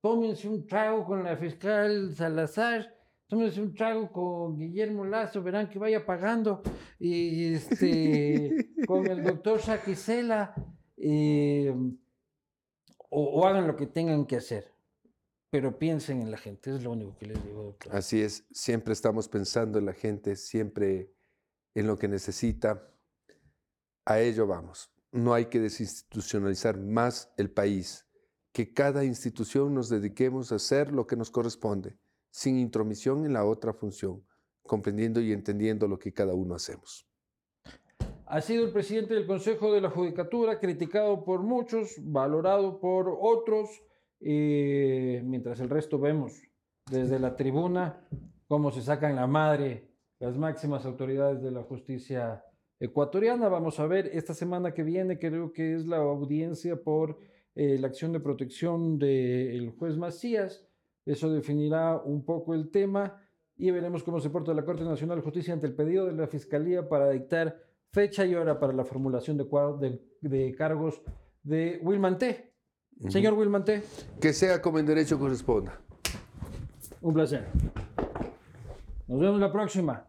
Tómense 0.00 0.48
un 0.48 0.66
trago 0.66 1.04
con 1.04 1.22
la 1.22 1.36
fiscal 1.36 2.12
Salazar. 2.14 2.94
tómense 3.26 3.62
un 3.62 3.74
trago 3.74 4.12
con 4.12 4.58
Guillermo 4.58 5.04
Lazo, 5.04 5.42
verán 5.42 5.70
que 5.70 5.78
vaya 5.78 6.04
pagando, 6.04 6.62
y 6.98 7.54
este, 7.54 8.70
con 8.86 9.06
el 9.06 9.22
doctor 9.22 9.60
Saquicela, 9.60 10.54
eh, 10.98 11.74
o, 13.08 13.24
o 13.24 13.46
hagan 13.46 13.66
lo 13.66 13.74
que 13.74 13.86
tengan 13.86 14.26
que 14.26 14.36
hacer, 14.36 14.70
pero 15.50 15.78
piensen 15.78 16.20
en 16.20 16.30
la 16.30 16.36
gente, 16.36 16.74
es 16.74 16.82
lo 16.82 16.90
único 16.90 17.16
que 17.16 17.26
les 17.26 17.42
digo, 17.42 17.62
doctor. 17.62 17.96
Así 17.96 18.20
es, 18.20 18.44
siempre 18.50 18.92
estamos 18.92 19.28
pensando 19.28 19.78
en 19.78 19.86
la 19.86 19.94
gente, 19.94 20.36
siempre 20.36 21.14
en 21.74 21.86
lo 21.86 21.96
que 21.98 22.08
necesita. 22.08 22.91
A 24.04 24.20
ello 24.20 24.46
vamos. 24.46 24.90
No 25.12 25.34
hay 25.34 25.46
que 25.46 25.60
desinstitucionalizar 25.60 26.78
más 26.78 27.32
el 27.36 27.50
país, 27.50 28.06
que 28.52 28.72
cada 28.72 29.04
institución 29.04 29.74
nos 29.74 29.88
dediquemos 29.88 30.50
a 30.50 30.56
hacer 30.56 30.92
lo 30.92 31.06
que 31.06 31.16
nos 31.16 31.30
corresponde, 31.30 31.98
sin 32.30 32.58
intromisión 32.58 33.24
en 33.24 33.32
la 33.32 33.44
otra 33.44 33.72
función, 33.72 34.24
comprendiendo 34.62 35.20
y 35.20 35.32
entendiendo 35.32 35.86
lo 35.86 35.98
que 35.98 36.12
cada 36.12 36.34
uno 36.34 36.54
hacemos. 36.54 37.06
Ha 38.26 38.40
sido 38.40 38.64
el 38.64 38.72
presidente 38.72 39.14
del 39.14 39.26
Consejo 39.26 39.72
de 39.72 39.82
la 39.82 39.90
Judicatura, 39.90 40.58
criticado 40.58 41.24
por 41.24 41.42
muchos, 41.42 41.96
valorado 41.98 42.80
por 42.80 43.14
otros, 43.20 43.68
eh, 44.20 45.20
mientras 45.24 45.60
el 45.60 45.68
resto 45.68 45.98
vemos 45.98 46.40
desde 46.90 47.18
la 47.18 47.36
tribuna 47.36 48.06
cómo 48.46 48.70
se 48.70 48.82
sacan 48.82 49.16
la 49.16 49.26
madre 49.26 49.88
las 50.18 50.38
máximas 50.38 50.86
autoridades 50.86 51.42
de 51.42 51.50
la 51.50 51.64
justicia 51.64 52.44
ecuatoriana. 52.82 53.48
Vamos 53.48 53.78
a 53.80 53.86
ver 53.86 54.10
esta 54.12 54.34
semana 54.34 54.74
que 54.74 54.82
viene, 54.82 55.18
creo 55.18 55.52
que 55.52 55.74
es 55.74 55.86
la 55.86 55.98
audiencia 55.98 56.76
por 56.82 57.18
eh, 57.54 57.78
la 57.78 57.86
acción 57.88 58.12
de 58.12 58.20
protección 58.20 58.98
del 58.98 59.70
juez 59.78 59.96
Macías. 59.96 60.66
Eso 61.06 61.30
definirá 61.32 61.96
un 61.96 62.24
poco 62.24 62.54
el 62.54 62.70
tema 62.70 63.20
y 63.56 63.70
veremos 63.70 64.02
cómo 64.02 64.20
se 64.20 64.30
porta 64.30 64.52
la 64.54 64.64
Corte 64.64 64.84
Nacional 64.84 65.18
de 65.18 65.22
Justicia 65.22 65.52
ante 65.54 65.66
el 65.66 65.74
pedido 65.74 66.06
de 66.06 66.12
la 66.12 66.26
Fiscalía 66.26 66.88
para 66.88 67.10
dictar 67.10 67.56
fecha 67.92 68.24
y 68.24 68.34
hora 68.34 68.58
para 68.58 68.72
la 68.72 68.84
formulación 68.84 69.36
de, 69.36 69.44
de- 69.80 70.00
de 70.22 70.54
cargos 70.54 71.02
de 71.42 71.78
Wilman 71.82 72.18
T. 72.18 72.52
Señor 73.08 73.34
Wilman 73.34 73.64
T, 73.64 73.82
Que 74.20 74.32
sea 74.32 74.62
como 74.62 74.78
en 74.78 74.86
derecho 74.86 75.18
corresponda. 75.18 75.80
un 77.00 77.12
placer. 77.14 77.46
Nos 79.08 79.20
vemos 79.20 79.40
la 79.40 79.52
próxima. 79.52 80.06